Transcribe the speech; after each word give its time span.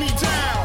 me 0.00 0.08
down. 0.16 0.64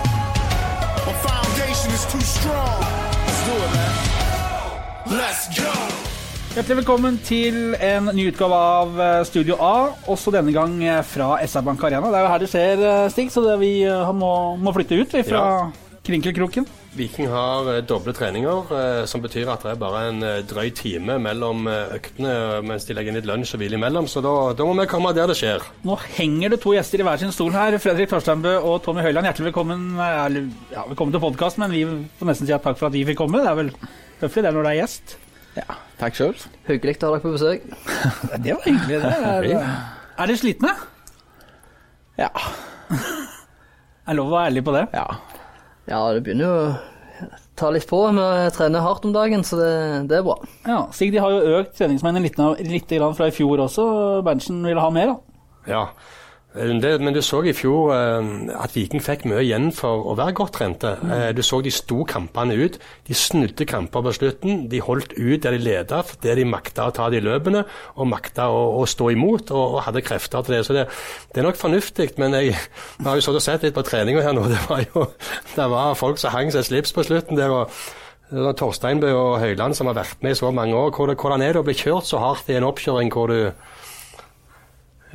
My 1.07 1.13
foundation 1.27 1.89
is 1.91 2.03
too 2.07 2.23
strong. 2.23 2.79
Let's 3.27 3.41
do 3.47 3.55
it, 3.65 3.71
man. 3.75 5.17
Let's 5.19 5.45
go. 5.59 5.71
Hjertelig 6.55 6.77
velkommen 6.77 7.17
til 7.19 7.75
en 7.83 8.07
ny 8.15 8.29
utgave 8.29 8.55
av 8.55 8.99
eh, 9.03 9.25
Studio 9.27 9.57
A, 9.59 9.89
også 10.07 10.31
denne 10.31 10.53
gang 10.55 10.77
eh, 10.87 11.01
fra 11.03 11.33
SR 11.43 11.65
Bank 11.67 11.83
Arena. 11.83 12.07
Det 12.07 12.19
er 12.21 12.23
jo 12.23 12.31
her 12.31 12.43
det 12.45 12.49
skjer, 12.53 12.83
eh, 12.91 13.09
Stig, 13.11 13.27
så 13.33 13.43
det 13.43 13.57
vi 13.59 13.73
må, 14.15 14.31
må 14.55 14.71
flytte 14.77 15.01
ut 15.01 15.17
vi, 15.17 15.25
fra 15.27 15.43
Krinkelkroken. 16.07 16.69
Viking 16.95 17.27
har 17.27 17.67
eh, 17.73 17.81
doble 17.83 18.13
treninger, 18.15 18.69
eh, 18.71 19.01
som 19.09 19.23
betyr 19.23 19.49
at 19.51 19.65
det 19.65 19.73
er 19.73 19.79
bare 19.81 20.03
en 20.09 20.21
eh, 20.23 20.37
drøy 20.47 20.69
time 20.75 21.17
mellom 21.19 21.67
øktene 21.67 22.61
mens 22.65 22.87
de 22.87 22.95
legger 22.95 23.11
inn 23.11 23.19
litt 23.19 23.27
lunsj 23.27 23.55
og 23.57 23.61
hvile 23.61 23.75
imellom. 23.79 24.07
Så 24.11 24.23
da, 24.23 24.31
da 24.55 24.67
må 24.67 24.77
vi 24.79 24.87
komme 24.91 25.11
der 25.15 25.27
det 25.31 25.35
skjer. 25.39 25.65
Nå 25.87 25.97
henger 26.15 26.55
det 26.55 26.61
to 26.63 26.71
gjester 26.75 27.03
i 27.03 27.07
hver 27.07 27.19
sin 27.21 27.35
stol 27.35 27.51
her. 27.55 27.75
Fredrik 27.83 28.11
Torsteinbø 28.13 28.55
og 28.61 28.79
Tommy 28.85 29.03
Høiland, 29.03 29.27
hjertelig 29.27 29.51
velkommen, 29.51 29.85
eller, 29.99 30.47
ja, 30.71 30.87
velkommen 30.87 31.15
til 31.15 31.23
podkast, 31.25 31.59
men 31.61 31.75
vi 31.75 31.83
får 32.19 32.31
nesten 32.31 32.47
si 32.49 32.55
at 32.55 32.63
takk 32.65 32.79
for 32.79 32.89
at 32.89 32.95
vi 32.95 33.03
fikk 33.11 33.19
komme. 33.25 33.43
Det 33.43 33.51
er 33.51 33.59
vel 33.59 33.73
høflig 34.23 34.47
det 34.47 34.55
når 34.55 34.67
det 34.69 34.73
er 34.73 34.81
gjest. 34.81 35.17
Ja, 35.59 35.79
takk 35.99 36.17
sjøl. 36.17 36.35
Hyggelig 36.69 36.97
å 36.99 37.11
ha 37.11 37.15
dere 37.15 37.23
på 37.23 37.35
besøk. 37.35 37.69
Det 38.43 38.55
var 38.55 38.65
hyggelig. 38.67 39.03
Det 39.03 39.13
er, 39.35 39.51
er 39.55 40.31
dere 40.31 40.39
slitne? 40.39 40.75
Ja. 42.19 42.31
Er 44.05 44.13
lov 44.13 44.27
å 44.29 44.35
være 44.35 44.51
ærlig 44.51 44.61
på 44.67 44.73
det? 44.75 44.83
ja. 44.93 45.07
Ja, 45.85 45.99
det 46.13 46.23
begynner 46.25 46.45
jo 46.49 46.61
å 47.55 47.59
ta 47.59 47.71
litt 47.71 47.87
på. 47.87 48.01
Vi 48.11 48.51
trener 48.55 48.83
hardt 48.83 49.05
om 49.07 49.13
dagen, 49.15 49.43
så 49.47 49.59
det, 49.59 49.71
det 50.11 50.19
er 50.19 50.27
bra. 50.27 50.35
Ja, 50.67 50.81
Sigdi 50.95 51.21
har 51.23 51.31
jo 51.31 51.61
økt 51.61 51.77
treningsmengden 51.79 52.25
litt, 52.27 52.39
litt 52.67 52.91
fra 53.15 53.29
i 53.31 53.35
fjor 53.35 53.63
også. 53.65 53.87
Berntsen 54.27 54.59
ville 54.67 54.83
ha 54.83 54.91
mer, 54.93 55.15
da. 55.15 55.41
Ja. 55.71 55.85
Eh, 56.55 56.73
Det, 56.81 57.01
men 57.01 57.13
du 57.13 57.21
så 57.21 57.41
i 57.43 57.53
fjor 57.53 57.91
eh, 57.93 58.27
at 58.55 58.75
Viking 58.75 59.03
fikk 59.03 59.25
mye 59.27 59.43
igjen 59.43 59.71
for 59.75 60.05
å 60.11 60.15
være 60.17 60.35
godt 60.37 60.53
trente. 60.59 60.93
Eh, 61.03 61.29
du 61.35 61.41
så 61.43 61.61
de 61.61 61.71
sto 61.73 62.03
kampene 62.07 62.55
ut. 62.55 62.77
De 63.07 63.13
snudde 63.13 63.67
kamper 63.67 64.05
på 64.05 64.13
slutten. 64.15 64.65
De 64.71 64.81
holdt 64.83 65.13
ut 65.17 65.43
der 65.43 65.57
de 65.57 65.61
leda 65.63 66.03
der 66.23 66.39
de 66.39 66.45
makta 66.47 66.87
å 66.87 66.95
ta 66.95 67.09
de 67.09 67.19
løpene 67.23 67.65
og 67.95 68.07
makta 68.07 68.47
å, 68.53 68.63
å 68.81 68.85
stå 68.87 69.11
imot 69.11 69.51
og, 69.51 69.77
og 69.77 69.83
hadde 69.87 70.05
krefter 70.05 70.45
til 70.45 70.57
det. 70.57 70.63
Så 70.67 70.77
det, 70.77 70.87
det 71.33 71.41
er 71.43 71.49
nok 71.49 71.59
fornuftig, 71.59 72.13
men 72.21 72.33
jeg, 72.39 72.55
jeg 72.55 73.05
har 73.05 73.19
jo 73.19 73.25
så 73.25 73.39
sett 73.43 73.67
litt 73.67 73.75
på 73.75 73.85
treninga 73.85 74.23
her 74.25 74.35
nå. 74.35 74.47
Det 74.51 74.63
var 74.69 74.83
jo 74.87 75.05
det 75.57 75.69
var 75.75 75.99
folk 75.99 76.21
som 76.21 76.33
hang 76.35 76.51
seg 76.55 76.67
slips 76.67 76.95
på 76.95 77.05
slutten 77.07 77.39
der. 77.39 77.51
og 77.51 77.69
Torsteinbø 78.31 79.11
og 79.13 79.39
Høyland 79.39 79.75
som 79.77 79.87
har 79.87 79.99
vært 79.99 80.23
med 80.25 80.33
i 80.33 80.37
så 80.39 80.49
mange 80.51 80.73
år. 80.73 80.95
Hvordan 80.97 81.43
er 81.45 81.53
det 81.53 81.61
å 81.61 81.67
bli 81.67 81.75
kjørt 81.77 82.07
så 82.09 82.17
hardt 82.23 82.49
i 82.49 82.57
en 82.57 82.65
oppkjøring 82.65 83.11
hvor 83.13 83.29
du 83.29 83.51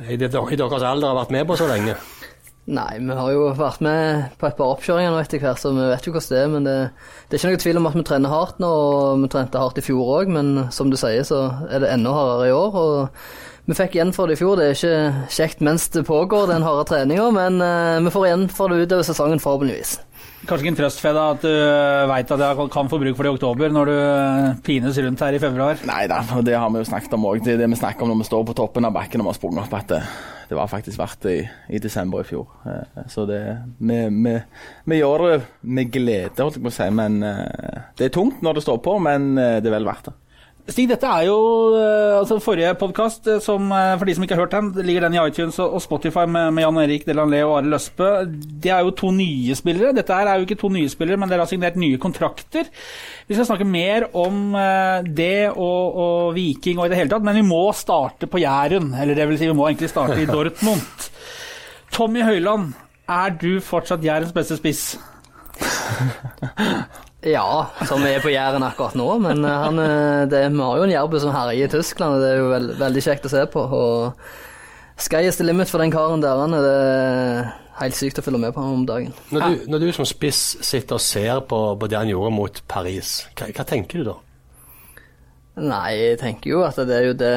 i, 0.09 0.17
deres 0.17 0.83
alder 0.83 1.11
har 1.11 1.19
vært 1.23 1.33
med 1.35 1.47
på 1.49 1.57
så 1.59 1.69
lenge? 1.69 1.97
Nei, 2.77 3.01
vi 3.01 3.15
har 3.17 3.31
jo 3.33 3.47
vært 3.57 3.81
med 3.83 4.33
på 4.39 4.47
et 4.47 4.57
par 4.57 4.75
oppkjøringer 4.75 5.11
nå 5.11 5.21
etter 5.23 5.41
hvert, 5.41 5.59
så 5.59 5.73
vi 5.73 5.87
vet 5.89 6.05
jo 6.05 6.13
hvordan 6.13 6.31
det 6.31 6.41
er. 6.41 6.51
Men 6.53 6.67
det, 6.67 6.75
det 7.27 7.35
er 7.35 7.41
ikke 7.41 7.53
noe 7.53 7.63
tvil 7.65 7.79
om 7.81 7.89
at 7.89 7.95
vi 7.97 8.03
trener 8.07 8.33
hardt 8.33 8.61
nå, 8.61 8.69
og 8.69 9.23
vi 9.23 9.31
trente 9.33 9.61
hardt 9.61 9.81
i 9.81 9.85
fjor 9.85 10.11
òg. 10.19 10.31
Men 10.31 10.51
som 10.73 10.91
du 10.93 10.97
sier, 10.99 11.25
så 11.27 11.47
er 11.69 11.83
det 11.83 11.89
enda 11.91 12.13
hardere 12.15 12.51
i 12.51 12.53
år. 12.55 12.77
og 12.83 13.25
vi 13.69 13.77
fikk 13.77 13.93
igjen 13.95 14.13
for 14.15 14.27
det 14.27 14.35
i 14.35 14.41
fjor. 14.41 14.57
Det 14.57 14.67
er 14.67 14.77
ikke 14.77 15.27
kjekt 15.31 15.61
mens 15.65 15.89
det 15.93 16.05
pågår, 16.07 16.47
den 16.49 16.65
harde 16.65 16.85
treninga, 16.89 17.27
men 17.35 17.61
eh, 17.61 17.99
vi 18.05 18.13
får 18.13 18.25
igjen 18.27 18.47
for 18.51 18.71
det 18.71 18.87
utover 18.87 19.05
sesongen, 19.05 19.41
forhåpentligvis. 19.43 19.99
Kanskje 20.41 20.65
ikke 20.65 20.71
en 20.71 20.77
trøst, 20.79 21.01
Feda, 21.03 21.23
at 21.35 21.43
du 21.45 21.51
veit 22.09 22.31
at 22.33 22.41
jeg 22.41 22.69
kan 22.73 22.87
få 22.89 22.97
bruk 22.97 23.17
for 23.17 23.27
det 23.27 23.29
i 23.29 23.35
oktober, 23.35 23.73
når 23.75 23.91
du 23.91 23.93
eh, 23.93 24.47
pines 24.65 24.97
rundt 25.05 25.21
her 25.21 25.37
i 25.37 25.41
februar. 25.41 25.83
Nei 25.85 26.01
da, 26.09 26.17
det 26.41 26.55
har 26.57 26.71
vi 26.73 26.81
jo 26.81 26.87
snakket 26.89 27.13
om 27.13 27.27
òg. 27.29 27.43
Det 27.45 27.59
det 27.59 27.67
vi 27.69 27.77
snakker 27.77 28.07
om 28.07 28.09
når 28.13 28.23
vi 28.23 28.29
står 28.31 28.47
på 28.49 28.55
toppen 28.57 28.89
av 28.89 28.95
bakken 28.95 29.21
og 29.21 29.29
har 29.29 29.37
sprunget 29.37 29.67
opp, 29.67 29.75
at 29.77 29.93
det, 30.49 30.57
var 30.57 30.71
faktisk 30.71 30.97
verdt 30.97 31.27
det 31.27 31.35
i, 31.37 31.43
i 31.77 31.83
desember 31.83 32.25
i 32.25 32.29
fjor. 32.31 32.49
Eh, 32.65 33.05
Så 33.13 33.27
det 33.29 33.43
vi, 33.77 34.97
gjør 34.97 35.27
det 35.27 35.37
med 35.61 35.93
glede, 35.93 36.33
holdt 36.41 36.57
jeg 36.57 36.65
på 36.65 36.73
å 36.73 36.77
si. 36.79 36.89
Men 36.89 37.21
eh, 37.21 37.85
det 38.01 38.09
er 38.09 38.17
tungt 38.17 38.41
når 38.41 38.57
det 38.57 38.65
står 38.65 38.81
på, 38.81 38.97
men 38.97 39.35
eh, 39.37 39.59
det 39.61 39.69
er 39.69 39.77
vel 39.77 39.89
verdt 39.93 40.09
det. 40.09 40.17
Stig, 40.71 40.87
dette 40.87 41.07
er 41.09 41.25
jo 41.27 41.37
eh, 41.75 42.13
altså 42.15 42.37
forrige 42.39 42.71
podkast, 42.79 43.27
som 43.43 43.71
eh, 43.75 43.95
for 43.99 44.07
de 44.07 44.13
som 44.15 44.23
ikke 44.23 44.37
har 44.37 44.45
hørt 44.45 44.53
den, 44.55 44.69
ligger 44.87 45.03
den 45.03 45.17
i 45.17 45.19
iTunes 45.19 45.57
og 45.59 45.81
Spotify 45.83 46.23
med, 46.29 46.53
med 46.55 46.63
Jan 46.63 46.79
Erik 46.83 47.03
Delanlé 47.07 47.41
og 47.43 47.57
Are 47.57 47.73
Østbø. 47.75 48.11
Det 48.63 48.71
er 48.71 48.85
jo 48.85 48.93
to 48.95 49.11
nye 49.15 49.57
spillere. 49.57 49.91
Dette 49.97 50.15
er 50.15 50.31
jo 50.39 50.47
ikke 50.47 50.59
to 50.61 50.71
nye 50.71 50.91
spillere, 50.91 51.19
men 51.19 51.31
dere 51.31 51.43
har 51.43 51.51
signert 51.51 51.79
nye 51.81 51.99
kontrakter. 52.01 52.69
Vi 53.27 53.35
skal 53.35 53.49
snakke 53.49 53.67
mer 53.67 54.07
om 54.15 54.55
eh, 54.55 55.11
det 55.11 55.51
og, 55.51 55.99
og 56.05 56.31
Viking 56.37 56.79
og 56.79 56.87
i 56.87 56.93
det 56.93 57.01
hele 57.01 57.11
tatt, 57.11 57.27
men 57.27 57.41
vi 57.41 57.45
må 57.51 57.65
starte 57.75 58.31
på 58.31 58.39
Jæren. 58.39 58.93
Eller 58.95 59.17
det 59.17 59.27
vil 59.27 59.41
si, 59.41 59.51
vi 59.51 59.57
må 59.57 59.67
egentlig 59.67 59.91
starte 59.91 60.21
i 60.23 60.29
Dortmund. 60.35 61.11
Tommy 61.91 62.23
Høiland, 62.23 62.71
er 63.11 63.35
du 63.35 63.57
fortsatt 63.59 64.07
Jærens 64.07 64.31
beste 64.35 64.61
spiss? 64.61 64.93
Ja, 67.21 67.69
som 67.85 68.01
er 68.07 68.21
på 68.23 68.31
Jæren 68.33 68.63
akkurat 68.65 68.95
nå, 68.97 69.07
men 69.21 69.43
eh, 69.45 69.57
han, 69.65 69.79
eh, 69.79 70.23
det, 70.29 70.45
vi 70.49 70.63
har 70.65 70.79
jo 70.79 70.85
en 70.87 70.93
jærbu 70.95 71.19
som 71.21 71.33
herjer 71.35 71.67
i 71.67 71.69
Tyskland, 71.69 72.17
og 72.17 72.23
det 72.23 72.31
er 72.31 72.39
jo 72.39 72.47
veld, 72.49 72.71
veldig 72.79 73.03
kjekt 73.05 73.27
å 73.29 73.33
se 73.33 73.43
på. 73.53 73.61
og 73.61 75.01
Sky 75.01 75.27
is 75.29 75.37
the 75.37 75.45
limit 75.45 75.69
for 75.69 75.81
den 75.81 75.93
karen 75.93 76.21
der. 76.21 76.41
Han 76.41 76.55
er 76.57 77.51
helt 77.77 77.97
sykt 77.97 78.19
å 78.21 78.25
følge 78.25 78.41
med 78.41 78.55
på 78.55 78.61
ham 78.61 78.81
om 78.81 78.87
dagen. 78.89 79.13
Når 79.33 79.45
du, 79.45 79.69
når 79.73 79.85
du 79.85 79.87
som 79.97 80.09
spiss 80.09 80.41
sitter 80.65 80.97
og 80.97 81.05
ser 81.05 81.45
på, 81.49 81.61
på 81.77 81.89
det 81.89 81.97
han 81.97 82.09
gjorde 82.09 82.33
mot 82.35 82.61
Paris, 82.69 83.21
hva, 83.37 83.49
hva 83.53 83.65
tenker 83.69 84.01
du 84.01 84.11
da? 84.11 84.17
Nei, 85.61 85.87
jeg 85.99 86.19
tenker 86.21 86.53
jo 86.53 86.61
at 86.63 86.77
det 86.87 86.95
er 86.95 87.09
jo 87.09 87.15
det 87.19 87.35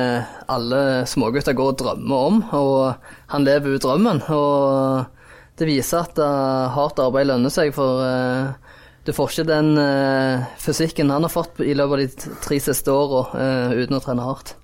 alle 0.49 0.81
smågutter 1.11 1.57
går 1.57 1.73
og 1.73 1.81
drømmer 1.81 2.29
om, 2.29 2.43
og 2.57 3.09
han 3.33 3.45
lever 3.45 3.75
ut 3.75 3.85
drømmen. 3.85 4.23
Og 4.33 5.59
det 5.61 5.69
viser 5.69 6.07
at 6.07 6.21
uh, 6.23 6.71
hardt 6.73 7.03
arbeid 7.03 7.29
lønner 7.29 7.53
seg, 7.53 7.75
for 7.75 8.01
uh, 8.01 8.64
du 9.05 9.13
får 9.13 9.33
ikke 9.33 9.47
den 9.51 9.75
uh, 9.77 10.45
fysikken 10.63 11.13
han 11.13 11.27
har 11.27 11.33
fått 11.33 11.61
i 11.61 11.77
løpet 11.77 11.93
av 11.93 12.03
de 12.03 12.37
tre 12.47 12.61
siste 12.63 12.93
åra 12.93 13.25
uh, 13.37 13.75
uten 13.77 13.99
å 13.99 14.03
trene 14.05 14.27
hardt. 14.27 14.57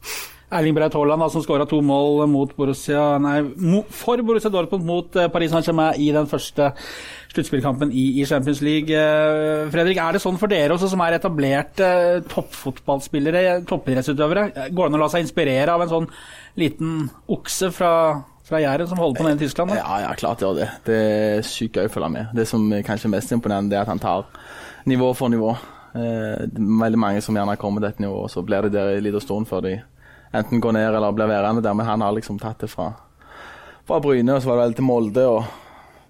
Erling 0.51 0.75
Braut 0.75 0.95
Haaland, 0.99 1.23
som 1.31 1.45
skåra 1.45 1.67
to 1.69 1.79
mål 1.85 2.25
Borussia, 2.57 3.19
nei, 3.23 3.39
for 3.95 4.19
Borussia 4.27 4.51
Dortmund 4.51 4.87
mot 4.87 5.17
eh, 5.17 5.29
Paris 5.31 5.53
Saint-Germain 5.53 6.01
i 6.03 6.09
den 6.11 6.27
første 6.27 6.73
sluttspillkampen 7.31 7.93
i, 7.95 8.25
Champions 8.27 8.59
League. 8.67 8.91
Eh, 8.91 9.69
Fredrik, 9.71 10.01
er 10.03 10.17
det 10.17 10.23
sånn 10.25 10.41
for 10.41 10.51
dere 10.51 10.75
også, 10.75 10.91
som 10.91 11.05
er 11.05 11.21
etablerte 11.21 11.87
eh, 11.87 12.25
toppfotballspillere, 12.33 13.61
toppidrettsutøvere? 13.71 14.49
Eh, 14.51 14.73
Går 14.75 14.89
det 14.89 14.91
an 14.91 14.99
å 14.99 15.03
la 15.05 15.11
seg 15.13 15.23
inspirere 15.29 15.77
av 15.77 15.87
en 15.87 15.93
sånn 15.95 16.11
liten 16.59 17.07
okse 17.31 17.71
fra, 17.77 17.93
fra 18.51 18.61
Jæren 18.61 18.89
som 18.91 18.99
holder 18.99 19.21
på 19.21 19.27
nede 19.27 19.39
i 19.39 19.45
Tyskland? 19.47 19.71
da? 19.71 19.77
Ja, 19.79 19.99
ja, 20.05 20.15
klart 20.19 20.43
gjør 20.43 20.57
det. 20.59 20.69
Det 20.87 20.97
er 20.97 21.45
sykt 21.47 21.79
gøy 21.79 21.87
å 21.87 21.93
følge 21.93 22.11
med. 22.17 22.33
Det 22.35 22.47
som 22.51 22.65
er 22.75 22.83
kanskje 22.87 23.11
mest 23.13 23.33
imponerende, 23.33 23.77
er 23.77 23.85
at 23.85 23.93
han 23.93 24.03
tar 24.03 24.27
nivå 24.91 25.13
for 25.15 25.31
nivå. 25.31 25.55
Eh, 25.95 26.47
veldig 26.59 26.99
mange 26.99 27.23
som 27.23 27.37
gjerne 27.39 27.57
kommer 27.61 27.83
til 27.83 27.95
et 27.95 28.03
nivå, 28.03 28.25
og 28.25 28.31
så 28.31 28.43
blir 28.47 28.67
de 28.67 28.75
der 28.75 28.97
en 28.97 29.07
liten 29.07 29.23
stund 29.23 29.47
før 29.51 29.65
de 29.67 29.77
enten 30.35 30.63
går 30.63 30.77
ned 30.77 30.95
eller 30.95 31.15
blir 31.15 31.31
værende 31.31 31.63
der. 31.63 31.75
Men 31.75 31.87
han 31.87 32.05
har 32.05 32.15
liksom 32.17 32.39
tatt 32.43 32.61
det 32.63 32.71
fra, 32.71 32.93
fra 33.87 34.01
Bryne, 34.03 34.35
og 34.35 34.43
så 34.43 34.51
var 34.51 34.61
det 34.61 34.67
vel 34.69 34.79
til 34.79 34.89
Molde 34.91 35.27
og 35.31 35.45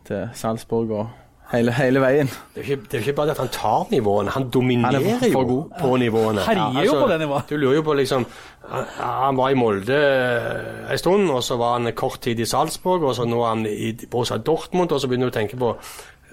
til 0.08 0.28
Salzburg 0.34 0.90
og 0.96 1.19
hele, 1.52 1.72
hele 1.74 2.00
veien. 2.02 2.28
Det 2.54 2.62
er, 2.62 2.66
jo 2.66 2.76
ikke, 2.76 2.84
det 2.90 2.94
er 2.98 3.02
ikke 3.04 3.14
bare 3.18 3.26
det 3.30 3.34
at 3.36 3.42
han 3.42 3.52
tar 3.54 3.86
nivåene, 3.90 4.30
han 4.34 4.48
dominerer 4.54 5.02
Han 5.20 5.32
jo 5.32 5.42
god. 5.48 5.72
på 5.80 5.90
nivåene. 6.02 6.44
Herjer 6.46 6.86
jo 6.86 6.94
på 7.00 7.08
det 7.10 7.18
nivået. 7.24 7.50
Du 7.50 7.56
lurer 7.56 7.74
jo 7.80 7.82
på 7.82 7.96
liksom 7.98 8.26
Han 8.70 8.86
han 9.00 9.36
var 9.36 9.50
i 9.50 9.58
Molde 9.58 9.96
eh, 9.98 10.92
en 10.92 10.98
stund, 10.98 11.30
og 11.30 11.42
så 11.42 11.56
var 11.58 11.78
han 11.78 11.92
kort 11.98 12.20
tid 12.22 12.38
i 12.40 12.46
Salzburg, 12.46 13.02
og 13.02 13.14
så 13.18 13.24
nå 13.26 13.42
er 13.42 13.48
han 13.54 13.66
i 13.66 13.92
Borussia 14.10 14.36
Dortmund, 14.38 14.92
og 14.92 15.00
så 15.02 15.08
begynner 15.10 15.26
du 15.30 15.34
å 15.34 15.38
tenke 15.40 15.58
på 15.58 15.72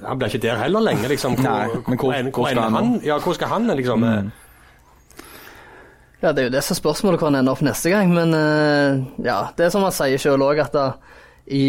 Han 0.06 0.20
blir 0.20 0.30
ikke 0.30 0.44
der 0.48 0.60
heller 0.62 0.80
lenge, 0.86 1.08
liksom. 1.10 1.36
Hvor, 1.36 1.44
Nei, 1.50 1.68
men 1.88 1.98
hvor- 1.98 2.14
hvor, 2.14 2.32
hvor 2.32 2.52
skal 2.52 2.76
han? 2.78 3.00
Ja, 3.04 3.18
hvor 3.18 3.34
skal 3.34 3.48
han, 3.56 3.68
liksom? 3.80 4.04
Mm. 4.06 4.32
Ja, 6.22 6.32
det 6.34 6.42
er 6.42 6.48
jo 6.48 6.54
det 6.56 6.64
som 6.66 6.74
er 6.74 6.80
spørsmålet 6.82 7.20
hvor 7.22 7.30
han 7.30 7.36
ender 7.40 7.54
opp 7.54 7.62
neste 7.66 7.92
gang, 7.94 8.10
men 8.14 8.34
eh, 8.34 9.02
ja, 9.26 9.40
det 9.58 9.68
er 9.68 9.74
som 9.74 9.84
han 9.86 9.94
sier 9.94 10.18
sjøl 10.22 10.42
òg, 10.46 10.62
at 10.64 10.74
da, 10.74 10.86
i 11.54 11.64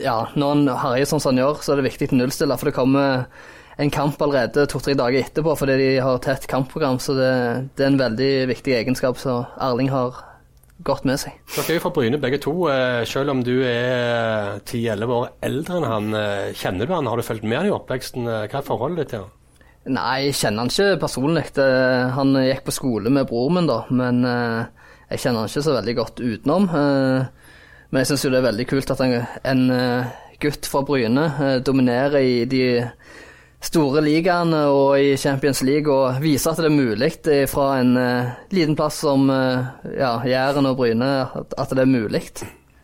ja, 0.00 0.28
når 0.38 0.52
en 0.56 0.68
herjer 0.80 1.08
sånn 1.10 1.20
som 1.20 1.32
han 1.34 1.42
gjør, 1.42 1.60
så 1.62 1.72
er 1.74 1.80
det 1.82 1.88
viktig 1.90 2.10
å 2.12 2.18
nullstille, 2.22 2.56
for 2.58 2.70
det 2.70 2.76
kommer 2.76 3.26
en 3.82 3.90
kamp 3.92 4.20
allerede 4.22 4.66
to-tre 4.68 4.94
dager 4.96 5.24
etterpå 5.24 5.54
fordi 5.58 5.76
de 5.80 5.88
har 6.04 6.18
tett 6.24 6.46
kampprogram, 6.50 6.98
så 7.00 7.14
det, 7.16 7.30
det 7.76 7.84
er 7.86 7.90
en 7.92 8.00
veldig 8.02 8.30
viktig 8.52 8.74
egenskap 8.78 9.18
som 9.20 9.46
Erling 9.60 9.88
har 9.92 10.20
godt 10.82 11.04
med 11.06 11.20
seg. 11.22 11.36
Dere 11.54 11.68
er 11.70 11.78
jo 11.78 11.82
fra 11.84 11.92
Bryne 11.94 12.18
begge 12.20 12.40
to. 12.42 12.52
eh, 12.72 13.04
Selv 13.06 13.30
om 13.30 13.42
du 13.46 13.52
er 13.64 14.58
10-11 14.66 15.12
år 15.14 15.28
eldre 15.46 15.76
enn 15.78 15.86
han, 15.86 16.08
eh, 16.18 16.48
kjenner 16.58 16.88
du 16.88 16.94
han? 16.96 17.06
Har 17.06 17.16
du 17.16 17.22
fulgt 17.22 17.44
med 17.46 17.58
han 17.60 17.68
i 17.70 17.74
oppveksten? 17.76 18.26
Eh, 18.26 18.48
Hva 18.50 18.58
er 18.60 18.66
forholdet 18.66 19.04
ditt 19.04 19.12
til 19.14 19.22
han? 19.24 19.30
Nei, 19.94 20.16
jeg 20.28 20.34
kjenner 20.38 20.62
han 20.62 20.70
ikke 20.70 21.00
personlig. 21.02 21.44
Han 22.14 22.34
gikk 22.38 22.64
på 22.68 22.74
skole 22.74 23.10
med 23.10 23.26
broren 23.30 23.56
min, 23.60 23.66
da, 23.70 23.80
men 23.90 24.20
eh, 24.26 24.66
jeg 25.14 25.22
kjenner 25.24 25.42
han 25.44 25.50
ikke 25.50 25.64
så 25.66 25.76
veldig 25.78 25.94
godt 25.98 26.22
utenom. 26.22 26.68
Men 27.92 28.00
jeg 28.00 28.08
syns 28.08 28.22
jo 28.24 28.30
det 28.32 28.38
er 28.40 28.46
veldig 28.46 28.64
kult 28.70 28.90
at 28.94 29.00
en, 29.04 29.18
en 29.44 29.66
eh, 29.76 30.12
gutt 30.40 30.64
fra 30.64 30.80
Bryne 30.88 31.26
eh, 31.28 31.58
dominerer 31.60 32.24
i 32.24 32.38
de 32.48 32.62
store 33.62 34.00
ligaene 34.02 34.62
og 34.72 34.96
i 34.96 35.12
Champions 35.20 35.60
League 35.62 35.92
og 35.92 36.16
viser 36.24 36.54
at 36.54 36.62
det 36.64 36.70
er 36.70 36.74
mulig 36.74 37.10
fra 37.52 37.66
en 37.82 37.92
eh, 38.00 38.32
liten 38.56 38.78
plass 38.78 39.02
som 39.04 39.28
ja, 39.28 40.16
Jæren 40.24 40.70
og 40.72 40.80
Bryne, 40.80 41.12
at, 41.36 41.52
at 41.52 41.76
det 41.76 41.84
er 41.84 41.92
mulig. 41.92 42.24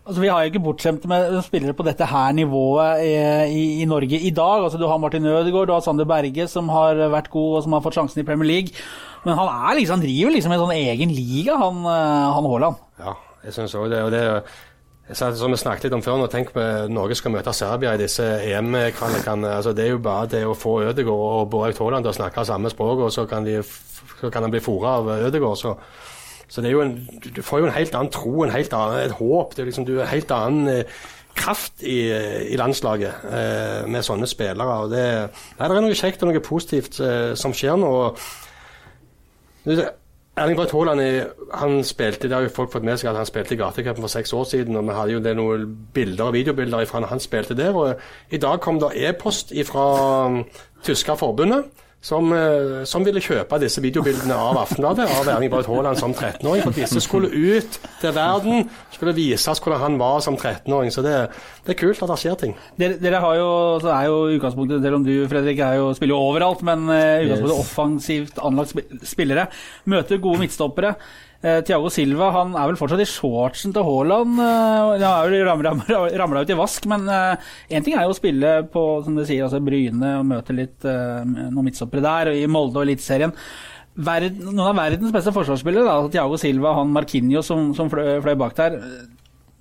Altså, 0.04 0.20
Vi 0.20 0.28
har 0.28 0.44
jo 0.44 0.52
ikke 0.52 0.64
bortskjemte 0.66 1.08
med 1.08 1.40
spillere 1.46 1.76
på 1.76 1.88
dette 1.88 2.04
her 2.12 2.36
nivået 2.36 3.00
i, 3.08 3.16
i, 3.48 3.64
i 3.80 3.88
Norge 3.88 4.20
i 4.20 4.30
dag. 4.36 4.68
Altså, 4.68 4.76
Du 4.76 4.86
har 4.92 5.00
Martin 5.00 5.24
Ødegaard, 5.24 5.72
du 5.72 5.72
har 5.72 5.84
Sander 5.88 6.08
Berge, 6.08 6.50
som 6.52 6.68
har 6.68 7.00
vært 7.16 7.32
god 7.32 7.56
og 7.56 7.64
som 7.64 7.76
har 7.76 7.84
fått 7.84 7.96
sjansen 7.96 8.20
i 8.20 8.28
Premier 8.28 8.52
League. 8.52 8.76
Men 9.24 9.40
han 9.40 9.48
er 9.48 9.80
liksom, 9.80 9.98
han 9.98 10.04
driver 10.04 10.36
liksom 10.36 10.52
en 10.52 10.64
sånn 10.66 10.76
egen 10.78 11.16
liga, 11.16 11.56
han, 11.64 11.80
han 11.88 12.52
Haaland. 12.52 12.80
Ja, 13.00 13.16
jeg 13.44 13.56
syns 13.56 13.76
òg 13.76 13.88
det. 13.92 14.04
Og 14.04 14.12
det 14.14 14.24
som 15.16 15.52
vi 15.52 15.56
snakket 15.56 15.86
litt 15.86 15.94
om 15.96 16.02
før, 16.04 16.18
nå 16.20 16.26
tenk 16.28 16.50
på 16.52 16.64
Norge 16.92 17.16
skal 17.16 17.32
møte 17.32 17.52
Serbia 17.56 17.94
i 17.96 18.00
disse 18.02 18.24
EM-kvalikene. 18.44 19.54
Altså, 19.56 19.72
det 19.72 19.86
er 19.86 19.94
jo 19.94 20.02
bare 20.04 20.28
det 20.34 20.42
å 20.44 20.56
få 20.58 20.82
Ødegaard 20.90 21.24
og 21.40 21.50
Borg 21.54 21.78
Haaland 21.80 22.04
til 22.04 22.12
å 22.12 22.18
snakke 22.18 22.44
samme 22.44 22.68
språk, 22.72 23.06
og 23.06 23.12
så 23.14 23.24
kan 23.28 23.46
de, 23.46 23.62
så 24.20 24.28
kan 24.28 24.44
han 24.44 24.52
bli 24.52 24.60
fora 24.60 24.98
av 25.00 25.08
Ødegaard. 25.16 25.56
Så, 25.60 25.72
så 26.48 26.64
en, 26.64 26.96
du 27.24 27.40
får 27.40 27.62
jo 27.62 27.70
en 27.70 27.76
helt 27.78 27.96
annen 27.96 28.12
tro, 28.12 28.34
en 28.44 28.52
helt 28.52 28.76
annen, 28.76 29.00
et 29.06 29.16
håp. 29.16 29.56
Det 29.56 29.64
er 29.64 29.70
liksom, 29.70 29.88
du 29.88 29.94
er 29.96 30.04
en 30.04 30.12
helt 30.12 30.34
annen 30.36 30.72
eh, 30.74 30.98
kraft 31.38 31.86
i, 31.86 32.00
i 32.52 32.58
landslaget 32.60 33.24
eh, 33.30 33.88
med 33.88 34.04
sånne 34.04 34.28
spillere. 34.28 34.76
og 34.84 34.92
det, 34.92 35.06
nei, 35.56 35.70
det 35.70 35.78
er 35.78 35.86
noe 35.86 35.96
kjekt 36.02 36.24
og 36.24 36.32
noe 36.32 36.44
positivt 36.44 37.00
eh, 37.00 37.32
som 37.38 37.56
skjer 37.56 37.80
nå. 37.80 37.94
Erling 40.38 40.56
Braut 40.56 40.72
Haaland 40.72 41.84
spilte, 41.84 42.28
det 42.28 42.36
har 42.36 42.44
jo 42.46 42.52
folk 42.54 42.70
fått 42.72 42.86
med 42.86 43.00
seg 43.00 43.10
at 43.10 43.18
han 43.18 43.26
spilte 43.26 43.56
i 43.56 43.58
Gatekampen 43.58 44.04
for 44.04 44.12
seks 44.12 44.32
år 44.32 44.44
siden. 44.46 44.76
og 44.76 44.86
Vi 44.86 44.94
hadde 44.94 45.12
jo 45.16 45.22
det 45.24 45.34
noen 45.36 45.66
bilder 45.94 46.30
og 46.30 46.36
videobilder 46.36 46.84
fra 46.86 47.02
når 47.02 47.12
han 47.14 47.22
spilte 47.22 47.56
der. 47.58 47.74
og 47.74 47.98
I 48.30 48.38
dag 48.38 48.60
kom 48.60 48.78
det 48.80 48.92
e-post 49.08 49.52
fra 49.66 49.86
um, 50.26 50.44
tyske 50.86 51.16
forbundet 51.18 51.64
som, 52.00 52.32
eh, 52.32 52.84
som, 52.86 53.02
ville 53.04 53.20
kjøpe 53.22 53.58
disse 53.58 53.82
videobildene 53.82 54.34
av 54.34 54.60
Aftenbladet 54.60 55.08
av 55.18 55.28
Erling 55.32 55.50
Braut 55.50 55.66
Haaland 55.66 55.98
som 55.98 56.14
13-åring. 56.14 56.62
For 56.62 56.76
disse 56.76 57.02
skulle 57.02 57.30
ut 57.32 57.78
til 58.00 58.14
verden, 58.14 58.68
skulle 58.94 59.16
vises 59.16 59.58
hvordan 59.58 59.82
han 59.82 59.98
var 59.98 60.20
som 60.24 60.38
13-åring. 60.38 60.92
Så 60.94 61.02
det, 61.02 61.16
det, 61.64 61.74
er 61.74 61.80
kult 61.80 62.02
at 62.06 62.12
det 62.12 62.18
skjer 62.22 62.38
ting. 62.38 62.54
Dere, 62.78 63.00
dere 63.02 63.22
har 63.24 63.38
jo, 63.40 63.50
så 63.82 63.92
er 63.96 64.10
jo 64.10 64.20
utgangspunktet, 64.36 64.82
selv 64.84 65.00
om 65.00 65.06
du 65.08 65.14
Fredrik, 65.30 65.62
jo, 65.80 65.90
spiller 65.98 66.14
jo 66.14 66.20
overalt, 66.30 66.62
men 66.66 66.86
uh, 66.86 67.24
utgangspunktet 67.24 67.56
yes. 67.56 67.64
offensivt 67.66 68.42
anlagt 68.46 69.08
spillere. 69.08 69.48
Møter 69.90 70.22
gode 70.22 70.44
midtstoppere. 70.44 70.94
Eh, 71.38 71.60
Thiago 71.62 71.86
Silva 71.94 72.32
han 72.34 72.56
er 72.58 72.66
vel 72.66 72.78
fortsatt 72.80 73.02
i 73.04 73.06
shortsen 73.06 73.70
til 73.74 73.84
Haaland. 73.86 74.40
Eh, 74.42 75.04
han 75.04 75.04
er 75.06 75.52
vel 75.54 76.16
ramla 76.18 76.42
ut 76.42 76.50
i 76.50 76.58
vask, 76.58 76.88
men 76.90 77.06
én 77.06 77.78
eh, 77.78 77.82
ting 77.86 77.94
er 77.94 78.08
jo 78.08 78.14
å 78.14 78.18
spille 78.18 78.54
på 78.72 78.84
som 79.06 79.14
du 79.14 79.22
sier, 79.22 79.44
altså 79.46 79.60
Bryne 79.62 80.16
og 80.18 80.26
møte 80.32 80.56
litt 80.56 80.86
eh, 80.88 81.22
noen 81.22 81.68
midtstoppere 81.68 82.02
der, 82.02 82.32
og 82.32 82.40
i 82.40 82.48
Molde 82.50 82.80
og 82.80 82.88
Eliteserien. 82.88 83.34
Noen 83.98 84.64
av 84.64 84.76
verdens 84.78 85.14
beste 85.14 85.34
forsvarsspillere, 85.34 85.86
da, 85.86 85.94
Tiago 85.94 86.10
Thiago 86.14 86.42
Silva 86.42 86.74
han 86.76 86.90
Marquinho 86.94 87.42
som, 87.46 87.70
som 87.74 87.90
fløy, 87.90 88.18
fløy, 88.22 88.34
bak 88.38 88.58
der. 88.58 88.80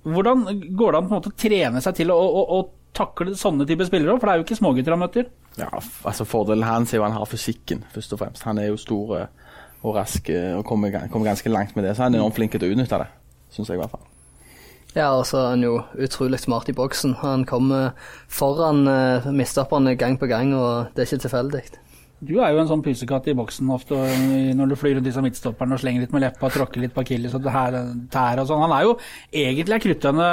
Hvordan 0.08 0.44
går 0.78 0.94
det 0.94 0.98
an 0.98 1.08
på 1.08 1.14
en 1.14 1.18
måte 1.20 1.30
å 1.30 1.38
trene 1.38 1.82
seg 1.82 1.98
til 1.98 2.10
å, 2.14 2.18
å, 2.18 2.44
å 2.58 2.92
takle 2.98 3.34
sånne 3.38 3.66
typer 3.70 3.86
spillere 3.86 4.14
òg? 4.14 4.20
For 4.22 4.26
det 4.26 4.34
er 4.34 4.42
jo 4.42 4.46
ikke 4.48 4.58
smågutter 4.58 4.94
han 4.94 5.02
møter. 5.02 5.30
Ja, 5.58 5.70
altså 5.78 6.26
Fordelen 6.26 6.66
hans 6.66 6.94
er 6.94 7.00
jo 7.00 7.06
han 7.06 7.18
har 7.18 7.30
fysikken, 7.30 7.82
først 7.94 8.14
og 8.14 8.22
fremst. 8.22 8.46
Han 8.46 8.62
er 8.62 8.70
jo 8.72 8.78
stor 8.78 9.28
og 9.82 9.96
rask 9.96 10.30
og 10.34 10.64
kommer, 10.66 10.94
kommer, 11.12 11.30
ganske 11.30 11.52
langt 11.52 11.76
med 11.76 11.86
det. 11.86 11.96
Så 11.96 12.04
han 12.04 12.14
er 12.14 12.22
enormt 12.22 12.38
flink 12.38 12.54
til 12.54 12.66
å 12.66 12.72
utnytte 12.74 13.02
det, 13.02 13.10
syns 13.54 13.70
jeg 13.70 13.78
i 13.78 13.82
hvert 13.82 13.94
fall. 13.94 14.06
Ja, 14.96 15.12
og 15.12 15.26
så 15.28 15.38
er 15.38 15.50
han 15.52 15.62
jo 15.62 15.74
utrolig 16.00 16.40
smart 16.42 16.70
i 16.72 16.74
boksen. 16.74 17.18
Han 17.20 17.44
kommer 17.46 17.92
foran 18.26 18.88
uh, 18.88 19.28
mistopperne 19.30 19.94
gang 20.00 20.16
på 20.18 20.26
gang, 20.30 20.54
og 20.56 20.94
det 20.96 21.04
er 21.04 21.10
ikke 21.12 21.26
tilfeldig. 21.26 21.62
Du 22.18 22.32
er 22.42 22.50
jo 22.50 22.58
en 22.58 22.66
sånn 22.66 22.80
pusekatt 22.82 23.28
i 23.30 23.34
boksen 23.38 23.68
ofte 23.70 23.94
når 24.58 24.72
du 24.72 24.76
flyr 24.78 24.96
rundt 24.96 25.06
disse 25.06 25.22
midtstopperne 25.22 25.76
og 25.76 25.82
slenger 25.84 26.02
litt 26.02 26.14
med 26.14 26.24
leppa, 26.24 26.48
og 26.48 26.56
tråkker 26.56 26.82
litt 26.82 26.94
på 26.96 27.04
akilles 27.04 27.36
og 27.36 27.46
tær 27.46 28.42
og 28.42 28.48
sånn. 28.48 28.64
Han 28.64 28.74
er 28.74 28.88
jo 28.88 28.96
egentlig 29.30 29.76
er 29.76 29.84
kruttønne, 29.84 30.26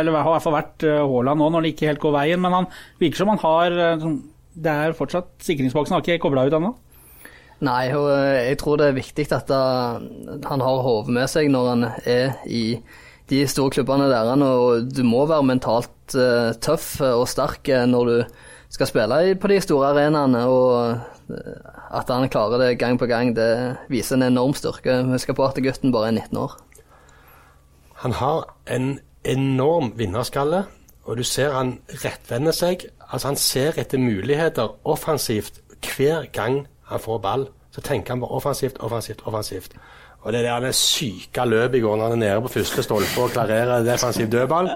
eller 0.00 0.16
har 0.16 0.30
i 0.30 0.34
hvert 0.38 0.46
fall 0.46 0.56
vært 0.56 0.86
eh, 0.88 1.02
Haaland 1.02 1.42
nå 1.42 1.50
når 1.52 1.66
det 1.66 1.74
ikke 1.74 1.90
helt 1.90 2.00
går 2.00 2.14
veien, 2.16 2.40
men 2.40 2.56
han 2.56 2.70
virker 3.02 3.20
som 3.20 3.32
han 3.34 3.42
har 3.44 3.76
eh, 3.76 3.98
sånn, 4.00 4.18
Det 4.58 4.72
er 4.72 4.96
fortsatt 4.96 5.28
Sikringsboksen 5.44 5.98
har 5.98 6.06
ikke 6.06 6.22
kobla 6.24 6.46
ut 6.48 6.56
ennå? 6.56 6.72
Nei, 7.66 7.90
og 7.90 8.06
eh, 8.12 8.48
jeg 8.52 8.58
tror 8.60 8.78
det 8.78 8.88
er 8.88 8.98
viktig 8.98 9.26
at 9.34 9.50
eh, 9.50 10.02
han 10.46 10.62
har 10.62 10.82
hodet 10.84 11.14
med 11.16 11.30
seg 11.30 11.48
når 11.50 11.70
han 11.72 11.86
er 12.06 12.36
i 12.46 12.64
de 13.28 13.40
store 13.50 13.74
klubbene 13.74 14.06
der. 14.12 14.30
Og 14.46 14.86
du 14.94 15.02
må 15.04 15.26
være 15.28 15.44
mentalt 15.44 16.14
uh, 16.16 16.54
tøff 16.64 16.94
og 17.04 17.26
sterk 17.28 17.68
når 17.90 18.08
du 18.08 18.14
skal 18.72 18.88
spille 18.88 19.34
på 19.36 19.50
de 19.52 19.58
store 19.60 19.90
arenaene. 19.90 20.46
Og 20.48 20.96
at 21.92 22.08
han 22.08 22.30
klarer 22.32 22.62
det 22.62 22.78
gang 22.80 22.96
på 22.96 23.06
gang, 23.10 23.34
det 23.36 23.76
viser 23.92 24.16
en 24.16 24.30
enorm 24.30 24.54
styrke. 24.56 25.02
Husk 25.10 25.34
på 25.36 25.44
at 25.44 25.60
gutten 25.60 25.92
bare 25.92 26.08
er 26.08 26.16
19 26.22 26.40
år. 26.40 26.56
Han 28.00 28.16
har 28.16 28.54
en 28.70 29.00
enorm 29.28 29.92
vinnerskalle, 29.98 30.64
og 31.04 31.20
du 31.20 31.24
ser 31.26 31.52
han 31.52 31.78
rettvender 32.04 32.56
seg. 32.56 32.88
Altså 33.10 33.28
Han 33.28 33.36
ser 33.36 33.76
etter 33.76 33.98
muligheter 33.98 34.72
offensivt 34.88 35.60
hver 35.84 36.30
gang 36.32 36.66
han 36.88 37.00
får 37.00 37.18
ball, 37.24 37.48
så 37.74 37.84
tenker 37.84 38.14
han 38.14 38.20
på 38.20 38.30
offensivt, 38.36 38.80
offensivt, 38.80 39.24
offensivt. 39.26 39.76
Og 40.26 40.32
det 40.34 40.42
der 40.44 40.72
syke 40.74 41.44
løpet 41.46 41.78
i 41.78 41.80
går 41.80 41.96
når 41.96 42.10
han 42.10 42.22
er 42.22 42.26
nede 42.26 42.40
på 42.42 42.50
første 42.56 42.82
stolpe 42.82 43.22
og 43.22 43.30
klarerer 43.30 43.84
defensiv 43.86 44.26
dødball, 44.30 44.70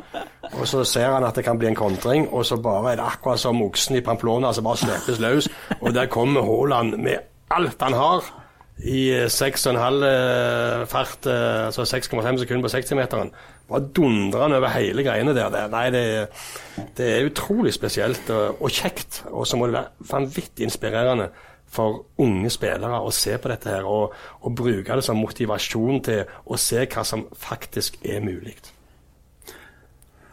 og 0.52 0.68
så 0.68 0.84
ser 0.84 1.10
han 1.10 1.24
at 1.26 1.36
det 1.36 1.44
kan 1.44 1.58
bli 1.58 1.68
en 1.68 1.78
kontring, 1.78 2.28
og 2.32 2.46
så 2.46 2.56
bare 2.62 2.92
er 2.92 3.00
det 3.00 3.08
akkurat 3.08 3.40
som 3.40 3.62
oksen 3.62 3.98
i 3.98 4.04
Pamplona 4.06 4.52
som 4.52 4.64
bare 4.64 4.76
slippes 4.84 5.20
løs, 5.20 5.48
og 5.80 5.94
der 5.94 6.06
kommer 6.06 6.46
Haaland 6.46 6.96
med 6.96 7.18
alt 7.50 7.82
han 7.82 7.92
har 7.92 8.22
i 8.78 9.02
6,5 9.28 10.04
eh, 10.06 10.86
fart, 10.86 11.26
eh, 11.26 11.66
altså 11.66 11.82
6,5 11.82 12.38
sekunder 12.38 12.68
på 12.68 12.76
60-meteren. 12.76 13.30
Bare 13.68 13.88
dundrer 13.96 14.42
han 14.42 14.52
over 14.52 14.68
hele 14.68 15.04
greiene 15.06 15.34
der. 15.36 15.68
Nei, 15.70 15.90
det, 15.90 16.04
det 16.96 17.10
er 17.10 17.28
utrolig 17.28 17.74
spesielt 17.74 18.30
og, 18.30 18.62
og 18.62 18.70
kjekt, 18.70 19.24
og 19.30 19.46
så 19.46 19.56
må 19.56 19.68
det 19.68 19.76
være 19.76 20.08
vanvittig 20.10 20.66
inspirerende 20.66 21.28
for 21.72 22.04
unge 22.20 22.52
spillere 22.52 23.00
å 23.00 23.10
se 23.14 23.38
på 23.40 23.50
dette 23.52 23.72
her, 23.72 23.88
og, 23.88 24.14
og, 24.42 24.54
bruke 24.56 24.98
det 24.98 25.04
som 25.06 25.20
motivasjon 25.20 26.02
til 26.04 26.24
å 26.44 26.60
se 26.60 26.84
hva 26.84 27.04
som 27.06 27.26
faktisk 27.32 28.00
er 28.04 28.22
mulig. 28.24 28.56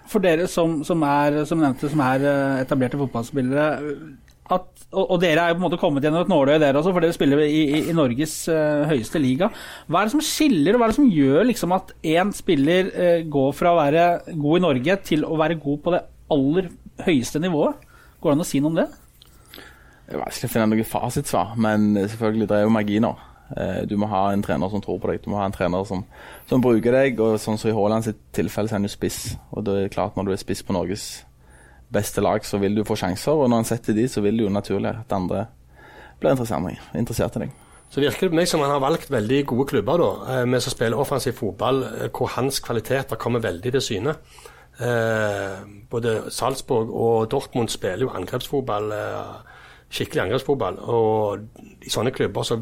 For 0.10 0.24
dere 0.24 0.48
som, 0.50 0.80
som, 0.84 1.04
er, 1.06 1.44
som, 1.46 1.62
nevnte, 1.62 1.92
som 1.92 2.02
er 2.02 2.26
eh, 2.26 2.64
etablerte 2.64 2.98
fotballspillere, 2.98 3.68
at, 4.50 4.66
og, 4.90 5.04
og, 5.04 5.18
dere 5.22 5.44
er 5.44 5.52
jo 5.52 5.60
på 5.60 5.62
en 5.62 5.66
måte 5.68 5.78
kommet 5.78 6.06
gjennom 6.06 6.24
et 6.26 6.32
nåløye, 6.32 6.58
dere 6.62 6.80
også, 6.82 6.94
for 6.96 7.06
dere 7.06 7.14
spiller 7.14 7.44
i, 7.46 7.60
i, 7.62 7.82
i 7.92 7.94
Norges 7.94 8.34
uh, 8.50 8.88
høyeste 8.90 9.22
liga. 9.22 9.52
Hva 9.86 10.02
er 10.02 10.10
det 10.10 10.16
som 10.16 10.24
skiller, 10.26 10.74
og 10.74 10.82
hva 10.82 10.88
er 10.88 10.94
det 10.96 10.98
som 10.98 11.12
gjør 11.14 11.46
liksom, 11.52 11.76
at 11.78 11.94
én 12.16 12.34
spiller 12.34 12.90
uh, 12.96 13.20
går 13.30 13.54
fra 13.58 13.76
å 13.76 13.78
være 13.78 14.08
god 14.32 14.58
i 14.58 14.64
Norge 14.66 14.98
til 15.12 15.28
å 15.28 15.38
være 15.40 15.60
god 15.62 15.84
på 15.86 15.94
det 15.94 16.02
aller 16.34 16.72
høyeste 17.06 17.44
nivået? 17.44 17.86
Går 18.18 18.32
det 18.34 18.40
an 18.40 18.48
å 18.48 18.50
si 18.50 18.64
noe 18.64 18.74
om 18.74 18.82
det? 18.82 18.90
Det 20.10 20.18
er 20.18 20.24
vanskelig 20.24 20.50
å 20.50 20.54
finne 20.56 20.70
noe 20.72 20.86
fasitsvar, 20.90 21.52
men 21.62 21.92
selvfølgelig 22.02 22.48
det 22.50 22.56
er 22.58 22.64
jo 22.66 22.74
marginer. 22.74 23.14
nå. 23.14 23.86
du 23.90 23.96
må 23.98 24.08
ha 24.10 24.32
en 24.34 24.42
trener 24.42 24.70
som 24.70 24.82
tror 24.82 24.98
på 25.00 25.12
deg, 25.12 25.22
du 25.22 25.30
må 25.30 25.38
ha 25.38 25.46
en 25.46 25.54
trener 25.54 25.86
som, 25.86 26.02
som 26.50 26.62
bruker 26.62 26.92
deg. 26.92 27.20
og 27.22 27.38
sånn 27.38 27.58
som 27.62 27.70
I 27.70 27.74
Haaland 27.78 28.08
sitt 28.08 28.18
tilfelle 28.34 28.70
så 28.70 28.74
er 28.74 28.80
han 28.80 28.90
jo 28.90 28.94
spiss. 28.96 29.38
og 29.52 29.66
det 29.66 29.76
er 29.84 29.94
klart 29.94 30.18
Når 30.18 30.26
du 30.26 30.32
er 30.34 30.42
spiss 30.42 30.64
på 30.66 30.74
Norges 30.74 31.06
beste 31.94 32.22
lag, 32.22 32.42
så 32.46 32.58
vil 32.58 32.76
du 32.76 32.84
få 32.84 32.98
sjanser. 32.98 33.32
og 33.32 33.50
Når 33.50 33.62
han 33.62 33.70
setter 33.70 33.94
de, 33.94 34.08
så 34.08 34.22
vil 34.22 34.38
det 34.38 34.46
jo 34.48 34.50
naturlig 34.50 34.90
at 34.90 35.14
andre 35.14 35.46
blir 36.20 36.34
interessert 36.96 37.36
i 37.36 37.46
deg. 37.46 37.52
Så 37.90 38.02
virker 38.02 38.28
det 38.28 38.34
på 38.34 38.38
meg 38.38 38.48
som 38.48 38.62
han 38.62 38.70
har 38.70 38.82
valgt 38.82 39.10
veldig 39.10 39.46
gode 39.50 39.66
klubber 39.70 39.98
da, 39.98 40.10
eh, 40.34 40.46
med 40.46 40.62
som 40.62 40.72
spiller 40.72 40.98
offensiv 40.98 41.34
fotball, 41.34 41.84
eh, 41.84 42.10
hvor 42.10 42.28
hans 42.36 42.60
kvaliteter 42.60 43.16
kommer 43.16 43.40
veldig 43.40 43.72
til 43.72 43.82
syne. 43.82 44.16
Eh, 44.80 45.58
både 45.90 46.32
Salzburg 46.32 46.90
og 46.94 47.32
Dortmund 47.32 47.70
spiller 47.70 48.06
jo 48.06 48.14
angrepsfotball. 48.14 48.92
Eh, 48.92 49.49
skikkelig 49.90 50.24
angrepsfotball. 50.26 50.80
Og 50.92 51.84
i 51.86 51.92
sånne 51.92 52.14
klubber 52.16 52.46
så 52.48 52.60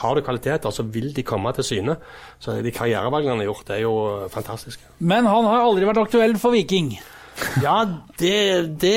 har 0.00 0.16
du 0.16 0.24
kvaliteter, 0.24 0.72
så 0.72 0.86
vil 0.88 1.12
de 1.16 1.26
komme 1.26 1.52
til 1.56 1.66
syne. 1.66 1.96
Så 2.40 2.58
de 2.64 2.74
karrierevalgene 2.74 3.36
han 3.36 3.44
har 3.44 3.50
gjort, 3.50 3.72
er 3.74 3.82
jo 3.84 3.94
fantastiske. 4.32 4.92
Men 4.98 5.28
han 5.28 5.48
har 5.48 5.64
aldri 5.64 5.88
vært 5.88 6.04
aktuell 6.06 6.36
for 6.40 6.56
Viking? 6.56 6.94
ja, 7.64 7.76
det, 8.20 8.80
det, 8.82 8.96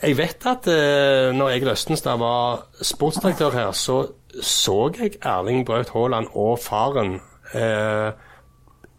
Jeg 0.00 0.16
vet 0.16 0.46
at 0.48 0.68
uh, 0.70 1.34
når 1.36 1.56
Egil 1.56 1.74
Østenstad 1.74 2.20
var 2.22 2.62
sportsdirektør 2.80 3.56
her, 3.58 3.72
så 3.76 4.06
så 4.40 4.90
jeg 4.98 5.18
Erling 5.24 5.66
Braut 5.66 5.90
Haaland 5.94 6.28
og 6.34 6.58
faren 6.62 7.20
eh, 7.54 8.12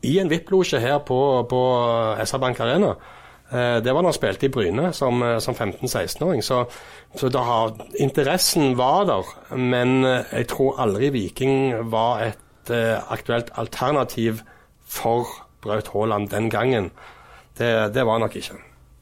i 0.04 0.18
en 0.20 0.30
VIP-losje 0.32 0.80
her 0.80 1.00
på, 1.06 1.20
på 1.50 1.62
SR 2.26 2.42
Bank 2.42 2.60
Arena. 2.60 2.94
Uh, 3.50 3.80
det 3.82 3.94
var 3.94 4.04
da 4.04 4.12
han 4.12 4.18
spilte 4.18 4.46
i 4.46 4.54
Bryne 4.54 4.94
som, 4.94 5.24
som 5.42 5.56
15-16-åring. 5.58 6.44
Så 6.46 6.64
så 7.16 7.30
har, 7.34 7.74
interessen 7.98 8.78
var 8.78 9.06
der, 9.10 9.26
men 9.56 10.06
eh, 10.06 10.26
jeg 10.32 10.48
tror 10.52 10.78
aldri 10.82 11.10
Viking 11.10 11.74
var 11.92 12.22
et 12.28 12.72
uh, 12.72 13.02
aktuelt 13.12 13.50
alternativ 13.58 14.44
for 14.86 15.26
Braut 15.64 15.90
Haaland 15.94 16.30
den 16.30 16.50
gangen. 16.50 16.92
Det, 17.58 17.94
det 17.94 18.06
var 18.06 18.20
nok 18.20 18.36
ikke. 18.36 18.60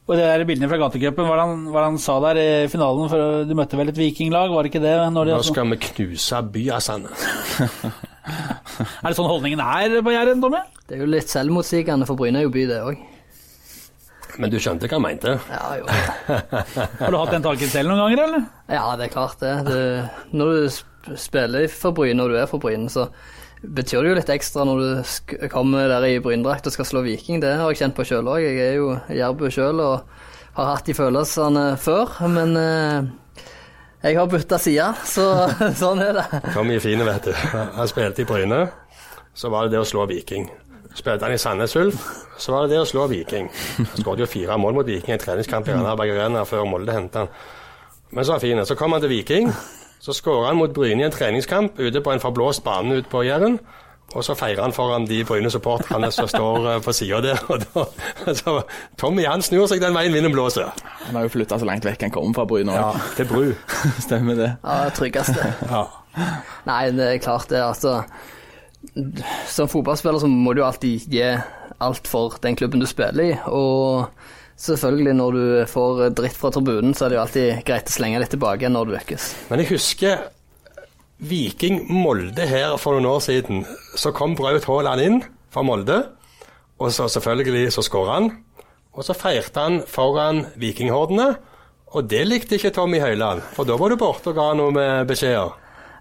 Og 0.08 0.16
det 0.16 0.24
der 0.24 0.44
Bildene 0.48 0.70
fra 0.70 0.78
gatecupen, 0.80 1.28
hva, 1.28 1.44
hva 1.68 1.84
han 1.84 1.98
sa 2.00 2.16
der 2.24 2.40
i 2.40 2.68
finalen 2.72 3.10
for 3.12 3.44
Du 3.44 3.52
møtte 3.54 3.76
vel 3.76 3.92
et 3.92 4.00
vikinglag, 4.00 4.48
var 4.54 4.64
det 4.64 4.72
ikke 4.72 4.80
det? 4.80 4.94
Nå 5.12 5.42
skal 5.44 5.68
vi 5.68 5.80
knuse 5.84 6.40
Byasane. 6.54 7.12
er 9.04 9.04
det 9.04 9.18
sånn 9.18 9.28
holdningen 9.28 9.60
er 9.60 10.00
på 10.00 10.16
Jæren, 10.16 10.40
Tommy? 10.40 10.64
Det 10.88 10.96
er 10.96 11.04
jo 11.04 11.12
litt 11.12 11.28
selvmotsigende 11.28 12.08
for 12.08 12.16
Bryne 12.16 12.40
er 12.40 12.48
jo 12.48 12.56
by, 12.56 12.64
det 12.72 12.80
òg. 12.88 13.04
Men 14.38 14.52
du 14.52 14.58
skjønte 14.62 14.86
hva 14.86 15.00
han 15.00 15.04
mente? 15.04 15.34
Ja, 15.50 15.64
jo. 15.80 15.86
Har 17.00 17.10
du 17.10 17.18
hatt 17.18 17.34
den 17.34 17.44
tanken 17.44 17.70
selv 17.72 17.90
noen 17.90 18.04
ganger, 18.04 18.22
eller? 18.24 18.44
Ja, 18.70 18.84
det 18.98 19.08
er 19.08 19.12
klart 19.16 19.42
det. 19.42 19.54
Du, 19.66 20.36
når 20.38 20.52
du 20.54 21.16
spiller 21.18 21.66
for 21.72 21.96
Bryne 21.96 22.22
og 22.22 22.30
du 22.30 22.38
er 22.38 22.46
for 22.50 22.62
Bryne, 22.62 22.86
så 22.92 23.08
betyr 23.58 24.04
det 24.04 24.12
jo 24.12 24.18
litt 24.20 24.30
ekstra 24.30 24.62
når 24.68 24.82
du 24.82 24.88
sk 25.10 25.34
kommer 25.50 25.90
der 25.90 26.06
i 26.06 26.20
bryndrakt 26.22 26.68
og 26.70 26.74
skal 26.76 26.86
slå 26.86 27.02
Viking. 27.06 27.42
Det 27.42 27.56
har 27.58 27.72
jeg 27.72 27.82
kjent 27.82 27.96
på 27.98 28.06
sjøl 28.06 28.30
òg. 28.30 28.44
Jeg 28.44 28.60
er 28.62 28.76
jo 28.78 28.92
jærbu 29.10 29.48
sjøl 29.50 29.82
og 29.82 30.06
har 30.58 30.70
hatt 30.74 30.86
de 30.86 30.94
følelsene 30.94 31.64
før. 31.82 32.14
Men 32.30 32.54
eh, 32.62 33.10
jeg 34.06 34.20
har 34.20 34.30
bytta 34.30 34.60
side, 34.62 34.86
så 35.02 35.26
sånn 35.82 36.04
er 36.06 36.20
det. 36.20 36.26
Hvor 36.54 36.62
er 36.62 36.84
fine, 36.84 37.10
vet 37.10 37.26
du. 37.26 37.34
Han 37.80 37.90
spilte 37.90 38.22
i 38.22 38.28
Bryne, 38.30 38.62
så 39.34 39.50
var 39.50 39.66
det 39.66 39.74
det 39.74 39.82
å 39.82 39.88
slå 39.88 40.06
Viking. 40.10 40.46
Spilte 40.94 41.24
han 41.26 41.34
i 41.34 41.38
Sandnes 41.38 41.76
Ulf, 41.76 42.04
så 42.38 42.52
var 42.54 42.66
det 42.66 42.74
det 42.74 42.82
å 42.82 42.88
slå 42.88 43.06
Viking. 43.10 43.50
Han 43.78 44.00
skåret 44.00 44.24
jo 44.24 44.30
fire 44.30 44.56
mål 44.58 44.78
mot 44.80 44.86
Viking 44.88 45.12
i 45.12 45.16
en 45.18 45.22
treningskamp 45.22 45.68
i 45.68 45.74
Randaberg 45.76 46.14
Arena 46.16 46.44
før 46.48 46.64
Molde 46.66 46.94
hentet 46.96 47.20
han. 47.22 47.28
Men 48.10 48.24
så 48.24 48.32
var 48.32 48.40
han 48.40 48.46
fin. 48.46 48.64
Så 48.66 48.76
kom 48.78 48.94
han 48.96 49.04
til 49.04 49.12
Viking. 49.12 49.52
Så 50.00 50.14
skårer 50.14 50.46
han 50.52 50.56
mot 50.58 50.72
Bryne 50.74 51.02
i 51.02 51.06
en 51.08 51.12
treningskamp 51.12 51.78
ute 51.78 52.00
på 52.00 52.12
en 52.14 52.22
forblåst 52.22 52.64
bane 52.64 53.00
ute 53.00 53.10
på 53.10 53.24
Jæren. 53.26 53.58
Og 54.16 54.24
så 54.24 54.32
feirer 54.38 54.62
han 54.64 54.72
foran 54.72 55.04
de 55.04 55.18
Bryne-supporterne 55.28 56.08
som 56.14 56.28
står 56.30 56.68
eh, 56.70 56.78
på 56.80 56.94
sida 56.96 57.18
der. 57.20 57.42
Og 57.52 57.60
da, 57.60 57.82
altså, 58.30 58.54
Tommy 58.96 59.26
han 59.28 59.44
snur 59.44 59.66
seg 59.68 59.82
den 59.84 59.92
veien 59.92 60.14
vinden 60.16 60.32
blåser. 60.32 60.70
Han 61.04 61.18
har 61.18 61.26
jo 61.26 61.32
flytta 61.34 61.58
så 61.60 61.68
langt 61.68 61.84
vekk 61.84 62.06
han 62.06 62.14
kommer 62.14 62.38
fra 62.38 62.46
Bryne 62.48 62.72
Ja, 62.78 62.88
til 63.18 63.28
Bru. 63.28 63.50
Stemmer 64.06 64.38
det. 64.38 64.48
Ja, 64.62 64.78
det 64.88 64.96
tryggeste. 64.96 65.52
Ja. 65.68 65.84
Nei, 66.70 66.80
det 66.96 67.10
er 67.10 67.20
klart 67.22 67.52
det. 67.52 67.60
Altså, 67.60 67.98
som 69.50 69.68
fotballspiller 69.70 70.22
så 70.22 70.30
må 70.30 70.54
du 70.54 70.62
alltid 70.64 71.08
gi 71.10 71.24
alt 71.82 72.08
for 72.10 72.38
den 72.42 72.56
klubben 72.58 72.82
du 72.82 72.86
spiller 72.88 73.24
i. 73.24 73.36
Og 73.50 74.08
selvfølgelig, 74.58 75.14
når 75.18 75.38
du 75.38 75.44
får 75.70 76.02
dritt 76.18 76.38
fra 76.38 76.50
tribunen, 76.54 76.94
så 76.94 77.06
er 77.06 77.12
det 77.12 77.18
jo 77.18 77.22
alltid 77.24 77.62
greit 77.68 77.90
å 77.90 77.94
slenge 77.94 78.22
litt 78.22 78.34
tilbake 78.34 78.70
når 78.70 78.88
du 78.88 78.94
lykkes. 78.96 79.30
Men 79.50 79.62
jeg 79.62 79.72
husker 79.74 80.28
Viking 81.18 81.82
Molde 81.90 82.46
her 82.46 82.76
for 82.78 82.94
noen 82.94 83.10
år 83.10 83.22
siden. 83.24 83.64
Så 83.98 84.14
kom 84.14 84.36
Braut 84.38 84.66
Haaland 84.70 85.02
inn 85.02 85.22
fra 85.50 85.64
Molde, 85.66 86.02
og 86.78 86.92
så 86.94 87.08
selvfølgelig 87.10 87.72
så 87.74 87.82
skåra 87.82 88.20
han. 88.20 88.30
Og 88.94 89.06
så 89.06 89.14
feirte 89.14 89.62
han 89.62 89.80
foran 89.86 90.44
vikinghordene, 90.58 91.32
og 91.94 92.06
det 92.10 92.24
likte 92.26 92.58
ikke 92.58 92.74
Tommy 92.74 93.00
Høiland. 93.00 93.42
For 93.56 93.66
da 93.66 93.78
var 93.80 93.90
du 93.90 93.98
borte 93.98 94.30
og 94.30 94.38
ga 94.38 94.50
noe 94.58 94.74
med 94.74 95.08
beskjeder. 95.08 95.54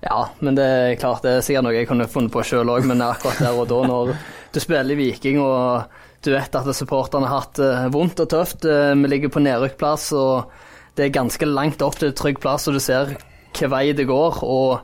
Ja, 0.04 0.28
men 0.40 0.58
det 0.58 0.66
er 0.66 1.00
klart 1.02 1.24
det 1.26 1.38
er 1.38 1.46
sikkert 1.46 1.66
noe 1.66 1.78
jeg 1.78 1.90
kunne 1.90 2.10
funnet 2.12 2.34
på 2.34 2.44
sjøl 2.46 2.70
òg, 2.70 2.86
men 2.86 3.02
akkurat 3.02 3.42
der 3.42 3.58
og 3.58 3.70
da, 3.72 3.80
når 3.90 4.14
du 4.54 4.60
spiller 4.62 4.94
i 4.94 5.00
Viking 5.00 5.40
og 5.42 5.88
du 6.26 6.32
vet 6.34 6.56
at 6.58 6.70
supporterne 6.76 7.30
har 7.30 7.44
hatt 7.46 7.60
det 7.60 7.72
vondt 7.94 8.22
og 8.24 8.30
tøft, 8.32 8.66
eh, 8.66 8.94
vi 8.98 9.10
ligger 9.10 9.34
på 9.34 9.44
nedrykkplass 9.46 10.12
og 10.18 10.52
det 10.98 11.08
er 11.08 11.18
ganske 11.18 11.46
langt 11.46 11.84
opp 11.86 12.00
til 12.02 12.14
trygg 12.18 12.40
plass, 12.42 12.68
og 12.68 12.78
du 12.78 12.82
ser 12.82 13.12
hvilken 13.12 13.70
vei 13.74 13.92
det 13.94 14.08
går, 14.10 14.40
og 14.42 14.80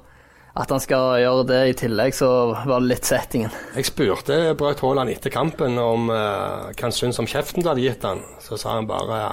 at 0.54 0.70
han 0.70 0.82
skal 0.82 1.18
gjøre 1.24 1.46
det 1.50 1.62
i 1.72 1.76
tillegg, 1.78 2.14
så 2.14 2.30
var 2.54 2.84
det 2.84 2.92
litt 2.92 3.10
settingen. 3.10 3.54
Jeg 3.74 3.90
spurte 3.90 4.38
Braut 4.58 4.84
Haaland 4.86 5.10
etter 5.10 5.34
kampen 5.34 5.80
om 5.82 6.12
uh, 6.14 6.70
hva 6.70 6.84
han 6.84 6.94
syntes 6.94 7.18
om 7.24 7.30
kjeften 7.30 7.66
du 7.66 7.72
hadde 7.72 7.82
gitt 7.82 8.06
han. 8.06 8.22
Så 8.44 8.60
sa 8.62 8.76
han 8.78 8.90
bare 8.90 9.24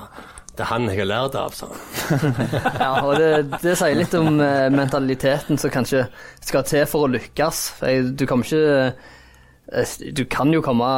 det 0.61 0.67
er 0.67 0.73
han 0.75 0.89
jeg 0.93 0.99
har 1.01 1.09
lært 1.09 1.37
av, 1.41 1.55
sa 1.57 1.71
han. 1.71 2.35
Ja, 2.83 2.91
og 3.07 3.15
det, 3.17 3.29
det 3.63 3.73
sier 3.81 3.97
litt 3.97 4.13
om 4.19 4.37
eh, 4.45 4.67
mentaliteten 4.75 5.57
som 5.61 5.73
kanskje 5.73 6.03
skal 6.45 6.67
til 6.69 6.85
for 6.91 7.07
å 7.07 7.13
lykkes. 7.15 7.61
Jeg- 7.89 8.11
Du 8.21 8.27
kommer 8.29 8.45
ikke 8.45 8.91
eh, 9.73 9.95
Du 10.19 10.25
kan 10.29 10.53
jo 10.53 10.61
komme 10.67 10.91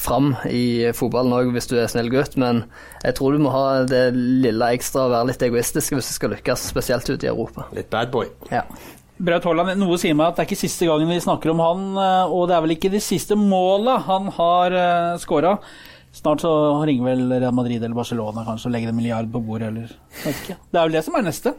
fram 0.00 0.30
i 0.48 0.88
fotballen 0.96 1.34
òg 1.36 1.50
hvis 1.52 1.68
du 1.68 1.74
er 1.82 1.90
snill 1.92 2.08
gutt, 2.14 2.38
men 2.40 2.62
jeg 3.04 3.18
tror 3.18 3.34
du 3.36 3.42
må 3.44 3.52
ha 3.52 3.82
det 3.90 4.06
lille 4.16 4.70
ekstra 4.78 5.04
og 5.08 5.12
være 5.18 5.32
litt 5.34 5.44
egoistisk 5.50 5.98
hvis 5.98 6.08
du 6.12 6.16
skal 6.16 6.32
lykkes, 6.36 6.68
spesielt 6.72 7.10
ute 7.10 7.26
i 7.26 7.32
Europa. 7.32 7.66
Litt 7.76 7.90
bad 7.92 8.12
boy. 8.14 8.30
Ja. 8.54 8.62
Braut 9.20 9.44
Haaland, 9.44 9.74
noe 9.76 9.98
sier 10.00 10.14
meg 10.16 10.30
at 10.30 10.38
det 10.38 10.46
er 10.46 10.48
ikke 10.48 10.62
siste 10.62 10.86
gangen 10.88 11.10
vi 11.12 11.20
snakker 11.20 11.52
om 11.52 11.60
han, 11.60 11.82
eh, 12.00 12.32
og 12.32 12.48
det 12.48 12.56
er 12.56 12.64
vel 12.64 12.76
ikke 12.78 12.94
de 12.94 13.02
siste 13.04 13.36
måla 13.36 13.98
han 14.06 14.30
har 14.38 14.72
uh, 14.72 15.18
skåra. 15.20 15.58
Snart 16.12 16.42
så 16.42 16.50
ringer 16.82 17.06
vel 17.06 17.20
Real 17.38 17.54
Madrid 17.54 17.78
eller 17.84 17.94
Barcelona 17.94 18.42
kanskje 18.46 18.66
og 18.66 18.72
legger 18.74 18.90
en 18.90 18.96
milliard 18.98 19.28
på 19.30 19.40
bordet, 19.46 19.68
eller 19.70 19.92
vet 20.24 20.40
ikke. 20.42 20.56
Det 20.58 20.80
er 20.80 20.88
vel 20.88 20.96
det 20.98 21.02
som 21.06 21.14
er 21.20 21.26
neste. 21.28 21.52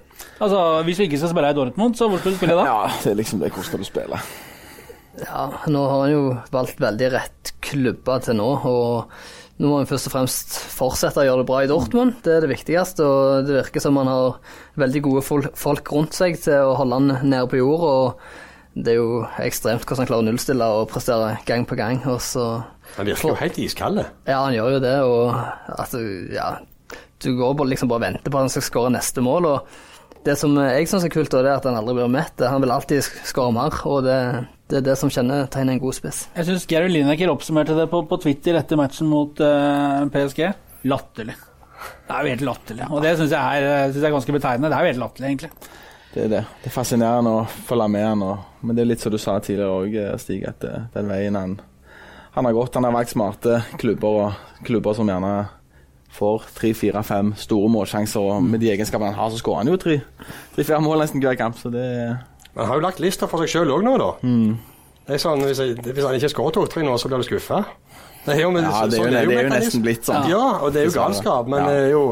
Altså, 0.44 0.60
Hvis 0.84 1.00
vi 1.00 1.08
ikke 1.08 1.22
skal 1.22 1.32
spille 1.32 1.52
i 1.54 1.56
Dortmund, 1.56 1.96
så 1.96 2.10
hvor 2.12 2.20
skal 2.20 2.36
du 2.36 2.40
spille 2.42 2.58
da? 2.60 2.66
Ja, 2.68 2.82
det 3.04 3.14
er 3.14 3.20
liksom 3.22 3.40
det. 3.40 3.54
Hvor 3.56 3.64
skal 3.68 3.80
du 3.80 3.88
spille? 3.88 4.20
ja, 5.22 5.46
nå 5.68 5.80
har 5.92 6.04
han 6.06 6.12
jo 6.14 6.22
valgt 6.54 6.80
veldig 6.82 7.08
rett 7.14 7.54
klubber 7.64 8.22
til 8.24 8.38
nå, 8.40 8.50
og 8.68 9.60
nå 9.62 9.70
må 9.70 9.82
han 9.82 9.90
først 9.90 10.08
og 10.10 10.14
fremst 10.16 10.56
fortsette 10.74 11.22
å 11.22 11.26
gjøre 11.28 11.44
det 11.44 11.50
bra 11.52 11.64
i 11.64 11.72
Dortmund. 11.72 12.16
Det 12.26 12.38
er 12.38 12.46
det 12.46 12.52
viktigste, 12.52 13.06
og 13.08 13.48
det 13.48 13.60
virker 13.60 13.84
som 13.84 14.00
han 14.02 14.10
har 14.10 14.40
veldig 14.82 15.04
gode 15.08 15.26
folk 15.60 15.92
rundt 15.94 16.18
seg 16.18 16.40
til 16.42 16.72
å 16.72 16.78
holde 16.80 16.98
han 16.98 17.12
nede 17.28 17.48
på 17.52 17.60
jord. 17.60 17.84
og 17.88 18.24
Det 18.74 18.94
er 18.94 19.00
jo 19.02 19.26
ekstremt 19.44 19.84
hvordan 19.84 20.00
han 20.06 20.08
klarer 20.08 20.24
å 20.24 20.28
nullstille 20.30 20.68
og 20.80 20.86
prestere 20.94 21.34
gang 21.46 21.66
på 21.68 21.76
gang. 21.76 21.98
Og 22.08 22.22
så, 22.24 22.46
Han 22.96 23.06
virker 23.10 23.34
jo 23.34 23.40
helt 23.42 23.58
iskald. 23.60 24.00
ja, 24.28 24.38
han 24.46 24.54
gjør 24.56 24.78
jo 24.78 24.80
det, 24.86 24.94
og 25.04 25.80
at 25.82 25.92
du, 25.92 26.30
ja, 26.32 26.50
du 27.22 27.34
går 27.38 27.56
bare, 27.60 27.68
liksom 27.74 27.90
bare 27.92 28.00
og 28.00 28.06
venter 28.08 28.32
på 28.32 28.40
at 28.40 28.48
han 28.48 28.54
skal 28.54 28.68
skåre 28.70 28.94
neste 28.96 29.22
mål. 29.26 29.46
og 29.46 29.68
Det 30.24 30.38
som 30.40 30.56
jeg 30.56 30.88
syns 30.88 31.04
er 31.04 31.12
kult, 31.12 31.34
er 31.36 31.52
at 31.52 31.68
han 31.68 31.76
aldri 31.82 31.98
blir 32.00 32.08
mett. 32.16 32.40
Han 32.48 32.62
vil 32.64 32.72
alltid 32.72 33.04
skåre 33.28 33.52
mer, 33.58 33.76
og 33.92 34.04
det, 34.08 34.18
det 34.72 34.80
er 34.80 34.88
det 34.88 34.98
som 35.04 35.12
kjennetegner 35.12 35.76
en 35.76 35.84
god 35.84 35.98
spiss. 36.00 36.24
Jeg 36.38 36.48
syns 36.48 36.66
Gary 36.72 36.88
Lineker 36.94 37.32
oppsummerte 37.34 37.76
det 37.76 37.90
på, 37.92 38.06
på 38.08 38.22
Twitter 38.24 38.56
etter 38.62 38.80
matchen 38.80 39.10
mot 39.12 39.36
uh, 39.44 40.06
PSG. 40.16 40.46
Latterlig. 40.88 41.36
Det 42.08 42.14
er 42.16 42.24
jo 42.24 42.34
helt 42.38 42.48
latterlig. 42.48 42.88
Og 42.94 43.02
det 43.04 43.18
syns 43.20 43.32
jeg, 43.36 43.64
er- 43.68 43.90
synes 43.92 44.00
jeg 44.04 44.10
er 44.14 44.16
ganske 44.16 44.36
betegnende. 44.40 44.70
Det 44.72 44.78
er 44.80 44.86
jo 44.88 44.92
helt 44.94 45.04
latterlig, 45.04 45.30
egentlig. 45.34 45.52
Det 46.14 46.26
er 46.26 46.28
det. 46.34 46.42
Det 46.64 46.68
er 46.68 46.76
fascinerende 46.76 47.32
å 47.40 47.46
følge 47.68 47.88
med 47.94 48.04
han. 48.06 48.24
Og, 48.28 48.38
men 48.68 48.76
det 48.76 48.84
er 48.84 48.90
litt 48.92 49.00
som 49.04 49.14
du 49.14 49.18
sa 49.22 49.38
tidligere 49.40 49.72
òg, 49.72 50.20
Stig, 50.20 50.42
at 50.50 50.60
den 50.94 51.08
veien 51.12 51.38
han, 51.40 51.54
han 52.36 52.46
har 52.48 52.54
gått 52.56 52.76
Han 52.76 52.84
har 52.88 52.94
valgt 52.96 53.14
smarte 53.14 53.62
klubber, 53.80 54.08
og 54.26 54.66
klubber 54.68 54.94
som 54.98 55.08
gjerne 55.08 55.34
får 56.12 56.50
tre, 56.58 56.74
fire, 56.76 57.04
fem 57.08 57.32
store 57.40 57.70
målsjanser. 57.72 58.20
Og 58.20 58.44
med 58.44 58.60
de 58.60 58.74
egenskapene 58.74 59.14
han 59.14 59.20
har, 59.22 59.32
så 59.32 59.40
skårer 59.40 59.64
han 59.64 59.72
jo 59.72 59.78
tre- 59.80 60.02
tre-fire 60.58 60.82
mål 60.84 61.00
nesten 61.06 61.24
hver 61.24 61.38
kamp. 61.40 61.56
Så 61.60 61.72
det 61.72 61.86
Men 62.52 62.66
han 62.66 62.68
har 62.74 62.82
jo 62.82 62.86
lagt 62.90 63.00
lista 63.00 63.28
for 63.32 63.40
seg 63.46 63.54
sjøl 63.54 63.72
òg 63.72 63.86
nå, 63.88 63.96
da. 64.02 64.12
Det 65.08 65.16
er 65.16 65.22
sånn, 65.24 65.40
hvis, 65.48 65.60
jeg, 65.64 65.80
hvis 65.82 66.04
han 66.06 66.16
ikke 66.20 66.30
skårer 66.36 66.54
to-tre 66.60 66.84
nå, 66.84 66.98
så 67.00 67.08
blir 67.08 67.24
du 67.24 67.28
skuffa. 67.30 67.64
Det 68.26 68.36
er 68.36 68.42
jo, 68.44 68.52
men, 68.54 68.68
Ja, 68.68 68.84
det 68.86 69.00
er 69.00 69.00
jo- 69.00 69.04
sånn 69.08 69.16
det 69.16 69.38
er 69.40 69.44
jo 69.48 69.54
nesten 69.56 69.82
blitt 69.88 70.04
sånn. 70.06 70.28
Ja, 70.30 70.44
og 70.62 70.74
det 70.76 70.82
er 70.84 70.86
jo 70.92 70.94
galskap, 71.00 71.48
men 71.50 71.64
det 71.66 71.78
er 71.88 71.90
jo 71.96 72.04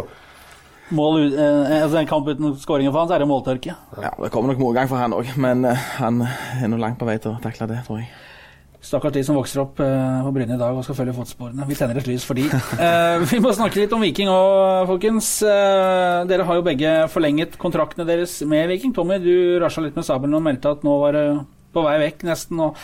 Mål, 0.95 1.19
ut- 1.27 1.35
eh, 1.37 1.83
altså 1.83 1.99
En 2.01 2.07
kamp 2.09 2.27
uten 2.31 2.55
skåringer 2.57 2.91
for 2.91 2.99
han, 3.03 3.09
så 3.11 3.15
er 3.17 3.19
det 3.23 3.27
måltørke. 3.29 3.75
Ja, 4.01 4.09
det 4.17 4.31
kommer 4.33 4.53
nok 4.53 4.63
motgang 4.63 4.89
for 4.89 4.97
han 4.97 5.13
òg, 5.13 5.29
men 5.37 5.65
eh, 5.69 5.75
han 5.99 6.23
er 6.25 6.67
nå 6.71 6.79
langt 6.81 6.97
på 7.01 7.05
vei 7.09 7.17
til 7.21 7.35
å 7.35 7.41
takle 7.43 7.67
det, 7.69 7.83
tror 7.85 7.99
jeg. 8.01 8.09
Stakkars 8.81 9.11
de 9.11 9.21
som 9.27 9.35
vokser 9.35 9.59
opp 9.59 9.81
eh, 9.83 10.21
på 10.23 10.31
Bryne 10.33 10.55
i 10.55 10.59
dag 10.61 10.71
og 10.79 10.85
skal 10.87 10.95
følge 10.95 11.13
fotsporene. 11.17 11.65
Vi 11.67 11.75
tenner 11.75 11.97
et 11.99 12.07
lys 12.07 12.23
for 12.23 12.39
de. 12.39 12.45
Eh, 12.79 13.19
vi 13.27 13.41
må 13.43 13.51
snakke 13.53 13.81
litt 13.81 13.91
om 13.93 14.01
Viking 14.01 14.31
òg, 14.31 14.85
folkens. 14.87 15.33
Eh, 15.43 16.23
dere 16.31 16.45
har 16.47 16.55
jo 16.61 16.63
begge 16.65 16.93
forlenget 17.11 17.57
kontraktene 17.59 18.07
deres 18.07 18.37
med 18.47 18.69
Viking. 18.71 18.93
Tommy, 18.95 19.19
du 19.19 19.59
rasja 19.59 19.83
litt 19.83 19.99
med 19.99 20.07
sabelen 20.07 20.39
og 20.39 20.45
meldte 20.47 20.71
at 20.77 20.87
nå 20.87 20.95
var 21.03 21.17
det 21.17 21.25
på 21.75 21.83
vei 21.85 21.97
vekk, 22.07 22.23
nesten. 22.31 22.63
Og, 22.69 22.79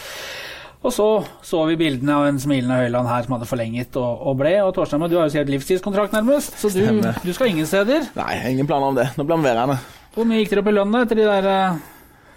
og 0.85 0.93
så 0.93 1.07
så 1.45 1.63
vi 1.69 1.75
bildene 1.79 2.13
av 2.19 2.27
en 2.29 2.37
smilende 2.41 2.77
Høyland 2.83 3.09
her 3.09 3.25
som 3.25 3.35
hadde 3.35 3.47
forlenget 3.49 3.97
og, 4.01 4.21
og 4.29 4.37
ble. 4.41 4.53
Og 4.65 4.71
Torstein, 4.77 5.01
du 5.09 5.17
har 5.17 5.25
jo 5.27 5.33
sikkert 5.33 5.51
livstidskontrakt 5.55 6.13
nærmest, 6.15 6.55
så 6.61 6.69
du, 6.73 7.01
du 7.01 7.33
skal 7.33 7.49
ingen 7.51 7.67
steder. 7.69 8.05
Nei, 8.17 8.31
jeg 8.37 8.55
ingen 8.59 8.69
planer 8.69 8.93
om 8.93 8.99
det. 8.99 9.09
Nå 9.17 9.25
blir 9.25 9.39
han 9.39 9.45
værende. 9.49 9.77
Hvor 10.15 10.29
mye 10.29 10.43
gikk 10.43 10.53
dere 10.53 10.63
opp 10.63 10.71
i 10.71 10.75
lønn 10.77 10.93
da, 10.95 11.01
etter 11.05 11.19
de 11.19 11.25
der 11.27 11.47
uh, 11.49 11.79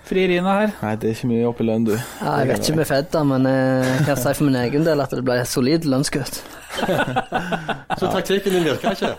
frieriene 0.09 0.55
her? 0.61 0.73
Nei, 0.83 0.95
det 0.99 1.11
er 1.11 1.19
ikke 1.19 1.31
mye 1.31 1.45
opp 1.51 1.61
i 1.63 1.67
lønn, 1.69 1.85
du. 1.87 1.93
Ja, 1.95 2.33
jeg 2.41 2.49
vet 2.55 2.65
ikke 2.71 2.81
med 2.81 2.89
Fedda, 2.91 3.23
men 3.29 3.47
jeg 3.53 4.07
kan 4.09 4.19
si 4.25 4.33
for 4.41 4.49
min 4.49 4.59
egen 4.65 4.89
del 4.89 5.05
at 5.05 5.13
det 5.15 5.23
ble 5.29 5.37
solid 5.47 5.87
lønnskutt. 5.93 6.41
Så 6.79 8.09
taktikken 8.09 8.57
din 8.57 8.67
virka 8.67 8.95
ikke. 8.97 9.13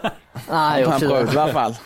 Nei, 0.50 0.66
jeg 0.82 0.90
Han 0.90 1.06
gjorde 1.06 1.08
prøvde 1.08 1.22
ikke 1.22 1.22
i 1.22 1.36
det. 1.36 1.40
hvert 1.40 1.56
fall. 1.56 1.80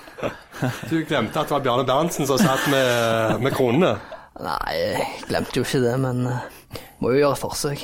Du 0.88 0.96
glemte 1.10 1.40
at 1.42 1.50
det 1.50 1.56
var 1.58 1.64
Bjarne 1.66 1.86
Berntsen 1.88 2.28
som 2.30 2.40
satt 2.40 2.66
med, 2.72 3.42
med 3.44 3.56
kronene. 3.58 3.94
Nei, 4.42 4.74
jeg 4.80 5.08
glemte 5.30 5.60
jo 5.60 5.66
ikke 5.68 5.82
det, 5.84 5.94
men 6.02 6.24
eh, 6.32 6.46
må 7.04 7.14
jo 7.14 7.24
gjøre 7.24 7.36
et 7.38 7.44
forsøk. 7.44 7.84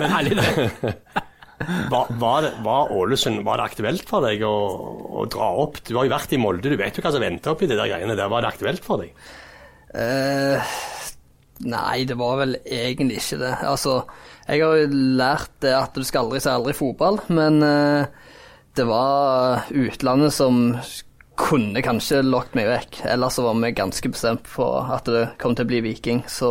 Men 0.00 0.12
herlig, 0.12 0.36
det. 0.38 0.68
Var, 1.90 2.10
var, 2.20 2.42
det, 2.44 2.50
var 2.62 2.92
Ålesund 2.92 3.40
var 3.46 3.58
det 3.58 3.70
aktuelt 3.70 4.04
for 4.08 4.24
deg 4.26 4.42
å, 4.44 4.52
å 5.22 5.24
dra 5.32 5.48
opp? 5.64 5.80
Du 5.86 5.94
har 5.96 6.04
jo 6.04 6.12
vært 6.12 6.34
i 6.36 6.40
Molde, 6.40 6.68
du 6.68 6.76
vet 6.78 6.98
jo 6.98 7.04
hva 7.04 7.14
som 7.14 7.24
venter 7.24 7.54
oppi 7.54 7.68
de 7.70 7.78
der 7.78 7.88
greiene 7.88 8.16
der. 8.18 8.28
Var 8.30 8.44
det 8.44 8.50
aktuelt 8.52 8.84
for 8.84 9.00
deg? 9.00 9.16
Eh, 9.96 10.76
nei, 11.72 12.04
det 12.08 12.18
var 12.20 12.42
vel 12.42 12.58
egentlig 12.60 13.22
ikke 13.22 13.40
det. 13.40 13.54
Altså, 13.64 14.02
jeg 14.44 14.62
har 14.62 14.82
jo 14.82 15.02
lært 15.22 15.56
det 15.64 15.72
at 15.78 15.96
du 15.96 16.04
skal 16.04 16.26
aldri 16.26 16.44
si 16.44 16.52
aldri 16.52 16.76
i 16.76 16.78
fotball, 16.78 17.22
men 17.32 17.58
eh, 17.64 18.28
det 18.76 18.84
var 18.90 19.64
utlandet 19.72 20.36
som 20.36 20.60
kunne 21.36 21.82
kanskje 21.84 22.22
lokket 22.24 22.56
meg 22.60 22.70
vekk. 22.70 23.00
Ellers 23.12 23.36
så 23.36 23.48
var 23.48 23.56
vi 23.64 23.72
ganske 23.76 24.12
bestemt 24.12 24.44
på 24.52 24.68
at 24.92 25.08
det 25.08 25.26
kom 25.40 25.56
til 25.56 25.66
å 25.66 25.72
bli 25.72 25.82
Viking, 25.88 26.22
så 26.28 26.50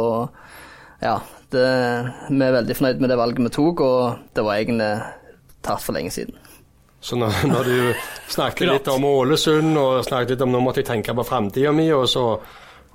ja. 1.01 1.19
Det, 1.53 1.67
vi 2.29 2.41
er 2.41 2.57
veldig 2.57 2.75
fornøyd 2.77 3.03
med 3.03 3.11
det 3.11 3.19
valget 3.19 3.45
vi 3.45 3.53
tok, 3.53 3.81
og 3.85 4.35
det 4.35 4.43
var 4.45 4.59
egentlig 4.59 4.89
tatt 5.65 5.83
for 5.83 5.97
lenge 5.97 6.13
siden. 6.13 6.37
Så 7.05 7.17
når, 7.19 7.41
når 7.53 7.69
du 7.69 8.05
snakket 8.33 8.71
litt 8.71 8.87
om 8.91 9.05
Ålesund 9.05 9.77
og 9.77 10.05
snakket 10.07 10.35
litt 10.35 10.45
om 10.45 10.53
nå 10.55 10.61
måtte 10.65 10.81
jeg 10.81 10.89
tenke 10.89 11.15
på 11.17 11.27
framtida 11.27 11.73
mi, 11.75 11.87
og 11.93 12.07
så, 12.09 12.25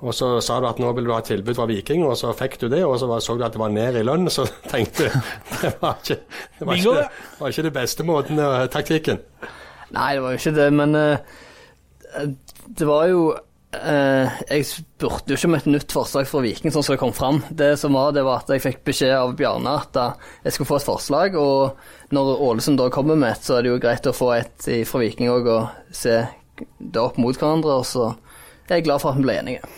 og 0.01 0.15
så 0.17 0.33
sa 0.43 0.59
du 0.59 0.67
at 0.67 0.81
nå 0.83 0.91
vil 0.97 1.07
du 1.07 1.13
ha 1.15 1.21
tilbud 1.25 1.55
fra 1.57 1.67
Viking, 1.69 2.03
og 2.07 2.17
så 2.19 2.33
fikk 2.37 2.59
du 2.63 2.67
det, 2.73 2.83
og 2.87 2.97
så 2.99 3.07
så 3.23 3.37
du 3.37 3.45
at 3.47 3.55
det 3.55 3.63
var 3.63 3.71
ned 3.71 4.01
i 4.01 4.05
lønn, 4.07 4.27
så 4.33 4.47
tenkte 4.73 5.07
du 5.07 5.15
det 5.61 5.73
var 5.79 6.01
ikke 6.01 6.19
det 6.59 6.67
var 6.67 6.81
ikke, 6.81 7.07
var 7.39 7.55
ikke 7.55 7.67
det 7.69 7.75
beste 7.79 8.07
måten, 8.07 8.43
eh, 8.43 8.65
taktikken. 8.73 9.23
Nei, 9.91 10.11
det 10.15 10.23
var 10.23 10.35
jo 10.35 10.41
ikke 10.43 10.57
det, 10.59 10.67
men 10.73 10.99
eh, 10.99 12.27
det 12.79 12.87
var 12.87 13.07
jo 13.11 13.23
eh, 13.77 14.39
Jeg 14.49 14.65
spurte 14.69 15.31
jo 15.31 15.37
ikke 15.39 15.49
om 15.49 15.55
et 15.57 15.69
nytt 15.71 15.93
forslag 15.95 16.27
fra 16.29 16.41
Viking 16.43 16.73
sånn 16.73 16.83
som 16.85 16.95
det 16.95 17.01
kom 17.01 17.13
fram. 17.15 17.41
Det 17.49 17.71
som 17.79 17.93
var, 17.97 18.11
det 18.15 18.23
var 18.27 18.41
at 18.43 18.51
jeg 18.53 18.63
fikk 18.63 18.81
beskjed 18.87 19.13
av 19.17 19.35
Bjarne 19.39 19.77
at 19.81 19.99
eh, 20.01 20.27
jeg 20.45 20.55
skulle 20.57 20.71
få 20.73 20.79
et 20.81 20.87
forslag, 20.89 21.37
og 21.39 22.11
når 22.15 22.33
Ålesund 22.49 22.81
da 22.81 22.89
kommer 22.93 23.15
med 23.19 23.35
et, 23.35 23.45
så 23.47 23.57
er 23.59 23.65
det 23.67 23.73
jo 23.73 23.79
greit 23.83 24.09
å 24.11 24.15
få 24.15 24.33
et 24.39 24.69
fra 24.89 25.03
Viking 25.03 25.31
òg, 25.31 25.47
og 25.47 25.95
se 25.95 26.19
det 26.77 27.01
opp 27.01 27.17
mot 27.21 27.37
hverandre, 27.37 27.79
og 27.81 27.87
så 27.89 28.11
er 28.69 28.77
jeg 28.79 28.85
glad 28.89 29.01
for 29.03 29.11
at 29.11 29.19
vi 29.19 29.25
ble 29.25 29.37
enige. 29.41 29.71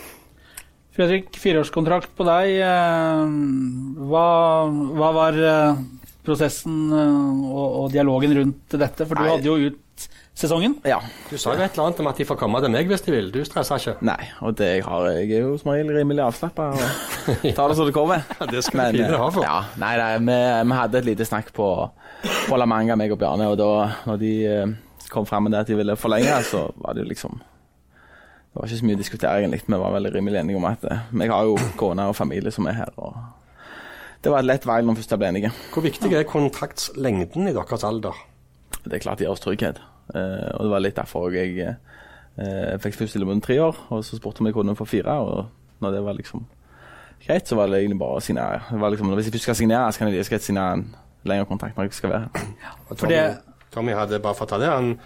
Fredrik, 0.93 1.31
fireårskontrakt 1.41 2.11
på 2.17 2.25
deg. 2.27 2.51
eh, 2.61 3.37
Hva, 4.09 4.25
hva 4.69 5.07
var 5.15 5.39
eh, 5.41 5.79
prosessen 6.23 6.91
og, 6.93 7.63
og 7.63 7.87
dialogen 7.95 8.35
rundt 8.37 8.75
dette? 8.77 9.07
For 9.09 9.17
du 9.17 9.23
Nei. 9.25 9.31
hadde 9.31 9.49
jo 9.49 9.55
ut 9.71 9.79
sesongen. 10.37 10.75
Ja. 10.87 10.99
Du 11.29 11.37
sa 11.37 11.53
jo 11.53 11.61
et 11.61 11.75
eller 11.75 11.87
annet 11.87 12.01
om 12.01 12.09
at 12.09 12.19
de 12.19 12.25
får 12.27 12.37
komme 12.39 12.61
til 12.63 12.73
meg 12.73 12.89
hvis 12.89 13.05
de 13.05 13.13
vil. 13.13 13.29
Du 13.33 13.39
stresser 13.45 13.81
ikke. 13.81 13.95
Nei, 14.05 14.29
og 14.41 14.55
det 14.57 14.69
jeg 14.69 14.85
har 14.87 15.09
Jeg 15.13 15.29
er 15.37 15.45
jo 15.45 15.57
som 15.61 15.73
regel 15.73 15.93
rimelig 15.95 16.25
avslappa 16.25 16.71
og 16.73 16.81
tar 17.57 17.69
det 17.69 17.77
som 17.77 17.89
det 17.89 17.95
kommer. 17.95 18.25
Ja, 18.39 18.49
det 18.49 18.63
skal 18.65 18.97
du 18.97 19.03
vi 19.03 19.21
ha 19.21 19.29
for. 19.29 19.45
Ja, 19.45 19.59
nei, 19.81 19.93
nei 20.01 20.11
vi, 20.25 20.39
vi 20.71 20.79
hadde 20.79 21.01
et 21.01 21.09
lite 21.11 21.29
snakk 21.29 21.53
på, 21.55 21.69
på 22.49 22.59
La 22.59 22.67
Manga, 22.69 22.97
meg 22.99 23.13
og 23.13 23.21
Bjarne, 23.21 23.51
og 23.53 23.59
da 23.61 23.69
når 24.09 24.21
de 24.21 24.33
eh, 24.49 24.75
kom 25.13 25.29
fram 25.29 25.47
med 25.47 25.53
det 25.55 25.63
at 25.63 25.71
de 25.71 25.77
ville 25.77 25.97
forlenge, 25.99 26.41
så 26.49 26.67
var 26.81 26.95
det 26.95 27.05
jo 27.05 27.11
liksom 27.11 27.37
Det 27.37 28.59
var 28.59 28.67
ikke 28.69 28.81
så 28.81 28.85
mye 28.85 28.97
å 28.97 29.01
diskutere, 29.01 29.37
egentlig. 29.41 29.63
Vi 29.65 29.77
var 29.81 29.95
veldig 29.95 30.11
rimelig 30.13 30.41
enige 30.41 30.59
om 30.59 30.67
at 30.69 30.83
eh, 30.89 31.07
jeg 31.21 31.31
har 31.31 31.47
jo 31.49 31.55
kone 31.77 32.09
og 32.09 32.17
familie 32.17 32.53
som 32.53 32.67
er 32.69 32.81
her, 32.81 32.93
og 32.97 33.15
det 34.23 34.31
var 34.31 34.39
et 34.39 34.47
lett 34.47 34.65
valg 34.65 34.85
når 34.87 34.95
vi 34.95 35.03
først 35.03 35.17
ble 35.19 35.29
enige. 35.33 35.49
Hvor 35.73 35.83
viktig 35.83 36.13
er 36.15 36.23
kontraktslengden 36.23 37.49
i 37.49 37.55
deres 37.55 37.83
alder? 37.83 38.15
Det 38.83 38.95
er 38.95 39.03
klart 39.03 39.19
det 39.19 39.25
gir 39.25 39.33
oss 39.33 39.43
trygghet, 39.43 39.81
og 40.09 40.65
det 40.65 40.71
var 40.73 40.83
litt 40.83 40.95
derfor 40.97 41.29
jeg 41.33 41.57
eh, 41.63 42.73
fikk 42.83 42.97
først 42.99 43.13
stille 43.15 43.29
om 43.31 43.41
tre 43.41 43.59
år, 43.63 43.77
og 43.89 44.03
så 44.05 44.17
spurte 44.19 44.41
om 44.43 44.49
jeg 44.49 44.53
kunne 44.57 44.75
få 44.75 44.85
fire, 44.89 45.15
og 45.21 45.45
når 45.83 45.91
det 45.97 46.03
var 46.05 46.13
liksom 46.17 46.45
greit, 47.25 47.47
så 47.47 47.55
var 47.55 47.67
det 47.71 47.79
egentlig 47.83 47.99
bare 48.01 48.19
å 48.19 48.23
signere. 48.23 48.61
Det 48.69 48.79
var 48.81 48.89
liksom, 48.91 49.13
hvis 49.15 49.25
jeg 49.29 49.33
først 49.37 49.47
skal 49.49 49.55
signere, 49.61 49.91
så 49.91 49.99
kan 50.01 50.11
jeg 50.11 50.19
like 50.25 50.39
signere 50.43 50.73
en 50.79 50.85
lengre 51.23 51.45
kontrakt 51.47 51.77
når 51.77 51.87
jeg 51.87 51.93
skal 51.93 52.09
være 52.09 52.27
her. 52.27 52.47
Og 52.89 52.97
Tommy, 52.97 53.13
det- 53.13 53.37
Tommy 53.71 53.93
hadde 53.95 54.19
bare 54.19 54.35
fått 54.35 54.49
ta 54.49 54.57
det, 54.61 54.67
han 54.69 54.99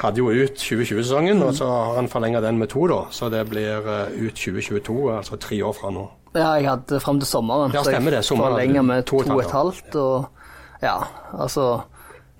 hadde 0.00 0.18
jo 0.18 0.30
ut 0.32 0.56
2020-sesongen, 0.56 1.42
og 1.44 1.52
så 1.54 1.66
har 1.68 1.94
han 2.00 2.08
forlenga 2.08 2.40
den 2.40 2.58
med 2.58 2.68
to, 2.72 2.86
da. 2.88 3.02
Så 3.10 3.28
det 3.30 3.44
blir 3.50 3.84
eh, 3.84 4.16
ut 4.26 4.34
2022, 4.34 4.96
altså 5.18 5.36
tre 5.36 5.60
år 5.62 5.72
fra 5.76 5.90
nå. 5.92 6.06
Ja, 6.34 6.54
jeg 6.56 6.64
hadde 6.70 6.98
fram 7.04 7.18
til 7.20 7.28
sommeren. 7.28 7.74
Ja, 7.76 7.82
så 7.84 7.92
stemmer 7.92 8.14
jeg 8.16 8.22
det, 8.22 8.24
sommeren 8.24 8.54
forlenga 8.56 8.82
med 8.82 9.04
To 9.06 9.20
to 9.22 9.34
og 9.36 9.42
et 9.44 9.50
halvt. 9.52 9.96
Og 10.00 10.24
ja, 10.82 10.94
altså 11.38 11.66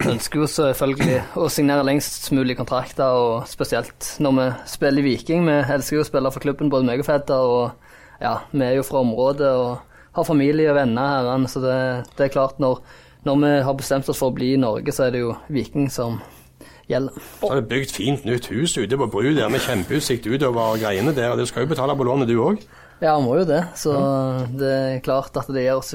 Ønsker 0.02 0.40
jo 0.42 0.48
selvfølgelig 0.50 1.20
å 1.38 1.46
signere 1.52 1.84
lengst 1.86 2.32
mulig 2.34 2.56
kontrakter, 2.58 3.14
og 3.14 3.46
spesielt 3.46 4.16
når 4.22 4.34
vi 4.38 4.46
spiller 4.72 5.02
i 5.02 5.06
Viking. 5.12 5.46
Vi 5.46 5.60
elsker 5.76 6.00
jo 6.00 6.02
å 6.02 6.08
spille 6.08 6.32
for 6.34 6.42
klubben, 6.42 6.72
både 6.72 6.88
meg 6.88 7.04
og 7.04 7.06
Fedder, 7.06 7.52
og 7.54 8.22
ja, 8.22 8.38
vi 8.50 8.66
er 8.66 8.76
jo 8.80 8.86
fra 8.86 9.02
området 9.04 9.52
og 9.60 10.16
har 10.16 10.26
familie 10.28 10.72
og 10.72 10.76
venner 10.80 11.16
her, 11.30 11.46
så 11.48 11.62
det, 11.62 11.76
det 12.18 12.26
er 12.26 12.34
klart 12.34 12.58
når, 12.60 12.82
når 13.24 13.38
vi 13.44 13.52
har 13.68 13.78
bestemt 13.78 14.10
oss 14.10 14.20
for 14.20 14.32
å 14.32 14.36
bli 14.36 14.52
i 14.56 14.60
Norge, 14.60 14.92
så 14.92 15.06
er 15.06 15.14
det 15.14 15.22
jo 15.22 15.36
Viking 15.54 15.88
som 15.92 16.18
gjelder. 16.90 17.22
Så 17.40 17.48
har 17.48 17.60
det 17.60 17.70
bygd 17.70 17.94
fint 17.94 18.26
nytt 18.28 18.50
hus 18.52 18.76
ute 18.76 18.98
på 18.98 19.08
Bru 19.10 19.30
der 19.36 19.50
med 19.52 19.62
kjempeutsikt 19.64 20.28
utover 20.28 20.78
greiene 20.82 21.14
der. 21.16 21.32
og 21.32 21.40
Du 21.40 21.46
skal 21.48 21.64
jo 21.64 21.72
betale 21.72 21.96
på 21.96 22.06
lånet, 22.08 22.28
du 22.28 22.36
òg. 22.42 22.62
Ja, 23.02 23.16
må 23.22 23.38
jo 23.40 23.46
det. 23.48 23.64
Så 23.78 23.94
det 24.58 24.72
er 24.72 25.02
klart 25.04 25.36
at 25.38 25.48
det 25.50 25.64
gir 25.64 25.78
oss, 25.78 25.94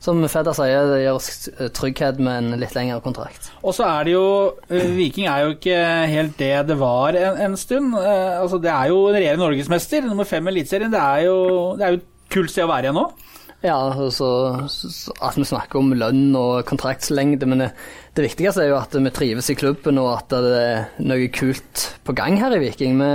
som 0.00 0.20
Fedder 0.32 0.56
sier, 0.56 0.86
det 0.88 1.00
gir 1.02 1.12
oss 1.12 1.28
trygghet 1.76 2.20
med 2.24 2.38
en 2.38 2.60
litt 2.62 2.72
lengre 2.76 3.02
kontrakt. 3.04 3.50
Og 3.60 3.74
så 3.76 3.84
er 3.84 4.08
det 4.08 4.14
jo 4.14 4.26
eh, 4.72 4.92
Viking 4.96 5.28
er 5.28 5.44
jo 5.44 5.56
ikke 5.58 5.80
helt 6.08 6.38
det 6.40 6.54
det 6.70 6.78
var 6.80 7.18
en, 7.20 7.40
en 7.50 7.58
stund. 7.60 7.92
Eh, 8.00 8.38
altså 8.40 8.60
Det 8.62 8.72
er 8.72 8.92
jo 8.92 9.02
en 9.08 9.18
regjerende 9.18 9.44
norgesmester, 9.44 10.06
nummer 10.08 10.28
fem 10.28 10.48
i 10.48 10.54
Eliteserien. 10.54 10.92
Det 10.94 11.02
er 11.04 11.26
jo 11.28 11.36
det 11.76 11.84
er 11.84 11.96
jo 11.96 12.00
et 12.00 12.08
kult 12.32 12.54
sted 12.54 12.64
å 12.64 12.72
være 12.72 12.88
igjen 12.88 13.00
nå. 13.00 13.10
Ja, 13.60 13.76
og 13.92 14.08
så, 14.16 14.28
så 14.72 15.12
at 15.20 15.36
vi 15.36 15.44
snakker 15.44 15.82
om 15.82 15.92
lønn 15.92 16.30
og 16.38 16.62
kontraktslengde, 16.68 17.44
men 17.44 17.60
det, 17.60 17.74
det 18.16 18.24
viktigste 18.24 18.64
er 18.64 18.70
jo 18.70 18.78
at 18.78 18.96
vi 18.96 19.12
trives 19.12 19.50
i 19.52 19.56
klubben, 19.58 20.00
og 20.00 20.14
at 20.14 20.32
det 20.32 20.54
er 20.62 20.86
noe 21.04 21.28
kult 21.36 21.90
på 22.08 22.16
gang 22.16 22.40
her 22.40 22.56
i 22.56 22.62
Viking. 22.62 22.96
Vi 23.02 23.10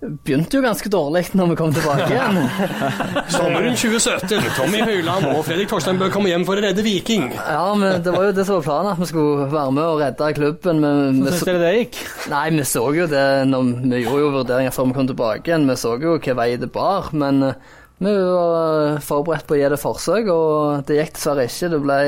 begynte 0.00 0.56
jo 0.56 0.62
ganske 0.64 0.90
dårlig 0.92 1.22
når 1.36 1.50
vi 1.50 1.56
kom 1.58 1.72
tilbake 1.76 2.06
igjen. 2.08 2.38
Sommeren 3.34 3.76
2017. 3.76 4.46
Tommy 4.56 4.80
Høiland 4.80 5.26
og 5.28 5.42
Fredrik 5.44 5.68
Torstein 5.70 6.00
bør 6.00 6.12
komme 6.14 6.30
hjem 6.32 6.46
for 6.48 6.56
å 6.56 6.64
redde 6.64 6.84
Viking. 6.84 7.28
Ja, 7.36 7.66
men 7.76 8.00
det 8.04 8.14
var 8.14 8.28
jo 8.28 8.36
det 8.36 8.46
som 8.48 8.58
var 8.58 8.66
planen, 8.66 8.94
at 8.94 9.02
vi 9.02 9.10
skulle 9.10 9.50
være 9.52 9.74
med 9.76 9.84
og 9.84 10.00
redde 10.00 10.30
klubben. 10.38 10.80
Men 10.84 11.20
vi, 11.20 11.34
Syns 11.34 11.44
dere 11.50 11.62
det 11.64 11.74
gikk? 11.76 12.00
Nei, 12.32 12.46
vi 12.56 12.66
så 12.70 12.86
jo 12.96 13.08
det 13.10 13.26
når 13.50 13.74
vi 13.84 14.02
gjorde 14.06 14.24
jo 14.24 14.32
vurderinger 14.38 14.76
før 14.76 14.88
vi 14.88 14.96
kom 15.00 15.10
tilbake 15.12 15.52
igjen. 15.52 15.68
Vi 15.68 15.78
så 15.80 15.94
jo 16.00 16.16
hvilken 16.16 16.40
vei 16.40 16.50
det 16.60 16.72
bar, 16.72 17.12
men 17.12 17.44
eh, 17.50 17.74
vi 18.00 18.14
var 18.16 19.02
forberedt 19.04 19.44
på 19.48 19.58
å 19.58 19.60
gi 19.60 19.68
det 19.68 19.80
forsøk, 19.82 20.32
og 20.32 20.88
det 20.88 21.02
gikk 21.02 21.18
dessverre 21.18 21.44
ikke. 21.50 21.74
Det 21.74 21.82
ble 21.84 22.00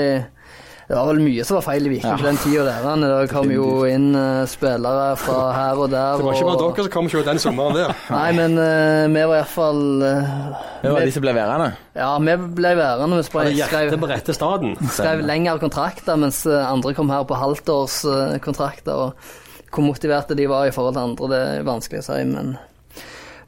det 0.89 0.97
var 0.99 1.07
vel 1.09 1.21
mye 1.23 1.45
som 1.47 1.57
var 1.59 1.65
feil 1.65 1.87
i 1.87 1.93
Viking 1.93 2.11
Ja. 2.11 2.17
på 2.19 2.27
den 2.27 2.39
tida 2.43 2.65
der. 2.67 3.03
Det 3.03 3.31
kom 3.31 3.51
jo 3.55 3.85
inn 3.89 4.09
uh, 4.19 4.43
spillere 4.51 5.13
fra 5.17 5.53
her 5.55 5.79
og 5.79 5.91
der. 5.93 6.19
Det 6.19 6.27
var 6.27 6.35
ikke 6.35 6.49
bare 6.49 6.57
og- 6.67 6.77
dere 6.77 6.85
som 6.89 6.93
kom 6.97 7.07
ikke 7.11 7.25
den 7.29 7.39
sommeren 7.43 7.79
der. 7.79 7.95
Nei, 8.17 8.33
men 8.37 8.59
uh, 8.59 9.07
vi 9.15 9.23
var 9.31 9.37
iallfall 9.39 9.83
uh, 10.03 10.65
Det 10.83 10.93
var 10.93 11.07
de 11.07 11.15
som 11.15 11.25
ble 11.25 11.35
værende. 11.37 11.69
Ja, 11.95 12.11
vi 12.19 12.37
ble 12.59 12.75
værende. 12.81 13.21
Vi 13.23 13.39
Hadde 13.39 13.69
skrev, 13.71 13.95
på 14.03 14.11
rette 14.11 14.35
staden. 14.37 14.75
skrev 14.99 15.23
lengre 15.29 15.59
kontrakter, 15.63 16.19
mens 16.19 16.43
eh, 16.51 16.67
andre 16.67 16.93
kom 16.99 17.11
her 17.13 17.25
på 17.29 17.39
halvtårskontrakter. 17.39 18.93
og 18.93 19.73
hvor 19.73 19.87
motiverte 19.87 20.35
de 20.37 20.45
var 20.51 20.67
i 20.69 20.73
forhold 20.75 20.99
til 20.99 21.07
andre, 21.07 21.29
det 21.33 21.41
er 21.61 21.65
vanskelig 21.65 22.03
å 22.03 22.05
si, 22.11 22.19
men 22.29 22.51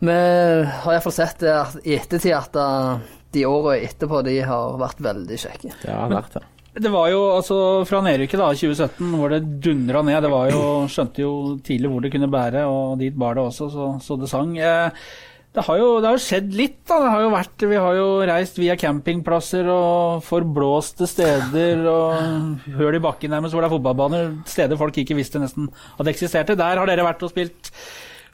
vi 0.05 0.15
har 0.15 0.95
iallfall 0.95 1.13
sett 1.13 1.43
det 1.45 1.53
at, 1.53 1.75
i 1.85 1.99
ettertid 1.99 2.33
at 2.37 2.57
eh, 2.57 3.03
de 3.37 3.45
åra 3.45 3.75
etterpå 3.77 4.23
de 4.25 4.39
har 4.47 4.79
vært 4.81 5.03
veldig 5.05 5.39
kjekke. 5.43 5.75
Det 5.83 5.93
har 5.93 6.09
vært 6.13 6.39
det. 6.39 6.43
Det 6.75 6.91
var 6.91 7.07
jo 7.13 7.21
altså 7.37 7.57
fra 7.87 8.01
nedrykket 8.03 8.41
da, 8.41 8.49
2017, 8.51 9.13
hvor 9.15 9.31
det 9.31 9.45
dundra 9.63 10.01
ned. 10.03 10.25
Det 10.25 10.31
var 10.33 10.49
jo, 10.51 10.63
skjønte 10.91 11.23
jo 11.23 11.35
tidlig 11.63 11.91
hvor 11.93 12.03
det 12.03 12.11
kunne 12.15 12.31
bære, 12.33 12.65
og 12.67 12.99
dit 12.99 13.15
bar 13.15 13.39
det 13.39 13.45
også, 13.45 13.69
så, 13.71 13.87
så 14.03 14.17
det 14.19 14.31
sang. 14.33 14.57
Eh, 14.59 15.07
det 15.55 15.63
har, 15.69 15.79
jo, 15.79 15.91
det 16.03 16.09
har 16.11 16.19
skjedd 16.19 16.57
litt. 16.59 16.81
da, 16.91 16.97
det 17.05 17.13
har 17.13 17.21
jo 17.23 17.29
vært, 17.31 17.67
Vi 17.71 17.79
har 17.79 17.95
jo 17.95 18.09
reist 18.27 18.59
via 18.59 18.75
campingplasser 18.75 19.71
og 19.71 20.25
forblåste 20.27 21.07
steder 21.07 21.85
og 21.93 22.73
høl 22.75 22.99
i 22.99 23.03
bakken 23.05 23.31
nærmest 23.31 23.55
hvor 23.55 23.63
det 23.63 23.71
er 23.71 23.77
fotballbaner. 23.77 24.33
Steder 24.51 24.81
folk 24.81 24.99
ikke 24.99 25.15
visste 25.15 25.39
nesten 25.39 25.71
at 25.71 26.11
eksisterte. 26.11 26.59
Der 26.59 26.83
har 26.83 26.91
dere 26.91 27.07
vært 27.07 27.23
og 27.23 27.31
spilt 27.31 27.71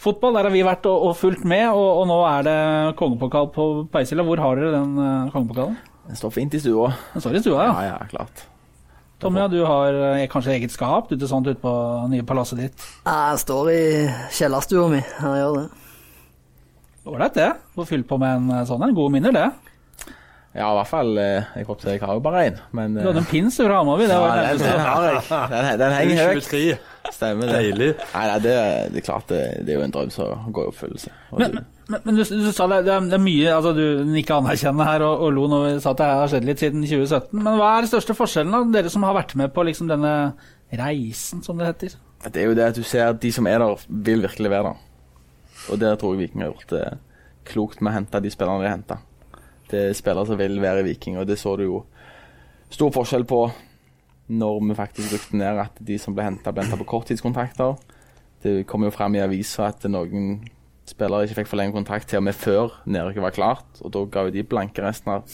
fotball. 0.00 0.38
Der 0.38 0.48
har 0.48 0.56
vi 0.56 0.64
vært 0.64 0.88
og, 0.88 1.10
og 1.10 1.16
fulgt 1.20 1.44
med, 1.44 1.68
og, 1.68 1.90
og 2.00 2.08
nå 2.08 2.18
er 2.30 2.48
det 2.48 2.58
kongepokal 2.96 3.52
på 3.52 3.70
Peisila. 3.92 4.24
Hvor 4.24 4.40
har 4.40 4.56
dere 4.56 4.78
den 4.78 4.96
uh, 4.96 5.28
kongepokalen? 5.36 5.76
Den 6.10 6.18
står 6.18 6.32
fint 6.34 6.54
i 6.58 6.60
stua. 6.62 6.88
Den 7.14 7.22
står 7.22 7.36
i 7.38 7.42
stua, 7.44 7.64
ja. 7.68 7.74
Ja, 7.86 7.92
ja, 7.94 8.08
klart. 8.10 8.40
Tommy, 9.20 9.42
du 9.52 9.60
har 9.68 9.94
eh, 10.16 10.24
kanskje 10.32 10.56
eget 10.56 10.72
skap 10.74 11.10
ute 11.12 11.28
sånt 11.28 11.46
ute 11.46 11.60
på 11.60 11.70
nye 12.10 12.24
palasset 12.26 12.58
ditt? 12.58 12.86
Jeg 13.06 13.40
står 13.44 13.68
i 13.70 13.80
kjellerstua 14.34 14.88
mi. 14.90 15.02
Jeg 15.04 15.42
gjør 15.44 15.58
det. 15.60 15.66
Ålreit, 17.10 17.34
det. 17.36 17.50
Få 17.76 17.84
fylt 17.88 18.08
på 18.10 18.18
med 18.20 18.40
en 18.40 18.50
eh, 18.58 18.64
sånn 18.68 18.82
en. 18.88 18.94
Gode 18.96 19.12
minner, 19.14 19.34
det. 19.36 19.46
Ja, 20.56 20.72
i 20.72 20.76
hvert 20.80 20.90
fall. 20.90 21.12
eh, 21.20 21.52
Jeg 21.60 21.68
håper 21.68 21.92
jeg 21.94 22.02
har 22.02 22.16
jo 22.18 22.24
bare 22.24 22.46
én, 22.48 22.56
men 22.74 22.96
Du 22.98 23.04
hadde 23.06 23.22
en 23.22 23.28
pins 23.30 23.60
fra 23.60 23.76
Hamarby. 23.84 24.08
Det 24.10 24.16
ja, 24.16 24.24
var 24.24 24.40
den, 24.40 24.64
den. 24.64 25.52
Den, 25.54 25.70
den 25.84 25.94
henger 26.00 26.32
høyt. 26.32 26.50
23. 27.10 27.16
Stemmer 27.16 27.50
det. 27.50 27.58
Deilig. 27.58 27.90
Nei, 28.14 28.24
nei 28.30 28.38
det, 28.44 28.54
det 28.94 29.00
er 29.02 29.06
klart 29.06 29.28
det, 29.32 29.40
det 29.66 29.74
er 29.74 29.80
jo 29.80 29.84
en 29.86 29.94
drøm 29.94 30.12
som 30.14 30.50
går 30.54 30.68
i 30.68 30.72
oppfyllelse. 30.72 31.12
Men, 31.38 31.58
men, 31.90 32.04
men 32.06 32.20
du, 32.20 32.22
du 32.22 32.50
sa 32.54 32.68
det, 32.70 32.82
det, 32.86 32.94
er, 32.94 33.08
er 33.16 33.22
mye 33.22 33.54
altså 33.56 33.72
Du 33.76 33.84
nikker 34.08 34.38
anerkjennende 34.38 34.86
her 34.88 35.04
og, 35.06 35.26
og 35.26 35.34
lo 35.36 35.48
når 35.50 35.66
vi 35.66 35.72
sa 35.84 35.94
at 35.94 36.00
det 36.02 36.10
har 36.20 36.32
skjedd 36.34 36.48
litt 36.48 36.62
siden 36.62 36.86
2017. 36.86 37.34
Men 37.40 37.58
hva 37.60 37.72
er 37.74 37.86
den 37.86 37.92
største 37.92 38.16
forskjellen, 38.18 38.54
da? 38.54 38.62
Dere 38.78 38.92
som 38.92 39.06
har 39.08 39.18
vært 39.18 39.36
med 39.40 39.52
på 39.54 39.66
liksom 39.66 39.90
denne 39.90 40.14
reisen, 40.80 41.42
som 41.46 41.58
det 41.58 41.70
heter? 41.70 41.98
Det 42.28 42.42
er 42.42 42.50
jo 42.50 42.56
det 42.58 42.66
at 42.70 42.78
du 42.78 42.84
ser 42.86 43.10
at 43.10 43.20
de 43.22 43.32
som 43.32 43.48
er 43.48 43.62
der, 43.62 43.86
vil 43.88 44.26
virkelig 44.26 44.52
være 44.52 44.72
der. 44.72 44.82
Og 45.70 45.80
der 45.80 45.96
tror 46.00 46.14
jeg 46.14 46.26
Viking 46.26 46.44
har 46.44 46.52
gjort 46.52 46.74
det 46.74 46.84
klokt 47.50 47.80
med 47.80 47.92
å 47.92 47.96
hente 47.96 48.20
de 48.22 48.30
spillerne 48.32 48.62
de 48.62 48.68
har 48.68 48.76
henta. 48.76 49.00
Det 49.70 49.80
er 49.88 49.96
spillere 49.96 50.28
som 50.28 50.38
vil 50.38 50.60
være 50.62 50.84
Viking, 50.86 51.18
og 51.20 51.26
det 51.28 51.38
så 51.40 51.54
du 51.58 51.64
jo 51.66 51.82
stor 52.70 52.92
forskjell 52.94 53.26
på 53.28 53.40
når 54.30 54.60
vi 54.68 54.78
faktisk 54.78 55.12
brukte 55.12 55.38
ned 55.40 55.60
at 55.64 55.80
de 55.86 55.98
som 55.98 56.14
ble 56.14 56.26
henta, 56.26 56.52
ble 56.54 56.64
henta 56.64 56.78
på 56.78 56.88
korttidskontrakter. 56.88 57.76
Det 58.40 58.64
kom 58.70 58.86
jo 58.86 58.92
fram 58.94 59.16
i 59.18 59.22
avisa 59.22 59.68
at 59.68 59.84
noen 59.90 60.38
spillere 60.88 61.26
ikke 61.26 61.42
fikk 61.42 61.50
forlenget 61.50 61.76
kontrakt 61.76 62.08
til 62.10 62.20
og 62.20 62.26
med 62.26 62.36
før 62.38 62.76
nedrykket 62.88 63.24
var 63.24 63.34
klart, 63.34 63.82
og 63.82 63.92
da 63.94 64.04
ga 64.10 64.26
jo 64.26 64.34
de 64.34 64.46
blanke 64.46 64.84
resten 64.84 65.12
av 65.12 65.26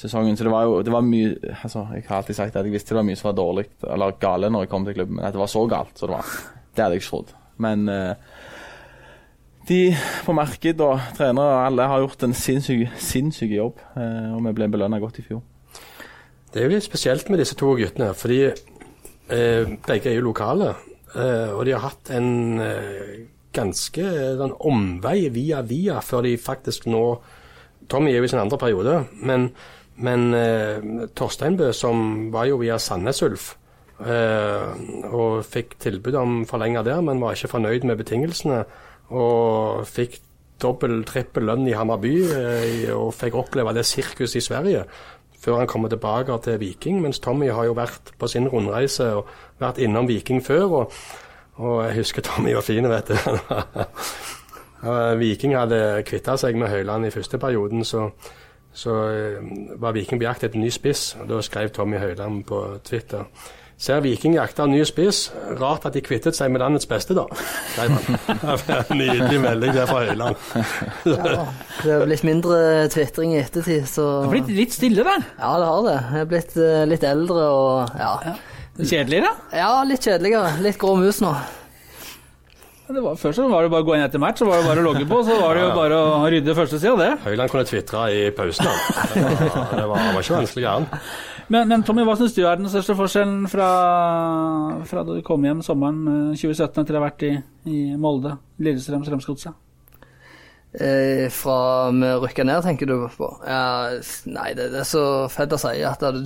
sesongen. 0.00 0.38
Så 0.38 0.46
det 0.46 0.52
var 0.54 0.68
jo 0.68 0.78
det 0.86 0.94
var 0.94 1.04
mye 1.06 1.34
altså, 1.62 1.86
Jeg 1.94 2.06
har 2.08 2.20
alltid 2.20 2.38
sagt 2.38 2.56
at 2.56 2.64
jeg 2.64 2.74
visste 2.74 2.94
det 2.94 3.00
var 3.00 3.08
mye 3.08 3.18
som 3.20 3.30
var 3.30 3.36
dårlig 3.38 3.66
eller 3.84 4.16
gale 4.22 4.50
når 4.50 4.64
jeg 4.64 4.72
kom 4.72 4.86
til 4.86 4.96
klubben, 4.96 5.18
men 5.18 5.26
at 5.26 5.36
det 5.36 5.42
var 5.42 5.52
så 5.52 5.66
galt 5.70 5.98
så 5.98 6.08
det 6.08 6.16
var, 6.16 6.32
det 6.74 6.84
hadde 6.84 6.96
jeg 6.96 7.02
ikke 7.02 7.10
trodd. 7.10 7.34
Men 7.60 7.88
uh, 7.88 8.14
de 9.68 9.80
på 10.24 10.34
marked 10.34 10.80
og 10.86 11.12
trenere 11.18 11.54
og 11.54 11.66
alle 11.66 11.88
har 11.92 12.04
gjort 12.06 12.26
en 12.26 12.34
sinnssyk, 12.34 12.86
sinnssyk 12.96 13.52
jobb, 13.58 13.82
uh, 13.96 14.36
og 14.36 14.44
vi 14.48 14.56
ble 14.56 14.70
belønna 14.72 15.02
godt 15.02 15.20
i 15.20 15.26
fjor. 15.28 15.44
Det 16.50 16.58
er 16.58 16.66
jo 16.66 16.74
litt 16.74 16.86
spesielt 16.86 17.28
med 17.30 17.38
disse 17.38 17.54
to 17.58 17.74
guttene, 17.78 18.10
fordi 18.18 18.40
eh, 18.50 19.74
begge 19.86 20.10
er 20.10 20.16
jo 20.16 20.26
lokale. 20.26 20.72
Eh, 21.14 21.52
og 21.54 21.62
de 21.66 21.74
har 21.76 21.84
hatt 21.84 22.10
en 22.16 22.60
eh, 22.64 23.20
ganske 23.54 24.06
en 24.46 24.54
omvei 24.66 25.28
via 25.34 25.60
via 25.66 26.00
før 26.02 26.26
de 26.26 26.36
faktisk 26.38 26.86
nå 26.90 27.04
Tommy 27.90 28.12
er 28.12 28.20
jo 28.20 28.26
i 28.26 28.30
sin 28.30 28.38
andre 28.38 28.58
periode, 28.58 28.96
men, 29.26 29.48
men 29.98 30.34
eh, 30.38 31.06
Torsteinbø, 31.18 31.72
som 31.74 32.28
var 32.30 32.46
jo 32.46 32.60
via 32.60 32.76
Sandnes 32.78 33.22
Ulf, 33.26 33.48
eh, 33.98 34.68
og 35.10 35.40
fikk 35.42 35.74
tilbud 35.82 36.18
om 36.18 36.36
forlenga 36.46 36.84
der, 36.86 37.00
men 37.02 37.18
var 37.18 37.34
ikke 37.34 37.50
fornøyd 37.56 37.88
med 37.90 37.98
betingelsene, 37.98 38.60
og 39.10 39.82
fikk 39.90 40.20
dobbel, 40.62 41.00
trippel 41.08 41.48
lønn 41.50 41.66
i 41.66 41.74
Hammarby, 41.74 42.14
eh, 42.30 42.86
og 42.94 43.10
fikk 43.18 43.40
oppleve 43.42 43.74
det 43.74 43.88
sirkuset 43.90 44.38
i 44.38 44.46
Sverige 44.46 44.86
før 45.40 45.58
han 45.58 45.70
kommer 45.70 45.88
tilbake 45.88 46.36
til 46.44 46.60
Viking. 46.60 47.00
Mens 47.02 47.20
Tommy 47.20 47.50
har 47.50 47.64
jo 47.64 47.76
vært 47.78 48.12
på 48.18 48.28
sin 48.28 48.48
rundreise 48.48 49.12
og 49.20 49.30
vært 49.60 49.80
innom 49.80 50.08
Viking 50.08 50.42
før. 50.44 50.82
Og, 50.82 50.92
og 51.60 51.84
jeg 51.86 52.02
husker 52.02 52.26
Tommy 52.26 52.54
var 52.54 52.66
fin, 52.66 52.88
vet 52.88 53.08
du. 53.08 53.16
Viking 55.20 55.56
hadde 55.56 56.02
kvitta 56.08 56.36
seg 56.40 56.56
med 56.56 56.72
Høyland 56.72 57.06
i 57.06 57.12
første 57.12 57.38
perioden, 57.38 57.84
så, 57.84 58.06
så 58.72 58.94
eh, 59.12 59.50
var 59.80 59.92
Viking 59.92 60.20
på 60.20 60.24
jakt 60.24 60.46
etter 60.48 60.60
ny 60.60 60.70
spiss. 60.72 61.16
og 61.20 61.28
Da 61.28 61.40
skrev 61.44 61.68
Tommy 61.76 62.00
Høyland 62.00 62.44
på 62.48 62.62
Twitter. 62.84 63.28
Ser 63.80 64.02
Viking 64.04 64.34
jakte 64.36 64.66
en 64.66 64.74
ny 64.74 64.82
spiss. 64.84 65.30
Rart 65.56 65.86
at 65.88 65.94
de 65.96 66.02
kvittet 66.04 66.36
seg 66.36 66.50
med 66.52 66.60
landets 66.60 66.84
beste, 66.88 67.14
da. 67.16 67.22
han. 67.78 67.94
Nydelig 68.98 69.38
melding 69.40 69.72
der 69.72 69.88
fra 69.88 70.02
Høyland. 70.04 70.36
Ja, 71.08 71.46
det 71.80 71.94
har 71.94 72.04
blitt 72.04 72.26
mindre 72.28 72.58
tvitring 72.92 73.32
i 73.38 73.40
ettertid, 73.40 73.86
så 73.88 74.04
Det 74.04 74.26
har 74.26 74.34
blitt 74.34 74.52
litt 74.58 74.76
stille 74.76 75.06
der. 75.06 75.24
Ja, 75.38 75.54
det 75.62 75.70
har 75.70 75.86
det. 75.88 75.96
Jeg 76.12 76.26
er 76.26 76.28
blitt 76.34 76.58
eh, 76.60 76.82
litt 76.92 77.08
eldre 77.08 77.46
og 77.54 77.96
ja. 78.02 78.36
Kjedeligere. 78.80 79.32
ja, 79.56 79.72
litt 79.88 80.04
kjedeligere. 80.04 80.52
Litt 80.64 80.78
grå 80.80 80.92
mus 81.00 81.22
nå. 81.24 81.32
Det 82.90 83.00
var, 83.00 83.16
først 83.16 83.38
var 83.46 83.64
det 83.64 83.70
bare 83.70 83.84
å 83.84 83.86
gå 83.86 83.96
inn 83.96 84.02
etter 84.02 84.20
match, 84.20 84.42
så 84.42 84.46
var 84.48 84.60
det 84.60 84.66
bare 84.66 84.82
å 84.82 84.88
logge 84.90 85.08
på. 85.08 85.22
Så 85.24 85.40
var 85.40 85.56
det 85.56 85.64
jo 85.64 85.72
bare 85.78 86.04
å 86.04 86.14
rydde 86.28 86.56
førstesida, 86.58 86.94
det. 87.00 87.10
Høyland 87.24 87.52
kunne 87.52 87.68
tvitre 87.68 88.06
i 88.12 88.22
pausen. 88.34 88.66
da. 88.66 89.04
Det 89.14 89.22
var, 89.24 89.36
det 89.40 89.52
var, 89.54 90.00
det 90.04 90.14
var 90.16 90.24
ikke 90.26 90.40
vanskelig 90.42 90.64
gæren. 90.68 90.88
Men, 91.50 91.66
men 91.66 91.82
Tommy, 91.82 92.04
hva 92.06 92.14
syns 92.14 92.36
du 92.36 92.44
er 92.44 92.60
den 92.60 92.70
største 92.70 92.94
forskjellen 92.94 93.48
fra, 93.50 93.70
fra 94.86 95.02
da 95.02 95.16
du 95.16 95.24
kom 95.26 95.42
hjem 95.42 95.64
sommeren 95.66 96.30
eh, 96.30 96.38
2017 96.38 96.84
etter 96.84 96.94
å 96.94 97.00
ha 97.00 97.08
vært 97.08 97.24
i, 97.26 97.32
i 97.66 97.80
Molde, 97.98 98.36
Lillestrøm, 98.62 99.02
Strømsgodset? 99.06 99.58
Eh, 100.70 101.24
fra 101.34 101.90
vi 101.90 102.12
rykka 102.22 102.44
ned, 102.46 102.62
tenker 102.62 102.86
du 102.86 102.94
på? 103.16 103.32
Ja, 103.42 103.90
nei, 104.30 104.52
det, 104.54 104.68
det 104.70 104.84
er 104.84 104.86
så 104.86 105.02
fett 105.32 105.50
å 105.50 105.58
si 105.58 105.82
at 105.82 106.04
du, 106.14 106.22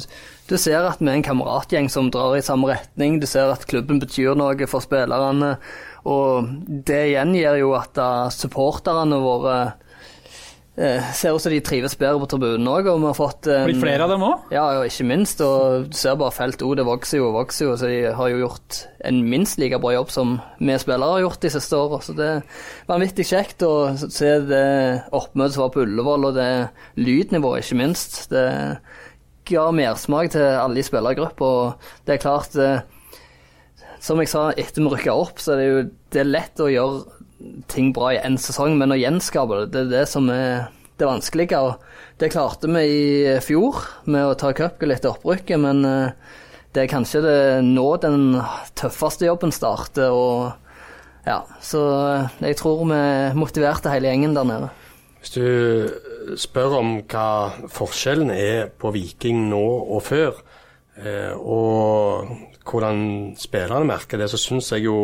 du 0.51 0.55
ser 0.61 0.85
at 0.85 1.01
vi 1.01 1.09
er 1.09 1.17
en 1.17 1.25
kameratgjeng 1.25 1.89
som 1.89 2.13
drar 2.13 2.37
i 2.37 2.45
samme 2.45 2.69
retning. 2.75 3.17
Du 3.23 3.25
ser 3.31 3.55
at 3.55 3.65
klubben 3.71 4.03
betyr 4.03 4.37
noe 4.37 4.69
for 4.69 4.85
spillerne. 4.85 5.55
Og 6.05 6.53
det 6.85 7.01
igjen 7.15 7.33
gjør 7.39 7.63
jo 7.63 7.73
at 7.79 8.03
supporterne 8.37 9.23
våre 9.25 9.57
ser 10.75 11.37
ut 11.37 11.43
som 11.43 11.53
de 11.53 11.61
trives 11.63 11.95
bedre 11.95 12.19
på 12.19 12.27
tribunen 12.33 12.67
òg, 12.67 12.89
og 12.91 12.99
vi 12.99 13.07
har 13.07 13.15
fått 13.15 13.47
en, 13.47 13.69
Blitt 13.69 13.79
flere 13.79 14.09
av 14.09 14.11
dem 14.11 14.25
òg? 14.27 14.49
Ja, 14.55 14.65
og 14.81 14.89
ikke 14.89 15.07
minst. 15.07 15.39
Og 15.45 15.87
du 15.93 15.95
ser 15.99 16.17
bare 16.19 16.35
felt 16.35 16.65
O, 16.67 16.73
det 16.75 16.87
vokser 16.89 17.21
jo 17.21 17.29
og 17.29 17.37
vokser 17.39 17.69
jo. 17.69 17.77
Så 17.79 17.91
de 17.93 18.01
har 18.19 18.33
jo 18.33 18.41
gjort 18.43 18.81
en 19.07 19.21
minst 19.31 19.61
like 19.63 19.79
bra 19.79 19.95
jobb 19.95 20.11
som 20.11 20.35
vi 20.59 20.75
spillere 20.83 21.15
har 21.15 21.23
gjort 21.23 21.47
de 21.47 21.53
siste 21.55 21.79
åra. 21.79 22.01
Så 22.03 22.17
det 22.19 22.27
er 22.27 22.43
vanvittig 22.91 23.29
kjekt 23.31 23.63
å 23.63 23.73
se 24.03 24.33
det 24.51 24.67
oppmøtet 25.15 25.55
som 25.55 25.67
var 25.69 25.75
på 25.77 25.85
Ullevål, 25.87 26.31
og 26.31 26.39
det 26.41 26.51
lydnivået, 26.99 27.63
ikke 27.63 27.81
minst. 27.85 28.25
Det 28.35 28.49
ga 29.49 29.69
mersmak 29.77 30.33
til 30.35 30.47
alle 30.59 30.83
i 30.83 30.87
spillergruppa. 30.87 31.55
Og 31.55 31.91
det 32.07 32.17
er 32.17 32.25
klart 32.25 32.59
eh, 32.59 32.83
Som 34.05 34.19
jeg 34.21 34.29
sa 34.29 34.51
etter 34.53 34.83
vi 34.83 34.91
rykka 34.93 35.15
opp, 35.17 35.39
så 35.41 35.55
er 35.55 35.61
det 35.63 35.69
jo 35.69 35.85
det 36.15 36.21
er 36.21 36.29
lett 36.29 36.61
å 36.61 36.71
gjøre 36.71 37.14
ting 37.71 37.93
bra 37.95 38.13
i 38.15 38.21
én 38.23 38.39
sesong, 38.41 38.77
men 38.79 38.95
å 38.95 38.99
gjenskape 38.99 39.65
det, 39.65 39.69
det 39.75 39.83
er 39.85 39.93
det 39.93 40.07
som 40.11 40.31
er 40.33 40.69
det 41.01 41.09
vanskelige. 41.09 41.61
Og 41.61 42.21
det 42.23 42.33
klarte 42.35 42.71
vi 42.71 42.85
i 42.87 43.37
fjor 43.45 43.83
med 44.11 44.29
å 44.29 44.37
ta 44.39 44.53
cupgull 44.57 44.95
etter 44.95 45.15
opprykket, 45.15 45.61
men 45.61 45.85
eh, 45.89 46.39
det 46.75 46.85
er 46.85 46.93
kanskje 46.93 47.23
det 47.25 47.41
nå 47.67 47.89
den 48.03 48.39
tøffeste 48.79 49.29
jobben 49.29 49.55
starter. 49.55 50.15
og 50.15 51.27
ja, 51.27 51.43
Så 51.63 51.83
eh, 52.15 52.41
jeg 52.51 52.61
tror 52.61 52.85
vi 52.91 53.03
motiverte 53.39 53.93
hele 53.93 54.11
gjengen 54.13 54.37
der 54.37 54.49
nede. 54.49 54.73
Hvis 55.25 55.39
du 55.39 56.37
spør 56.37 56.81
om 56.83 56.99
hva 57.09 57.29
forskjellen 57.73 58.29
er 58.35 58.67
på 58.69 58.91
Viking 58.93 59.47
nå 59.49 59.63
og 59.97 60.03
før, 60.05 60.43
eh, 61.01 61.33
og 61.33 62.29
hvordan 62.65 63.33
spillerne 63.41 63.89
merker 63.89 64.21
det, 64.21 64.29
så 64.33 64.41
syns 64.41 64.71
jeg 64.75 64.85
jo 64.85 64.99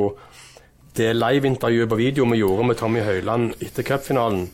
det 0.97 1.13
liveintervjuet 1.17 1.89
på 1.89 1.99
video 1.99 2.27
vi 2.31 2.41
gjorde 2.41 2.67
med 2.67 2.79
Tommy 2.81 3.01
Høiland 3.05 3.53
etter 3.63 3.87
cupfinalen, 3.87 4.49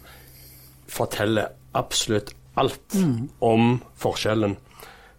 forteller 0.89 1.53
absolutt 1.75 2.33
alt 2.57 2.97
om 3.41 3.77
forskjellen. 3.97 4.57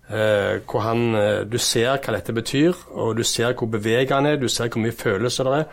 Eh, 0.10 0.62
hvor 0.64 0.80
han, 0.80 1.16
eh, 1.16 1.44
du 1.52 1.58
ser 1.58 1.98
hva 1.98 2.14
dette 2.16 2.34
betyr, 2.34 2.74
og 2.96 3.18
du 3.18 3.24
ser 3.24 3.54
hvor 3.54 3.68
beveget 3.68 4.12
han 4.16 4.26
er, 4.26 4.38
du 4.40 4.48
ser 4.48 4.70
hvor 4.70 4.82
mye 4.82 4.96
følelser 4.96 5.44
det 5.44 5.54
er. 5.54 5.66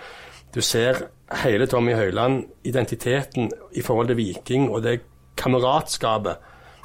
Du 0.54 0.60
ser 0.60 1.04
hele 1.44 1.66
Tommy 1.66 1.94
Høiland, 1.94 2.44
identiteten 2.64 3.50
i 3.72 3.82
forhold 3.82 4.08
til 4.08 4.16
Viking 4.16 4.70
og 4.70 4.82
det 4.82 5.00
kameratskapet. 5.36 6.36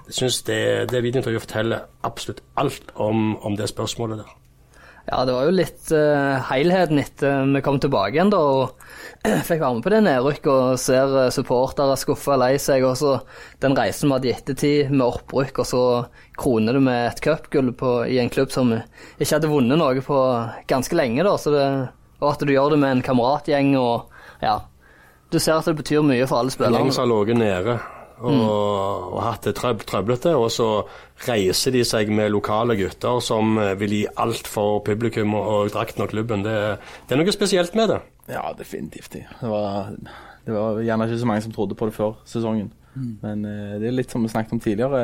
Jeg 0.08 0.14
syns 0.14 0.42
det, 0.42 0.92
det 0.92 1.04
videointervjuet 1.04 1.42
forteller 1.42 1.80
absolutt 2.04 2.42
alt 2.58 2.92
om, 2.96 3.38
om 3.46 3.58
det 3.58 3.70
spørsmålet 3.70 4.18
der. 4.18 4.39
Ja, 5.10 5.24
det 5.26 5.34
var 5.34 5.48
jo 5.48 5.54
litt 5.58 5.90
uh, 5.90 6.38
helheten 6.52 7.00
etter 7.02 7.48
vi 7.50 7.62
kom 7.66 7.80
tilbake 7.82 8.14
igjen, 8.14 8.30
da. 8.30 8.40
Og 8.40 8.76
fikk 9.48 9.64
være 9.64 9.72
med 9.80 9.86
på 9.86 9.94
det 9.94 10.02
nedrykk 10.06 10.50
og 10.54 10.66
ser 10.82 11.16
uh, 11.16 11.32
supportere 11.34 11.98
skuffa 11.98 12.36
og 12.36 12.42
lei 12.44 12.52
seg. 12.62 12.86
Og 12.86 12.94
så 13.00 13.16
den 13.64 13.78
reisen 13.78 14.10
vi 14.10 14.18
hadde 14.18 14.30
i 14.30 14.36
ettertid 14.36 14.94
med 14.94 15.08
opprykk, 15.08 15.64
og 15.64 15.70
så 15.70 15.84
kroner 16.40 16.78
det 16.78 16.84
med 16.86 17.08
et 17.08 17.24
cupgull 17.26 17.74
i 18.06 18.20
en 18.22 18.30
klubb 18.34 18.54
som 18.54 18.76
ikke 18.78 19.34
hadde 19.34 19.52
vunnet 19.52 19.82
noe 19.82 20.06
på 20.06 20.24
ganske 20.70 21.00
lenge, 21.00 21.26
da. 21.26 21.38
Så 21.42 21.56
det, 21.58 21.68
og 22.20 22.34
at 22.34 22.46
du 22.46 22.54
gjør 22.54 22.76
det 22.76 22.84
med 22.84 23.00
en 23.00 23.06
kameratgjeng 23.10 23.74
og 23.80 24.12
ja. 24.46 24.60
Du 25.30 25.38
ser 25.38 25.60
at 25.60 25.68
det 25.70 25.78
betyr 25.78 26.06
mye 26.06 26.26
for 26.30 26.42
alle 26.42 26.54
En 26.70 26.78
gjeng 26.80 26.94
som 26.94 27.06
har 27.06 27.12
ligget 27.12 27.42
nede 27.42 27.80
og, 28.20 29.14
og 29.14 29.20
hatt 29.24 29.48
det 29.48 29.56
trøb 29.58 29.86
trøblete, 29.88 30.34
og 30.36 30.50
så 30.52 30.70
reiser 31.28 31.76
de 31.76 31.84
seg 31.88 32.12
med 32.16 32.32
lokale 32.34 32.76
gutter 32.80 33.22
som 33.24 33.58
eh, 33.62 33.76
vil 33.80 33.96
gi 33.96 34.02
alt 34.20 34.48
for 34.50 34.82
publikum 34.86 35.36
og, 35.38 35.48
og 35.48 35.72
drakten 35.76 36.04
og 36.06 36.12
klubben. 36.12 36.44
Det, 36.46 36.56
det 37.08 37.16
er 37.16 37.22
noe 37.22 37.36
spesielt 37.36 37.78
med 37.80 37.94
det. 37.94 38.02
Ja, 38.30 38.50
definitivt. 38.58 39.16
Det 39.16 39.50
var, 39.50 39.94
det 40.46 40.56
var 40.56 40.84
gjerne 40.84 41.08
ikke 41.08 41.24
så 41.24 41.32
mange 41.32 41.48
som 41.48 41.56
trodde 41.56 41.80
på 41.80 41.90
det 41.90 41.96
før 41.98 42.20
sesongen. 42.30 42.72
Men 43.24 43.44
eh, 43.48 43.80
det 43.80 43.90
er 43.90 43.98
litt 44.02 44.12
som 44.14 44.24
vi 44.26 44.32
snakket 44.32 44.56
om 44.58 44.64
tidligere. 44.64 45.04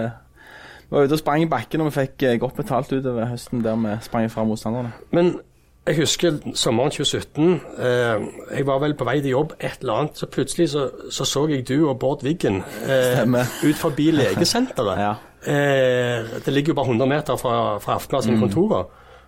Vi 0.86 0.94
var 0.94 1.08
ute 1.08 1.18
og 1.18 1.22
sprang 1.22 1.44
i 1.46 1.50
bakken, 1.50 1.82
og 1.82 1.90
vi 1.90 2.00
fikk 2.02 2.26
eh, 2.28 2.40
godt 2.42 2.60
betalt 2.60 2.94
utover 2.94 3.30
høsten 3.32 3.64
der 3.66 3.80
vi 3.80 3.98
sprang 4.06 4.30
fra 4.32 4.46
motstanderne. 4.48 4.94
Men 5.16 5.38
jeg 5.88 5.98
husker 6.00 6.38
sommeren 6.58 6.92
2017. 6.92 7.62
Eh, 7.78 8.26
jeg 8.58 8.66
var 8.68 8.80
vel 8.82 8.96
på 8.98 9.06
vei 9.06 9.20
til 9.22 9.36
jobb, 9.36 9.54
et 9.60 9.82
eller 9.82 9.94
annet. 9.94 10.18
Så 10.18 10.26
plutselig 10.32 10.70
så 10.74 10.90
så, 11.12 11.26
så 11.26 11.48
jeg 11.48 11.68
du 11.68 11.90
og 11.90 12.00
Bård 12.00 12.24
Wiggen 12.24 12.64
eh, 12.90 13.22
ut 13.70 13.76
forbi 13.78 14.12
legesenteret. 14.20 15.00
Ja. 15.00 15.14
Eh, 15.46 16.26
det 16.46 16.54
ligger 16.54 16.74
jo 16.74 16.80
bare 16.82 16.86
100 16.86 17.10
meter 17.10 17.36
fra, 17.38 17.78
fra 17.78 18.00
Aftenbladet 18.00 18.26
sine 18.26 18.40
kontorer. 18.40 18.86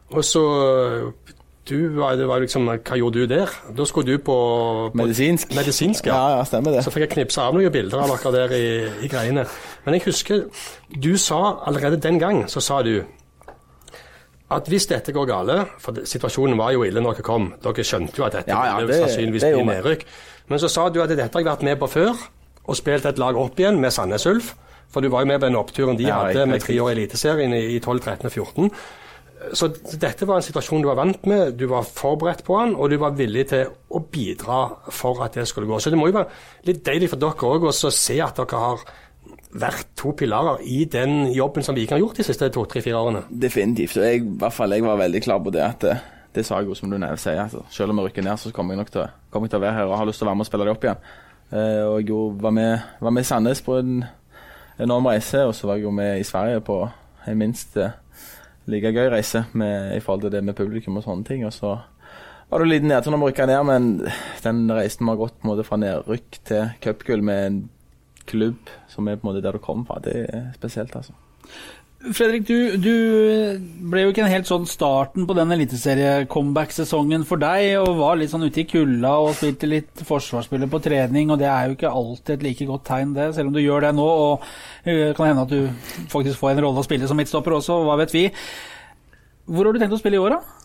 Og 0.10 0.24
så 0.24 0.44
du 1.70 2.00
var, 2.00 2.16
det 2.16 2.28
var 2.28 2.40
liksom, 2.40 2.68
Hva 2.68 2.96
gjorde 2.96 3.20
du 3.20 3.26
der? 3.28 3.52
Da 3.78 3.86
skulle 3.86 4.12
du 4.14 4.18
på, 4.18 4.38
på 4.92 4.98
Medisinsk. 4.98 5.56
Medisinsk, 5.56 6.06
Ja, 6.08 6.16
ja. 6.16 6.38
ja, 6.38 6.44
stemmer 6.48 6.72
det. 6.72 6.84
Så 6.84 6.94
fikk 6.96 7.06
jeg 7.08 7.14
knipse 7.18 7.44
av 7.44 7.54
noen 7.54 7.72
bilder 7.72 8.06
av 8.06 8.14
dere 8.16 8.34
der 8.38 8.56
i, 8.56 8.68
i 9.06 9.12
greiene. 9.12 9.44
Men 9.86 9.98
jeg 9.98 10.08
husker 10.08 10.46
du 11.04 11.18
sa 11.18 11.60
allerede 11.68 12.00
den 12.00 12.20
gang, 12.20 12.46
så 12.50 12.64
sa 12.64 12.82
du 12.82 13.02
at 14.50 14.68
hvis 14.72 14.86
dette 14.88 15.12
går 15.12 15.26
gale 15.28 15.56
For 15.84 15.98
situasjonen 16.08 16.58
var 16.58 16.72
jo 16.72 16.84
ille 16.88 17.02
når 17.04 17.18
dere 17.18 17.24
kom. 17.28 17.50
Dere 17.64 17.84
skjønte 17.84 18.16
jo 18.18 18.24
at 18.28 18.38
dette 18.38 18.54
Ja, 18.54 18.62
ja, 18.66 18.76
ville 18.78 18.94
det- 18.94 19.02
sannsynligvis 19.04 19.42
det 19.44 19.54
bli 19.56 19.64
nedrykk. 19.68 20.06
Men 20.48 20.60
så 20.60 20.70
sa 20.72 20.90
du 20.90 21.02
at 21.04 21.10
dette 21.10 21.22
har 21.34 21.42
jeg 21.44 21.46
vært 21.52 21.64
med 21.64 21.80
på 21.80 21.90
før, 21.92 22.16
og 22.68 22.76
spilt 22.76 23.06
et 23.06 23.18
lag 23.20 23.36
opp 23.36 23.60
igjen 23.60 23.80
med 23.80 23.92
Sandnes 23.92 24.26
Ulf. 24.26 24.54
For 24.90 25.02
du 25.02 25.10
var 25.10 25.22
jo 25.26 25.28
med 25.28 25.42
på 25.42 25.48
den 25.50 25.56
oppturen 25.60 25.98
de 25.98 26.04
Ja, 26.08 26.24
hadde 26.24 26.46
med 26.48 26.62
tre 26.62 26.78
år 26.80 26.90
i 26.92 26.96
Eliteserien 26.96 27.54
i, 27.54 27.76
i 27.76 27.80
12, 27.80 28.00
13 28.00 28.26
og 28.26 28.32
14. 28.32 28.72
Så 29.54 29.68
dette 30.00 30.26
var 30.26 30.38
en 30.38 30.42
situasjon 30.42 30.82
du 30.82 30.88
var 30.88 30.96
vant 30.96 31.26
med, 31.30 31.58
du 31.58 31.68
var 31.68 31.84
forberedt 31.84 32.44
på 32.44 32.56
den, 32.60 32.76
og 32.76 32.90
du 32.90 32.98
var 32.98 33.12
villig 33.12 33.48
til 33.50 33.68
å 33.92 34.00
bidra 34.00 34.62
for 34.90 35.22
at 35.24 35.34
det 35.38 35.46
skulle 35.48 35.68
gå. 35.68 35.78
Så 35.80 35.92
det 35.92 36.00
må 36.00 36.08
jo 36.08 36.14
være 36.18 36.32
litt 36.66 36.84
deilig 36.88 37.10
for 37.12 37.18
dere 37.22 37.52
òg 37.52 37.68
å 37.68 37.92
se 37.92 38.18
at 38.24 38.36
dere 38.40 38.58
har 38.64 38.80
vært 39.56 39.94
to 39.98 40.12
pilarer 40.18 40.62
i 40.68 40.84
den 40.92 41.32
jobben 41.36 41.64
som 41.64 41.76
Viking 41.78 41.96
har 41.96 42.04
gjort 42.04 42.20
de 42.20 42.26
siste 42.28 42.50
to-tre-fire 42.54 43.00
årene. 43.00 43.24
Definitivt. 43.30 43.98
Og 43.98 44.06
jeg, 44.06 44.22
i 44.24 44.38
hvert 44.42 44.56
fall, 44.56 44.76
jeg 44.76 44.86
var 44.86 45.00
veldig 45.00 45.22
klar 45.24 45.40
på 45.44 45.54
det 45.56 45.64
at 45.64 45.86
det, 45.86 45.96
det 46.36 46.46
sa 46.46 46.60
jeg 46.60 46.70
jo 46.70 46.78
som 46.78 46.92
du 46.92 46.98
nevner, 46.98 47.20
sier. 47.22 47.40
Altså, 47.46 47.64
selv 47.74 47.94
om 47.94 48.02
vi 48.02 48.10
rykker 48.10 48.26
ned, 48.28 48.38
så 48.42 48.52
kommer 48.56 48.76
jeg 48.76 48.84
nok 48.84 48.94
til, 48.94 49.08
kommer 49.34 49.48
jeg 49.48 49.56
til 49.56 49.62
å 49.62 49.66
være 49.66 49.80
her 49.80 49.90
og 49.90 49.98
har 50.02 50.10
lyst 50.10 50.22
til 50.22 50.28
å 50.28 50.32
være 50.32 50.40
med 50.40 50.48
og 50.48 50.52
spille 50.52 50.68
det 50.68 50.76
opp 50.76 50.88
igjen. 50.88 51.04
Eh, 51.48 51.84
og 51.88 52.00
jeg 52.02 52.10
jo 52.12 52.22
var 52.44 52.56
med, 52.58 52.88
var 53.00 53.16
med 53.16 53.24
i 53.24 53.30
Sandnes 53.30 53.64
på 53.64 53.78
en 53.80 54.02
enorm 54.84 55.08
reise, 55.10 55.46
og 55.48 55.56
så 55.56 55.70
var 55.70 55.80
jeg 55.80 55.88
jo 55.88 55.96
med 55.96 56.20
i 56.20 56.28
Sverige 56.28 56.64
på 56.68 56.82
en 57.28 57.40
minst 57.40 57.78
eh, 57.80 57.96
like 58.68 58.92
gøy 58.92 59.08
reise 59.14 59.46
med, 59.54 59.96
i 59.96 60.04
forhold 60.04 60.28
til 60.28 60.36
det 60.36 60.44
med 60.44 60.58
publikum 60.58 61.00
og 61.00 61.08
sånne 61.08 61.28
ting. 61.28 61.46
Og 61.48 61.56
så 61.56 61.78
var 62.50 62.60
det 62.60 62.68
en 62.68 62.74
liten 62.74 62.92
nedtur 62.92 63.16
når 63.16 63.24
vi 63.24 63.32
rykka 63.32 63.48
ned, 63.50 63.64
men 63.68 63.90
den 64.44 64.62
reisen 64.76 65.08
vi 65.08 65.14
har 65.16 65.24
gått 65.24 65.68
fra 65.68 65.80
nedrykk 65.82 66.40
til 66.48 66.70
cupgull 66.84 67.24
med 67.26 67.48
en 67.48 67.58
klubb 68.28 68.72
som 68.92 69.08
er 69.08 69.18
på 69.18 69.28
en 69.28 69.32
måte 69.32 69.44
der 69.46 69.58
du 69.58 69.64
kommer 69.64 69.88
fra, 69.90 70.02
det 70.04 70.20
er 70.28 70.48
spesielt, 70.58 70.96
altså. 70.96 71.16
Fredrik, 71.98 72.44
du, 72.46 72.78
du 72.78 72.92
ble 73.90 74.04
jo 74.04 74.12
ikke 74.12 74.22
en 74.22 74.30
helt 74.30 74.48
sånn 74.48 74.68
starten 74.70 75.26
på 75.28 75.34
den 75.34 75.50
eliteserie-comeback-sesongen 75.56 77.24
for 77.26 77.42
deg, 77.42 77.72
og 77.82 77.98
var 77.98 78.20
litt 78.20 78.30
sånn 78.30 78.46
ute 78.46 78.62
i 78.62 78.68
kulda 78.70 79.16
og 79.24 79.34
spilte 79.40 79.70
litt 79.70 80.04
forsvarsspiller 80.06 80.70
på 80.70 80.82
trening, 80.86 81.34
og 81.34 81.42
det 81.42 81.50
er 81.50 81.66
jo 81.66 81.76
ikke 81.76 81.90
alltid 81.90 82.36
et 82.36 82.46
like 82.46 82.68
godt 82.70 82.86
tegn, 82.92 83.16
det, 83.18 83.32
selv 83.36 83.50
om 83.50 83.58
du 83.58 83.64
gjør 83.64 83.88
det 83.88 83.92
nå. 83.98 84.06
Og 84.06 84.46
det 84.86 85.16
kan 85.18 85.32
hende 85.32 85.48
at 85.48 85.56
du 85.56 86.06
faktisk 86.14 86.38
får 86.40 86.54
en 86.54 86.64
rolle 86.68 86.86
å 86.86 86.86
spille 86.86 87.10
som 87.10 87.18
midtstopper 87.18 87.58
også, 87.58 87.82
hva 87.90 87.98
vet 88.04 88.14
vi. 88.14 88.28
Hvor 89.50 89.66
har 89.66 89.74
du 89.74 89.82
tenkt 89.82 89.98
å 89.98 90.02
spille 90.04 90.22
i 90.22 90.24
år, 90.24 90.38
da? 90.38 90.58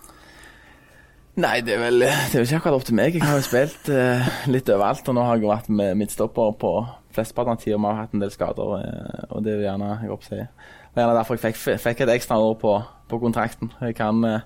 Nei, 1.40 1.58
det 1.64 1.78
er 1.78 1.84
vel 1.86 2.02
det 2.04 2.12
er 2.12 2.42
jo 2.42 2.44
ikke 2.44 2.58
akkurat 2.60 2.76
opp 2.76 2.88
til 2.90 2.98
meg. 2.98 3.14
Jeg 3.16 3.24
har 3.24 3.38
jo 3.40 3.46
spilt 3.46 3.88
eh, 3.88 4.32
litt 4.52 4.68
overalt, 4.68 5.06
og 5.08 5.16
nå 5.16 5.24
har 5.24 5.40
jeg 5.40 5.48
vært 5.48 5.72
med 5.72 5.96
midtstopper 6.02 6.58
på 6.60 6.74
flesteparten 7.14 7.52
av 7.56 7.60
tida. 7.62 7.76
Vi 7.78 7.84
har 7.90 8.00
hatt 8.02 8.14
en 8.16 8.20
del 8.24 8.30
skader, 8.34 8.72
eh, 8.80 9.26
og 9.30 9.44
det 9.44 9.58
er 9.58 9.66
gjerne 9.68 9.92
jeg 10.02 10.10
oppsier. 10.14 10.48
Det 10.92 10.96
var 10.96 11.06
gjerne 11.06 11.18
derfor 11.20 11.38
jeg 11.38 11.46
fikk, 11.54 11.62
fikk 11.80 12.00
et 12.06 12.16
ekstra 12.18 12.38
år 12.42 12.58
på, 12.60 12.74
på 13.08 13.18
kontrakten. 13.22 13.70
Jeg 13.80 13.94
kan, 13.96 14.18
eh, 14.28 14.40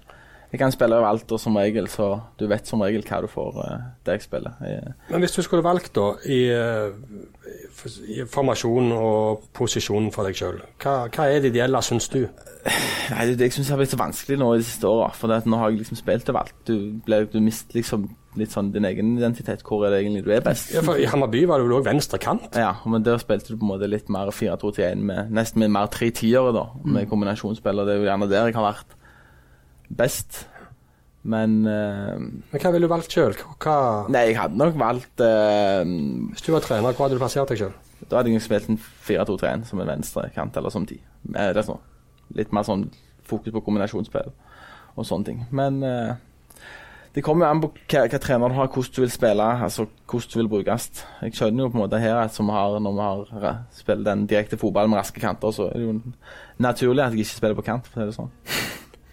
jeg 0.52 0.60
kan 0.62 0.72
spille 0.72 0.94
overalt, 1.00 1.32
og 1.34 1.40
som 1.42 1.56
regel 1.58 1.88
så 1.90 2.20
Du 2.38 2.46
vet 2.46 2.66
som 2.68 2.80
regel 2.80 3.02
hva 3.02 3.18
du 3.24 3.26
får 3.28 3.56
eh, 3.64 3.80
der 4.06 4.12
jeg 4.18 4.22
spiller. 4.28 4.54
Jeg, 4.62 4.92
Men 5.10 5.20
hvis 5.24 5.34
du 5.34 5.42
skulle 5.42 5.64
valgt 5.66 5.92
da 5.98 6.12
i, 6.26 6.40
i 8.14 8.24
formasjon 8.30 8.92
og 8.96 9.46
posisjonen 9.56 10.12
for 10.14 10.26
deg 10.28 10.38
sjøl, 10.38 10.60
hva, 10.82 10.94
hva 11.12 11.26
er 11.30 11.42
det 11.42 11.52
ideelle, 11.54 11.80
syns 11.84 12.08
du? 12.12 12.22
Nei, 13.12 13.26
det, 13.30 13.36
det 13.40 13.48
jeg 13.50 13.56
syns 13.58 13.68
har 13.74 13.80
blitt 13.80 13.92
så 13.94 13.98
vanskelig 14.00 14.38
nå 14.40 14.52
i 14.54 14.60
de 14.62 14.66
siste 14.66 14.88
åra. 14.90 15.10
For 15.14 15.30
det 15.30 15.42
nå 15.46 15.58
har 15.60 15.70
jeg 15.72 15.82
liksom 15.82 15.98
spilt 16.00 16.30
overalt. 16.32 16.54
Du, 16.66 16.74
ble- 17.06 17.26
du 17.30 17.38
mister 17.42 17.78
liksom 17.78 18.08
litt 18.40 18.52
sånn 18.54 18.72
din 18.74 18.86
egen 18.88 19.14
identitet. 19.18 19.62
Hvor 19.66 19.86
er 19.86 19.94
det 19.94 20.02
egentlig 20.02 20.24
du 20.26 20.32
er 20.34 20.42
best? 20.44 20.72
Ja, 20.74 20.82
for 20.86 21.00
I 21.00 21.08
Hammarby 21.10 21.44
var 21.48 21.60
du 21.60 21.68
vel 21.68 21.78
òg 21.78 21.86
venstre 21.88 22.20
kant? 22.22 22.56
Ja, 22.56 22.74
men 22.88 23.04
der 23.06 23.20
spilte 23.22 23.52
du 23.52 23.60
på 23.60 23.66
en 23.66 23.72
måte 23.74 23.88
litt 23.90 24.10
mer 24.12 24.32
4-2-1 24.34 25.06
med 25.08 25.32
nesten 25.34 25.64
med 25.64 25.72
mer 25.76 25.88
tre 25.92 26.10
tiere, 26.14 26.52
da. 26.56 26.68
Med 26.84 27.08
kombinasjonsspill. 27.10 27.80
Og 27.80 27.88
det 27.88 27.96
er 27.96 28.02
jo 28.02 28.10
gjerne 28.10 28.30
der 28.30 28.50
jeg 28.50 28.58
har 28.58 28.68
vært 28.68 28.94
best. 30.02 30.44
Men 31.26 31.58
uh, 31.66 32.14
Men 32.20 32.62
hva 32.62 32.70
ville 32.70 32.86
du 32.86 32.92
valgt 32.92 33.16
sjøl? 33.16 33.34
Nei, 34.14 34.28
jeg 34.28 34.38
hadde 34.38 34.60
nok 34.60 34.76
valgt 34.78 35.24
uh, 35.24 35.82
Hvis 36.30 36.44
du 36.46 36.52
var 36.54 36.62
trener, 36.62 36.94
hvor 36.94 37.08
hadde 37.08 37.18
du 37.18 37.22
plassert 37.22 37.50
deg 37.50 37.64
sjøl? 37.64 37.74
Da 38.06 38.20
hadde 38.20 38.30
jeg 38.30 38.44
spilt 38.44 38.70
en 38.70 38.78
4-2-3-1 38.78 39.66
som 39.70 39.80
en 39.82 39.90
venstre 39.90 40.28
kant, 40.36 40.54
eller 40.60 40.70
som 40.70 40.86
ti. 40.86 41.00
Sånn. 41.26 41.80
Litt 42.38 42.52
mer 42.54 42.66
sånn 42.68 42.86
fokus 43.26 43.54
på 43.54 43.62
kombinasjonsspill 43.66 44.30
og 44.96 45.04
sånne 45.04 45.28
ting. 45.28 45.40
Men 45.54 45.80
eh, 45.84 46.12
det 47.16 47.22
kommer 47.24 47.46
jo 47.46 47.50
an 47.54 47.60
på 47.64 47.70
hva, 47.88 48.02
hva 48.12 48.18
du 48.20 48.54
har, 48.58 48.68
hvordan 48.68 48.92
du 48.92 49.00
vil 49.00 49.10
spille, 49.10 49.44
altså 49.64 49.86
hvordan 50.04 50.30
du 50.32 50.38
vil 50.42 50.48
brukes. 50.52 50.88
Jeg 51.24 51.32
skjønner 51.38 51.64
jo 51.64 51.70
på 51.72 51.78
en 51.78 51.82
måte 51.86 52.00
her 52.02 52.18
at 52.20 52.34
som 52.36 52.50
vi 52.50 52.52
har, 52.52 52.76
når 52.84 52.92
vi 52.98 53.06
har 53.06 53.22
ra- 53.46 53.54
spiller 53.72 54.04
den 54.10 54.26
direkte 54.28 54.58
fotballen 54.60 54.92
med 54.92 55.00
raske 55.00 55.22
kanter, 55.22 55.54
så 55.56 55.70
er 55.70 55.78
det 55.80 55.86
jo 55.86 55.94
naturlig 56.60 57.02
at 57.06 57.16
jeg 57.16 57.24
ikke 57.24 57.38
spiller 57.38 57.56
på 57.56 57.64
kant. 57.70 57.88
for 57.88 58.00
å 58.00 58.04
si 58.04 58.10
det 58.10 58.18
sånn. 58.18 58.30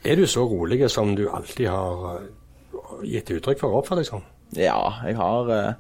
Er 0.04 0.20
du 0.20 0.26
så 0.28 0.44
rolig 0.44 0.82
som 0.92 1.16
du 1.16 1.30
alltid 1.32 1.70
har 1.72 2.18
eh, 2.18 3.08
gitt 3.08 3.32
uttrykk 3.38 3.64
for 3.64 3.80
oppføre 3.80 4.04
deg 4.04 4.10
sånn? 4.12 4.28
Ja, 4.60 4.82
jeg 5.08 5.16
har 5.16 5.50
eh, 5.56 5.74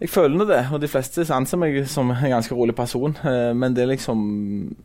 Jeg 0.00 0.08
føler 0.10 0.44
det, 0.48 0.58
og 0.72 0.80
de 0.82 0.88
fleste 0.90 1.22
anser 1.36 1.60
meg 1.60 1.78
som 1.86 2.10
en 2.10 2.30
ganske 2.34 2.54
rolig 2.56 2.74
person. 2.74 3.14
eh, 3.22 3.52
men 3.54 3.74
det 3.78 3.84
er 3.86 3.92
liksom 3.94 4.18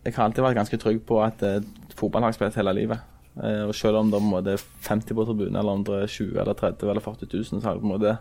Jeg 0.05 0.13
har 0.13 0.25
alltid 0.29 0.43
vært 0.45 0.61
ganske 0.61 0.77
trygg 0.85 1.01
på 1.07 1.17
at 1.25 1.41
eh, 1.41 1.61
fotball 1.97 2.21
har 2.21 2.29
jeg 2.29 2.37
spilt 2.43 2.61
hele 2.61 2.73
livet. 2.77 2.99
Eh, 3.43 3.65
og 3.67 3.73
selv 3.75 3.97
om 3.99 4.11
det 4.13 4.21
måte 4.23 4.53
er 4.55 4.61
50 4.87 5.13
på 5.17 5.25
tribunen, 5.27 5.55
eller 5.59 5.71
om 5.75 5.83
det 5.83 5.97
er 6.05 6.07
20 6.07 6.39
eller 6.39 6.53
30 6.55 6.89
eller 6.89 7.01
40 7.03 7.27
000, 7.33 7.43
så 7.49 7.57
er 7.59 7.73
det 7.75 7.81
på 7.83 7.89
en 7.89 7.93
måte 7.97 8.17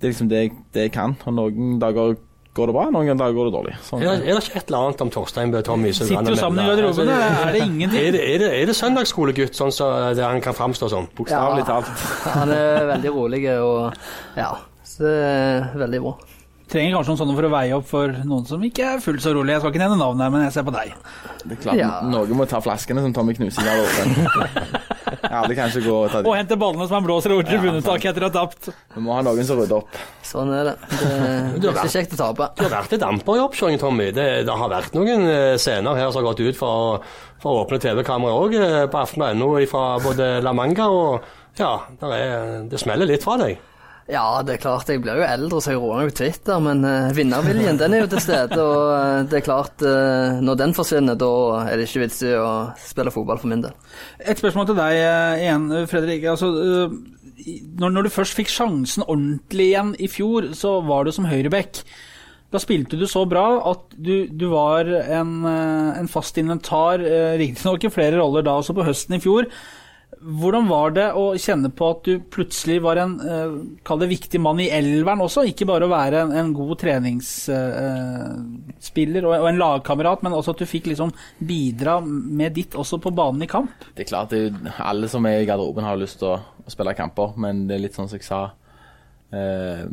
Det 0.00 0.06
er 0.08 0.12
liksom 0.14 0.28
det 0.30 0.38
jeg, 0.40 0.52
det 0.72 0.82
jeg 0.88 0.92
kan. 0.94 1.16
Og 1.28 1.34
noen 1.36 1.78
dager 1.82 2.14
går 2.56 2.66
det 2.70 2.74
bra, 2.74 2.84
noen 2.90 3.18
dager 3.20 3.34
går 3.36 3.50
det 3.50 3.52
dårlig. 3.54 3.74
Sånn. 3.84 4.00
Er, 4.02 4.16
det- 4.16 4.30
er 4.30 4.38
det 4.38 4.44
ikke 4.48 4.56
et 4.62 4.70
eller 4.72 4.86
annet 4.86 5.02
om 5.04 5.10
Torstein 5.12 5.52
Bø 5.52 5.60
Tommy 5.62 5.92
Sitter 5.92 6.30
jo 6.32 6.36
sammen 6.40 6.58
i 6.58 6.62
nevne? 6.64 6.70
garderoben, 6.72 7.12
Altså, 7.12 7.44
er 7.48 7.52
det 7.52 7.60
ingenting? 7.66 8.00
Er 8.00 8.12
det, 8.16 8.22
er 8.34 8.38
det, 8.42 8.48
er 8.62 8.66
det 8.66 8.76
søndagsskolegutt, 8.80 9.54
sånn 9.60 9.70
som 9.76 10.14
det 10.16 10.24
han 10.24 10.40
kan 10.40 10.56
framstå 10.56 10.88
som? 10.90 11.06
Bokstavelig 11.16 11.66
talt. 11.68 11.92
Han 12.38 12.50
er 12.56 12.86
veldig 12.94 13.12
rolig 13.14 13.44
og 13.60 13.92
ja, 14.40 14.50
så 14.82 15.04
det 15.04 15.14
er 15.28 15.70
veldig 15.84 16.00
bra. 16.08 16.16
Trenger 16.70 16.94
kanskje 16.94 17.10
noen 17.10 17.18
sånne 17.18 17.34
for 17.34 17.46
å 17.48 17.50
veie 17.50 17.74
opp 17.74 17.86
for 17.90 18.12
noen 18.30 18.44
som 18.46 18.62
ikke 18.62 18.84
er 18.92 19.00
fullt 19.02 19.24
så 19.24 19.32
rolig. 19.34 19.56
Jeg 19.56 19.62
skal 19.64 19.72
ikke 19.72 19.82
nevne 19.82 19.96
navnet, 19.98 20.22
her, 20.22 20.30
men 20.30 20.44
jeg 20.46 20.54
ser 20.54 20.66
på 20.68 20.74
deg. 20.76 20.92
Det 21.42 21.56
er 21.56 21.62
klart, 21.64 21.80
Ja. 21.80 21.88
Noen 22.06 22.36
må 22.38 22.46
ta 22.46 22.60
flaskene 22.62 23.02
som 23.02 23.14
Tommy 23.16 23.34
knuser 23.34 23.64
i 23.64 23.66
garderoben. 23.66 24.78
Alle 25.40 25.56
kan 25.58 25.70
ikke 25.70 25.82
gå 25.84 25.94
og 25.94 26.12
ta 26.12 26.20
Og 26.22 26.36
hente 26.36 26.56
ballene 26.58 26.86
som 26.86 26.96
han 27.00 27.06
blåser 27.06 27.34
over 27.34 27.46
tribunetaket 27.48 28.12
etter 28.12 28.26
å 28.26 28.28
ha 28.30 28.34
tapt. 28.34 28.68
Vi 28.94 29.02
må 29.02 29.16
ha 29.16 29.24
noen 29.26 29.46
som 29.46 29.58
rydder 29.58 29.80
opp. 29.80 29.98
Sånn 30.26 30.52
er 30.54 30.70
det. 30.70 30.74
Det 30.90 31.08
er 31.10 31.66
har 31.66 31.80
ikke 31.80 31.94
kjekt 31.96 32.14
å 32.14 32.20
tape. 32.20 32.48
Du 32.58 32.64
har 32.66 32.74
vært 32.76 32.94
et 32.96 33.06
amper 33.06 33.38
i 33.40 33.42
oppkjøringen, 33.44 33.82
Tommy. 33.82 34.10
Det, 34.14 34.28
det 34.46 34.58
har 34.62 34.70
vært 34.72 34.94
noen 34.98 35.26
eh, 35.30 35.56
scener 35.60 35.98
her 35.98 36.12
som 36.12 36.22
har 36.22 36.28
gått 36.30 36.44
ut 36.46 36.58
for, 36.58 37.02
for 37.42 37.50
å 37.56 37.64
åpne 37.64 37.80
TV-kamera 37.82 38.38
òg, 38.44 38.56
på 38.92 39.02
aften.no 39.02 39.50
fra 39.70 39.84
både 40.02 40.30
La 40.46 40.54
Manga 40.56 40.86
og 40.94 41.28
Ja, 41.58 41.74
der 42.00 42.14
er, 42.14 42.54
det 42.70 42.78
smeller 42.80 43.10
litt 43.10 43.26
fra 43.26 43.34
deg. 43.42 43.58
Ja, 44.10 44.42
det 44.42 44.56
er 44.56 44.62
klart. 44.64 44.88
Jeg 44.90 45.02
blir 45.04 45.20
jo 45.20 45.26
eldre, 45.26 45.60
så 45.62 45.74
jeg 45.74 45.80
roer 45.80 46.00
meg 46.00 46.10
på 46.10 46.16
Twitter, 46.20 46.58
men 46.62 46.82
uh, 46.82 47.12
vinnerviljen 47.14 47.78
den 47.78 47.94
er 47.94 48.02
jo 48.02 48.10
til 48.10 48.22
stede. 48.24 48.58
Og 48.58 48.90
uh, 48.90 49.22
det 49.30 49.38
er 49.38 49.46
klart, 49.46 49.84
uh, 49.86 50.40
når 50.42 50.58
den 50.58 50.74
forsvinner, 50.74 51.18
da 51.18 51.30
er 51.62 51.78
det 51.78 51.86
ikke 51.86 52.04
vits 52.04 52.20
i 52.26 52.34
å 52.34 52.50
spille 52.82 53.14
fotball 53.14 53.38
for 53.38 53.52
min 53.52 53.62
del. 53.62 53.76
Et 54.18 54.40
spørsmål 54.40 54.70
til 54.70 54.78
deg 54.80 54.98
igjen, 55.44 55.68
Fredrik. 55.90 56.26
Altså, 56.32 56.50
når, 56.50 57.94
når 57.94 58.06
du 58.06 58.12
først 58.16 58.38
fikk 58.38 58.50
sjansen 58.52 59.06
ordentlig 59.06 59.70
igjen 59.70 59.94
i 60.02 60.10
fjor, 60.10 60.50
så 60.58 60.80
var 60.86 61.06
du 61.06 61.14
som 61.14 61.30
høyreback. 61.30 61.84
Da 62.50 62.58
spilte 62.58 62.98
du 62.98 63.06
så 63.06 63.22
bra 63.30 63.44
at 63.70 63.92
du, 63.94 64.26
du 64.26 64.48
var 64.50 64.88
en, 64.90 65.36
en 65.46 66.10
fast 66.10 66.40
inventar, 66.40 66.98
riktignok 67.38 67.86
i 67.86 67.92
flere 67.94 68.18
roller 68.18 68.42
da 68.42 68.56
også 68.58 68.74
på 68.74 68.88
høsten 68.88 69.20
i 69.20 69.22
fjor. 69.22 69.46
Hvordan 70.20 70.66
var 70.68 70.90
det 70.92 71.06
å 71.16 71.30
kjenne 71.40 71.70
på 71.72 71.86
at 71.94 72.02
du 72.04 72.18
plutselig 72.32 72.74
var 72.84 72.98
en 73.00 73.12
eh, 73.24 73.52
kall 73.88 74.02
det 74.02 74.08
viktig 74.10 74.36
mann 74.44 74.58
i 74.60 74.66
elveren 74.76 75.22
også? 75.24 75.46
Ikke 75.48 75.64
bare 75.70 75.86
å 75.88 75.92
være 75.92 76.20
en, 76.26 76.32
en 76.36 76.50
god 76.56 76.74
treningsspiller 76.82 79.24
og, 79.24 79.32
og 79.38 79.46
en 79.48 79.60
lagkamerat, 79.62 80.20
men 80.26 80.36
også 80.36 80.52
at 80.54 80.60
du 80.60 80.66
fikk 80.68 80.84
liksom 80.92 81.10
bidra 81.48 81.94
med 82.04 82.50
ditt 82.58 82.72
også 82.76 82.96
på 83.00 83.14
banen 83.16 83.42
i 83.46 83.50
kamp? 83.50 83.72
Det 83.96 84.02
er 84.04 84.10
klart, 84.12 84.30
det 84.34 84.40
er 84.52 84.84
alle 84.92 85.08
som 85.08 85.24
er 85.30 85.36
i 85.40 85.48
garderoben 85.48 85.88
har 85.88 85.96
lyst 86.00 86.18
til 86.20 86.28
å, 86.34 86.36
å 86.64 86.68
spille 86.72 86.92
kamper, 86.98 87.28
men 87.40 87.52
det 87.70 87.74
er 87.78 87.84
litt 87.88 87.96
sånn 87.98 88.10
som 88.10 88.18
jeg 88.20 88.26
sa 88.28 88.42
Uh, 89.30 89.84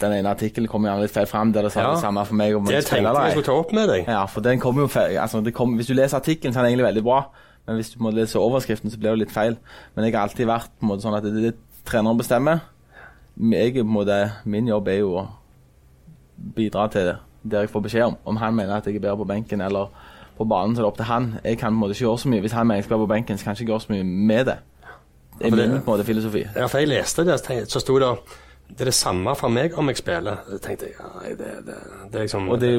Den 0.00 0.14
ene 0.16 0.30
artikkelen 0.32 0.70
kom 0.72 0.80
gjerne 0.88 1.02
litt 1.04 1.12
feil 1.12 1.26
fram, 1.28 1.50
der 1.52 1.66
det 1.66 1.70
sa 1.74 1.82
Ja. 1.82 1.88
det 1.92 2.00
samme 2.00 2.22
for 2.24 2.32
meg 2.40 2.54
om 2.56 2.64
Det 2.64 2.78
spille 2.80 3.04
tenkte 3.10 3.24
jeg 3.26 3.34
skulle 3.34 3.48
ta 3.50 3.56
opp 3.60 3.72
med 3.76 3.90
deg. 3.92 4.06
Ja, 4.08 4.22
for 4.24 4.40
den 4.40 4.56
kom 4.62 4.78
jo 4.80 4.86
feil. 4.88 5.18
Altså, 5.20 5.42
det 5.44 5.52
kom, 5.52 5.74
hvis 5.76 5.90
du 5.90 5.92
leser 5.92 6.16
artikkelen, 6.16 6.54
så 6.54 6.60
er 6.62 6.64
den 6.64 6.72
egentlig 6.72 6.86
veldig 6.86 7.02
bra, 7.04 7.18
men 7.66 7.78
hvis 7.78 7.90
du 7.92 8.00
må 8.02 8.12
lese 8.14 8.38
overskriften, 8.38 8.90
så 8.92 8.98
blir 8.98 9.12
det 9.14 9.24
litt 9.24 9.34
feil. 9.34 9.56
Men 9.94 10.06
jeg 10.06 10.14
har 10.14 10.28
alltid 10.28 10.46
vært 10.46 10.70
på 10.76 10.86
en 10.86 10.92
måte 10.92 11.02
sånn 11.02 11.16
at 11.18 11.24
det 11.26 11.32
er 11.34 11.48
det 11.48 11.54
treneren 11.86 12.18
bestemmer. 12.20 12.62
Jeg, 13.36 13.74
på 13.74 13.84
en 13.84 13.94
måte, 13.96 14.18
min 14.48 14.68
jobb 14.70 14.88
er 14.92 15.00
jo 15.00 15.16
å 15.20 15.24
bidra 16.56 16.86
til 16.92 17.10
det, 17.10 17.16
der 17.42 17.66
jeg 17.66 17.72
får 17.72 17.84
beskjed 17.88 18.06
om. 18.12 18.16
Om 18.32 18.38
han 18.40 18.56
mener 18.56 18.78
at 18.78 18.86
jeg 18.86 18.96
er 18.96 19.04
bedre 19.04 19.18
på 19.24 19.28
benken 19.28 19.64
eller 19.66 19.90
på 20.36 20.46
banen, 20.48 20.76
så 20.76 20.82
er 20.82 20.86
det 20.86 20.92
opp 20.92 21.00
til 21.00 21.10
han. 21.10 21.28
Jeg 21.42 21.58
kan 21.58 21.72
på 21.72 21.76
en 21.76 21.82
måte 21.82 21.96
ikke 21.96 22.06
gjøre 22.06 22.22
så 22.22 22.32
mye. 22.32 22.44
Hvis 22.44 22.56
han 22.56 22.66
mener 22.66 22.82
jeg 22.82 22.88
skal 22.88 22.96
være 22.96 23.06
på 23.06 23.12
benken, 23.14 23.38
så 23.38 23.44
kan 23.44 23.54
jeg 23.54 23.64
ikke 23.64 23.72
gjøre 23.72 23.86
så 23.86 23.92
mye 23.94 24.08
med 24.32 24.50
det. 24.52 24.58
Det 25.36 25.50
er 25.50 25.56
min 25.56 25.76
på 25.76 25.82
en 25.82 25.86
måte 25.90 26.06
filosofi. 26.08 26.46
Ja, 26.54 26.66
for 26.66 26.80
jeg 26.80 26.88
leste 26.94 27.24
det, 27.28 27.40
så 27.68 27.80
sto 27.82 27.98
det 28.00 28.14
det 28.68 28.80
er 28.80 28.90
det 28.90 28.94
samme 28.94 29.32
for 29.38 29.52
meg 29.52 29.74
om 29.78 29.88
jeg 29.88 30.00
spiller. 30.00 30.40
Så 30.50 30.58
tenkte 30.62 30.88
jeg 30.88 30.96
ja, 30.98 31.34
det, 31.38 31.50
det, 31.66 31.76
det 32.12 32.18
er 32.18 32.24
liksom 32.26 32.48
Og 32.50 32.60
det, 32.60 32.70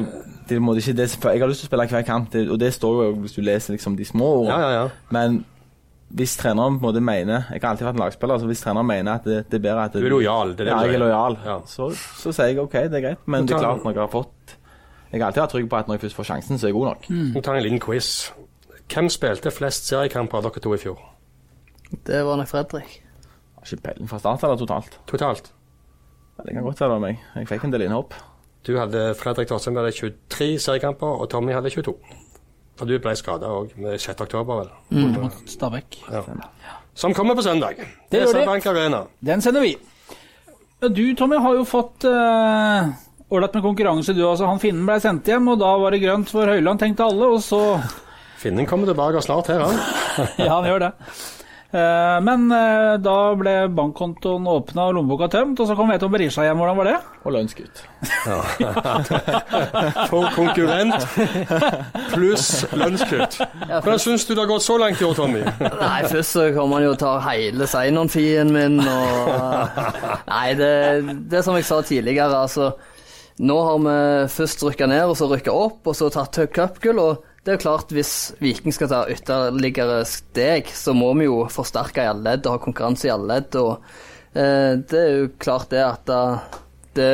det 0.48 0.58
må 0.62 0.74
ikke 0.76 0.92
det, 0.92 1.06
Jeg 1.24 1.40
har 1.40 1.48
lyst 1.50 1.64
til 1.64 1.68
å 1.68 1.70
spille 1.70 1.86
hver 1.90 2.04
kamp, 2.06 2.32
det, 2.32 2.44
og 2.50 2.60
det 2.60 2.72
står 2.76 3.04
jo 3.04 3.14
hvis 3.22 3.38
du 3.38 3.40
leser 3.42 3.74
liksom 3.74 3.96
de 3.96 4.04
små 4.06 4.28
ordene. 4.42 4.52
Ja, 4.52 4.68
ja, 4.68 4.82
ja. 4.82 5.14
Men 5.14 5.40
hvis 6.08 6.36
treneren 6.40 6.78
på 6.78 6.86
en 6.86 6.88
måte 6.88 7.00
mener 7.04 7.50
Jeg 7.52 7.60
har 7.60 7.70
alltid 7.70 7.84
vært 7.84 7.98
en 7.98 8.02
lagspiller, 8.04 8.38
så 8.40 8.46
hvis 8.48 8.62
treneren 8.64 8.86
mener 8.88 9.18
at 9.18 9.26
det, 9.28 9.42
det 9.50 9.58
er 9.58 9.64
bedre 9.64 9.88
at 9.88 9.96
Du 9.96 10.04
er 10.04 10.14
lojal, 10.14 10.54
det 10.56 10.64
er 10.66 10.70
det 10.70 10.76
ja, 10.76 10.78
jeg 10.86 10.94
er 11.00 11.04
lojal. 11.04 11.38
Ja. 11.44 11.58
Så, 11.66 11.90
så 12.20 12.32
sier 12.32 12.52
jeg 12.52 12.62
OK, 12.62 12.78
det 12.92 13.00
er 13.00 13.06
greit. 13.08 13.26
Men 13.26 13.48
det 13.48 13.56
er 13.56 13.64
klart, 13.64 13.84
når 13.84 13.96
jeg 13.96 14.04
har 14.04 14.12
fått 14.12 14.56
Jeg 15.10 15.20
har 15.20 15.26
alltid 15.28 15.42
vært 15.42 15.56
trygg 15.56 15.68
på 15.72 15.80
at 15.80 15.88
når 15.90 15.98
jeg 15.98 16.06
først 16.06 16.20
får 16.20 16.30
sjansen, 16.30 16.60
så 16.60 16.68
er 16.68 16.72
jeg 16.72 16.78
god 16.78 16.88
nok. 16.92 17.10
Nå 17.34 17.42
tar 17.44 17.58
jeg 17.58 17.64
en 17.64 17.68
liten 17.70 17.84
quiz. 17.84 18.12
Hvem 18.88 19.10
spilte 19.12 19.52
flest 19.52 19.88
seriekamper 19.88 20.40
av 20.40 20.48
dere 20.48 20.64
to 20.64 20.72
i 20.76 20.80
fjor? 20.80 21.00
Det 22.06 22.24
var 22.24 22.40
nok 22.40 22.48
Fredrik. 22.48 22.98
Har 23.56 23.68
ikke 23.68 23.84
peiling 23.88 24.08
fra 24.08 24.20
start 24.20 24.44
eller 24.44 24.60
totalt. 24.60 25.00
Totalt? 25.08 25.52
Det 26.44 26.54
kan 26.54 26.62
godt 26.62 26.80
være 26.80 27.00
meg. 27.02 27.18
Jeg 27.34 27.48
fikk 27.50 27.66
en 27.66 27.72
del 27.74 27.86
innhopp. 27.88 28.14
Du 28.66 28.76
hadde 28.78 29.14
Fredrik 29.18 29.48
Torsheim 29.48 29.76
hadde 29.78 29.92
23 29.94 30.58
seriekamper, 30.62 31.20
og 31.22 31.30
Tommy 31.32 31.54
hadde 31.56 31.70
22. 31.70 31.94
For 32.78 32.86
du 32.86 32.98
ble 33.02 33.14
skada 33.18 33.50
òg 33.50 33.72
med 33.80 33.98
6. 33.98 34.20
oktober, 34.22 34.62
vel. 34.62 34.68
Mot 35.16 35.38
Stabæk. 35.50 35.98
Ja. 36.12 36.22
Som 36.94 37.14
kommer 37.14 37.34
på 37.34 37.42
søndag. 37.42 37.80
Det 38.10 38.22
gjør 38.22 38.38
det. 38.38 38.66
Arena. 38.66 39.02
Den 39.24 39.42
sender 39.42 39.64
vi. 39.66 39.76
Du, 40.80 41.02
Tommy, 41.18 41.40
har 41.42 41.56
jo 41.58 41.64
fått 41.66 42.04
ålreit 42.06 43.50
uh, 43.50 43.56
med 43.58 43.64
konkurranse, 43.64 44.14
du 44.14 44.22
altså. 44.28 44.46
Han 44.46 44.62
Finnen 44.62 44.86
ble 44.86 45.00
sendt 45.02 45.26
hjem, 45.26 45.50
og 45.50 45.58
da 45.58 45.72
var 45.82 45.94
det 45.94 46.02
grønt 46.04 46.30
for 46.30 46.46
Høyland, 46.46 46.78
tenkte 46.78 47.08
alle, 47.08 47.32
og 47.34 47.42
så 47.42 47.80
Finnen 48.38 48.68
kommer 48.70 48.86
tilbake 48.86 49.22
snart 49.26 49.50
her, 49.50 49.64
han. 49.66 49.80
Ja, 50.46 50.52
han 50.60 50.68
gjør 50.70 50.84
det. 50.86 50.92
Eh, 51.68 52.18
men 52.24 52.46
eh, 52.48 52.94
da 53.04 53.14
ble 53.36 53.52
bankkontoen 53.76 54.46
åpna 54.48 54.86
og 54.88 54.94
lommeboka 54.96 55.26
tømt, 55.28 55.60
og 55.60 55.68
så 55.68 55.74
kom 55.76 55.90
Veton 55.92 56.12
Berisha 56.14 56.46
hjem. 56.46 56.62
Hvordan 56.62 56.78
var 56.78 56.88
det? 56.88 56.94
Og 57.28 57.34
lønnskutt. 57.34 57.82
For 60.08 60.30
konkurrent 60.32 61.04
pluss 62.14 62.48
lønnskutt. 62.72 63.36
Hvordan 63.68 64.00
syns 64.00 64.24
du 64.24 64.32
det 64.32 64.40
har 64.40 64.48
gått 64.48 64.64
så 64.64 64.78
langt 64.80 65.02
i 65.02 65.08
år, 65.10 65.16
Tommy? 65.18 65.44
Nei, 65.60 66.00
først 66.08 66.38
så 66.38 66.48
kommer 66.56 66.80
han 66.80 66.88
jo 66.88 66.94
og 66.96 67.00
tar 67.04 67.20
hele 67.28 67.68
Seinon-fien 67.68 68.54
min 68.54 68.80
og 68.80 69.80
Nei, 70.30 70.46
det, 70.56 70.72
det 71.28 71.42
er 71.42 71.44
som 71.44 71.58
jeg 71.58 71.68
sa 71.68 71.82
tidligere, 71.84 72.46
altså. 72.46 72.72
Nå 73.38 73.60
har 73.62 73.82
vi 73.84 73.98
først 74.32 74.64
rykka 74.64 74.88
ned, 74.88 75.04
og 75.12 75.18
så 75.20 75.28
rykka 75.30 75.52
opp, 75.52 75.84
og 75.84 75.94
så 75.94 76.08
tatt 76.10 76.40
cupgull. 76.54 77.04
Og 77.04 77.27
det 77.46 77.54
er 77.54 77.62
klart, 77.62 77.92
hvis 77.94 78.12
Viking 78.42 78.74
skal 78.74 78.90
ta 78.90 79.02
ytterligere 79.08 80.02
steg, 80.08 80.68
så 80.74 80.92
må 80.96 81.12
vi 81.16 81.28
jo 81.28 81.44
forsterke 81.52 82.04
i 82.04 82.10
alle 82.10 82.26
ledd 82.26 82.46
og 82.48 82.58
ha 82.58 82.62
konkurranse 82.62 83.08
i 83.08 83.12
alle 83.14 83.30
ledd. 83.30 83.56
Og 83.60 83.78
eh, 84.34 84.74
det 84.82 85.00
er 85.00 85.12
jo 85.14 85.30
klart 85.40 85.70
det 85.72 85.84
at 85.86 86.14
det 86.98 87.10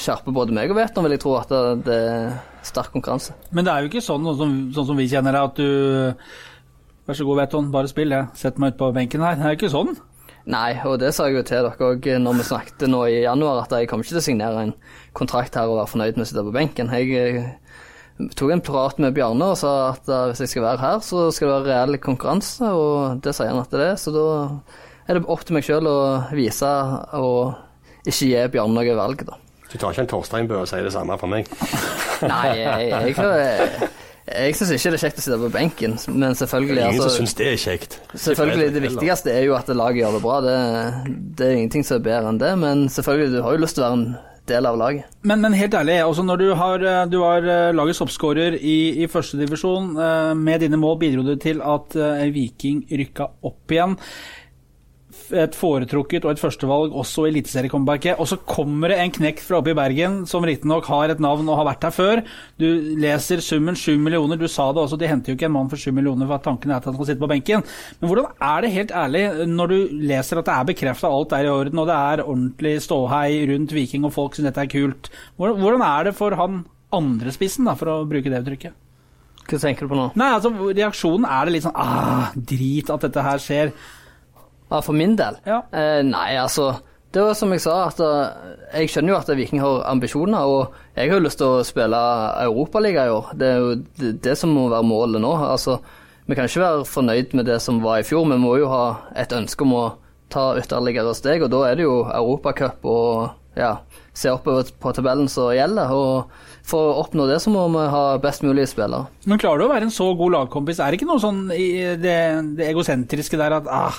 skjerper 0.00 0.34
både 0.34 0.56
meg 0.56 0.72
og 0.72 0.78
Veton, 0.80 1.04
vil 1.04 1.14
jeg 1.16 1.22
tro, 1.22 1.36
at 1.38 1.52
det 1.86 1.98
er 1.98 2.38
sterk 2.66 2.92
konkurranse. 2.94 3.36
Men 3.54 3.66
det 3.66 3.74
er 3.74 3.84
jo 3.84 3.92
ikke 3.92 4.04
sånn, 4.04 4.26
sånn 4.26 4.38
som, 4.40 4.54
sånn 4.76 4.90
som 4.92 5.00
vi 5.00 5.08
kjenner 5.10 5.36
det, 5.36 5.48
at 5.50 5.60
du 5.60 6.22
Vær 7.08 7.16
så 7.16 7.24
god, 7.24 7.38
Veton, 7.38 7.70
bare 7.72 7.88
spill, 7.88 8.10
jeg 8.12 8.36
setter 8.36 8.60
meg 8.60 8.74
ut 8.74 8.82
på 8.82 8.90
benken 8.92 9.22
her. 9.24 9.38
Det 9.38 9.46
er 9.46 9.54
jo 9.54 9.56
ikke 9.56 9.70
sånn. 9.72 9.94
Nei, 10.52 10.74
og 10.84 10.98
det 11.00 11.14
sa 11.16 11.24
jeg 11.24 11.38
jo 11.38 11.44
til 11.48 11.64
dere 11.64 11.86
òg 11.86 12.08
når 12.20 12.36
vi 12.36 12.44
snakket 12.50 12.84
nå 12.88 12.98
i 13.08 13.22
januar, 13.22 13.62
at 13.62 13.72
jeg 13.72 13.88
kommer 13.88 14.04
ikke 14.04 14.12
til 14.12 14.20
å 14.20 14.24
signere 14.26 14.64
en 14.66 14.74
kontrakt 15.16 15.56
her 15.56 15.72
og 15.72 15.78
være 15.78 15.90
fornøyd 15.94 16.18
med 16.18 16.26
å 16.26 16.28
sitte 16.28 16.44
på 16.44 16.52
benken. 16.52 16.92
Jeg 16.92 17.16
eh, 17.16 17.48
tok 18.38 18.52
en 18.52 18.64
prat 18.64 18.98
med 19.02 19.14
Bjarne 19.16 19.52
og 19.52 19.58
sa 19.60 19.72
at 19.92 20.08
eh, 20.10 20.26
hvis 20.30 20.42
jeg 20.44 20.54
skal 20.54 20.66
være 20.66 20.82
her, 20.82 21.02
så 21.04 21.28
skal 21.34 21.50
det 21.50 21.56
være 21.58 21.68
reell 21.72 22.00
konkurranse, 22.02 22.70
og 22.74 23.22
det 23.24 23.34
sier 23.36 23.52
han 23.52 23.62
at 23.62 23.74
det 23.74 23.84
er. 23.92 23.98
Så 24.00 24.14
da 24.14 24.26
er 25.08 25.18
det 25.18 25.28
opp 25.30 25.44
til 25.46 25.58
meg 25.58 25.66
sjøl 25.66 25.88
å 25.88 25.98
vise 26.34 26.72
og 27.18 27.54
ikke 28.08 28.32
gi 28.32 28.48
Bjarne 28.54 28.74
noe 28.78 28.98
valg, 28.98 29.22
da. 29.28 29.38
Du 29.68 29.76
tar 29.76 29.92
ikke 29.92 30.06
en 30.06 30.10
Torstein 30.10 30.48
Bø 30.48 30.62
og 30.62 30.68
sier 30.70 30.86
det 30.86 30.94
samme 30.94 31.16
for 31.20 31.30
meg? 31.30 31.48
Nei, 32.32 32.44
jeg, 32.56 32.86
jeg, 32.88 33.16
jeg, 33.18 33.90
jeg 34.28 34.56
syns 34.56 34.72
ikke 34.74 34.92
det 34.92 34.98
er 34.98 35.02
kjekt 35.04 35.20
å 35.20 35.24
sitte 35.24 35.38
på 35.40 35.50
benken, 35.52 35.96
men 36.12 36.36
selvfølgelig 36.36 36.82
Ingen 36.82 36.98
som 36.98 37.04
altså, 37.06 37.20
syns 37.20 37.36
det 37.38 37.50
er 37.50 37.60
kjekt. 37.62 37.98
Selvfølgelig, 38.14 38.72
Det 38.74 38.82
viktigste 38.84 39.34
er 39.34 39.44
jo 39.46 39.54
at 39.58 39.70
laget 39.72 40.02
gjør 40.02 40.16
det 40.16 40.22
bra. 40.24 40.38
Det, 40.44 40.56
det 41.38 41.46
er 41.46 41.60
ingenting 41.60 41.86
som 41.86 42.00
er 42.00 42.06
bedre 42.08 42.32
enn 42.32 42.40
det, 42.40 42.54
men 42.60 42.88
selvfølgelig, 42.92 43.30
du 43.36 43.44
har 43.44 43.56
jo 43.56 43.62
lyst 43.64 43.78
til 43.78 43.84
å 43.84 43.88
være 43.88 44.00
en 44.00 44.08
del 44.48 44.66
av 44.68 44.78
laget. 44.80 45.06
Men, 45.28 45.42
men 45.44 45.56
helt 45.58 45.74
ærlig, 45.74 45.98
også 46.04 46.24
når 46.26 46.40
du 46.42 46.46
har, 46.58 46.84
eh, 46.84 47.04
du 47.10 47.18
var 47.22 47.44
eh, 47.44 47.70
lagets 47.76 48.00
toppskårer 48.02 48.58
i, 48.58 48.78
i 49.04 49.08
førstedivisjon, 49.10 49.92
med 50.38 50.64
dine 50.64 50.78
mål 50.80 50.98
bidro 51.00 51.24
du 51.26 51.34
til 51.40 51.62
at 51.64 51.96
eh, 51.98 52.26
Viking 52.34 52.84
rykka 52.90 53.28
opp 53.48 53.74
igjen. 53.74 53.96
Et 55.34 55.56
foretrukket 55.58 56.24
og 56.24 56.32
et 56.32 56.40
førstevalg 56.40 56.94
også 56.96 57.26
i 57.26 57.32
eliteseriecomebacket. 57.32 58.20
Og 58.20 58.28
så 58.30 58.38
kommer 58.48 58.92
det 58.92 58.98
en 59.02 59.12
knekt 59.14 59.42
fra 59.44 59.58
oppe 59.60 59.74
i 59.74 59.76
Bergen 59.78 60.22
som 60.30 60.46
riktignok 60.46 60.88
har 60.88 61.12
et 61.12 61.20
navn 61.22 61.48
og 61.48 61.60
har 61.60 61.68
vært 61.68 61.88
her 61.88 61.94
før. 61.94 62.22
Du 62.60 62.66
leser 63.02 63.42
summen 63.44 63.76
7 63.78 63.98
millioner, 64.00 64.40
du 64.40 64.48
sa 64.48 64.70
det 64.72 64.84
også, 64.84 64.98
de 65.00 65.10
henter 65.10 65.32
jo 65.32 65.38
ikke 65.38 65.50
en 65.50 65.56
mann 65.58 65.70
for 65.72 65.80
7 65.80 65.92
millioner 65.96 66.28
for 66.28 66.38
at 66.38 66.46
tanken 66.48 66.72
er 66.72 66.78
at 66.80 66.88
han 66.88 66.96
skal 66.96 67.10
sitte 67.10 67.22
på 67.22 67.30
benken. 67.30 67.66
Men 68.00 68.12
hvordan 68.12 68.32
er 68.52 68.64
det 68.64 68.74
helt 68.74 68.96
ærlig 69.04 69.24
når 69.52 69.74
du 69.74 69.78
leser 70.08 70.40
at 70.40 70.48
det 70.48 70.56
er 70.56 70.72
bekrefta 70.72 71.12
alt 71.12 71.36
er 71.36 71.46
i 71.46 71.52
orden, 71.52 71.82
og 71.82 71.88
det 71.90 72.00
er 72.00 72.24
ordentlig 72.24 72.74
ståhei 72.84 73.44
rundt 73.52 73.76
Viking 73.76 74.08
og 74.08 74.14
folk 74.16 74.36
syns 74.36 74.50
dette 74.50 74.64
er 74.66 74.72
kult. 74.72 75.12
Hvordan, 75.36 75.62
hvordan 75.62 75.86
er 75.88 76.08
det 76.08 76.18
for 76.18 76.36
han 76.38 76.64
andre 76.94 77.32
spissen, 77.34 77.68
da, 77.68 77.76
for 77.78 77.92
å 77.92 78.04
bruke 78.08 78.30
det 78.32 78.42
uttrykket? 78.42 78.84
Hva 79.48 79.56
tenker 79.62 79.86
du 79.86 79.92
på 79.92 79.96
nå? 79.96 80.10
Nei, 80.20 80.28
altså 80.36 80.50
Reaksjonen 80.52 81.24
er 81.24 81.48
det 81.48 81.54
litt 81.54 81.64
sånn 81.64 81.78
ah, 81.80 82.34
drit 82.36 82.90
at 82.92 83.06
dette 83.06 83.24
her 83.24 83.40
skjer. 83.40 83.72
Ja, 84.70 84.80
For 84.84 84.96
min 84.96 85.16
del? 85.16 85.38
Ja. 85.48 85.62
Eh, 85.72 86.02
nei, 86.04 86.36
altså 86.36 86.74
Det 87.12 87.22
var 87.24 87.36
som 87.38 87.52
jeg 87.54 87.62
sa, 87.64 87.76
at 87.88 88.00
eh, 88.04 88.80
jeg 88.82 88.90
skjønner 88.92 89.14
jo 89.14 89.18
at 89.20 89.30
Viking 89.38 89.62
har 89.64 89.86
ambisjoner. 89.88 90.44
Og 90.44 90.74
jeg 90.94 91.08
har 91.08 91.16
jo 91.16 91.24
lyst 91.24 91.40
til 91.40 91.48
å 91.48 91.64
spille 91.64 92.00
Europaliga 92.44 93.06
i 93.08 93.14
år. 93.14 93.30
Det 93.40 93.48
er 93.48 93.62
jo 93.62 93.70
det, 94.00 94.10
det 94.26 94.34
som 94.36 94.52
må 94.52 94.66
være 94.68 94.84
målet 94.84 95.24
nå. 95.24 95.32
Altså, 95.48 95.78
Vi 96.28 96.36
kan 96.36 96.44
ikke 96.44 96.60
være 96.60 96.84
fornøyd 96.84 97.32
med 97.38 97.48
det 97.48 97.56
som 97.64 97.80
var 97.80 98.02
i 98.02 98.04
fjor. 98.04 98.28
Vi 98.28 98.36
må 98.36 98.58
jo 98.60 98.68
ha 98.68 98.84
et 99.16 99.32
ønske 99.32 99.64
om 99.64 99.72
å 99.72 99.86
ta 100.28 100.50
ytterligere 100.60 101.14
steg, 101.16 101.40
og 101.46 101.48
da 101.54 101.62
er 101.70 101.78
det 101.78 101.86
jo 101.86 102.02
Europacup 102.04 102.84
og 102.84 103.30
ja, 103.56 103.78
se 104.12 104.28
oppover 104.28 104.68
på 104.76 104.92
tabellen 104.92 105.30
som 105.32 105.48
gjelder. 105.56 105.88
Og 105.96 106.28
for 106.68 106.90
å 106.90 106.98
oppnå 107.06 107.24
det, 107.30 107.40
så 107.40 107.48
må 107.54 107.64
vi 107.72 107.86
ha 107.88 108.04
best 108.20 108.44
mulig 108.44 108.68
spillere. 108.68 109.08
Men 109.24 109.40
klarer 109.40 109.62
du 109.62 109.66
å 109.66 109.72
være 109.72 109.88
en 109.88 109.94
så 109.94 110.10
god 110.18 110.36
lagkompis? 110.36 110.82
Er 110.84 110.92
det 110.92 111.00
ikke 111.00 111.08
noe 111.08 111.22
sånn 111.24 111.46
i 111.56 111.96
det, 111.96 112.18
det 112.60 112.68
egosentriske 112.68 113.40
der 113.40 113.56
at 113.62 113.72
ah, 113.72 113.96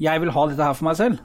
jeg 0.00 0.22
vil 0.22 0.32
ha 0.34 0.46
dette 0.50 0.70
her 0.70 0.78
for 0.78 0.88
meg 0.90 0.96
selv? 1.00 1.20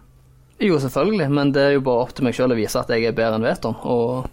Jo, 0.64 0.78
selvfølgelig, 0.80 1.30
men 1.36 1.52
det 1.56 1.64
er 1.64 1.74
jo 1.76 1.84
bare 1.84 2.06
opp 2.06 2.14
til 2.16 2.28
meg 2.28 2.36
sjøl 2.38 2.54
å 2.54 2.60
vise 2.60 2.80
at 2.80 2.92
jeg 2.94 3.04
er 3.10 3.16
bedre 3.16 3.40
enn 3.40 3.44
Veton. 3.44 3.76
Og 3.92 4.30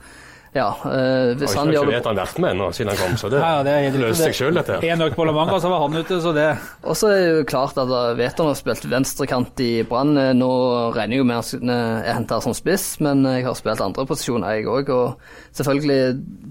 ja, 0.52 0.66
øh, 0.85 1.31
hvis 1.40 1.55
han 1.57 1.70
ikke 1.70 1.78
gjør 1.78 1.87
ikke 1.88 1.92
det 1.96 1.96
vet 1.96 2.18
vært 2.20 2.40
med 2.44 2.50
ennå 2.52 2.66
siden 2.76 2.90
han 2.92 2.98
kom, 3.00 3.14
så 3.16 3.31
det, 3.33 3.38
Ja, 3.40 3.50
ja, 3.57 3.62
det 3.64 3.72
er 3.72 3.87
helt 3.87 3.98
løste 4.02 4.26
seg 4.28 4.37
sjøl, 4.37 4.59
dette. 4.59 4.76
Én 4.85 5.00
økt 5.00 5.16
på 5.16 5.24
La 5.24 5.33
Manga, 5.33 5.57
så 5.64 5.70
var 5.72 5.81
han 5.81 5.96
ute, 5.96 6.18
så 6.20 6.35
det 6.37 6.44
Og 6.85 6.98
så 7.00 7.09
er 7.09 7.16
det 7.16 7.31
jo 7.31 7.46
klart 7.48 7.81
at 7.81 7.94
eh, 7.96 8.12
Veton 8.20 8.50
har 8.50 8.59
spilt 8.61 8.85
venstrekant 8.92 9.62
i 9.64 9.70
Brann. 9.88 10.12
Eh, 10.20 10.31
Nå 10.37 10.50
regner 10.92 11.16
jeg 11.16 11.24
jo 11.24 11.28
med 11.31 11.40
at 11.40 11.55
han 11.57 11.72
er 11.72 12.18
henta 12.20 12.38
som 12.44 12.55
spiss, 12.55 12.87
men 13.02 13.24
jeg 13.24 13.46
har 13.48 13.57
spilt 13.57 13.81
andre 13.83 14.05
posisjoner, 14.12 14.59
jeg 14.61 14.68
òg. 14.68 14.92
Og 14.92 15.57
selvfølgelig, 15.57 16.00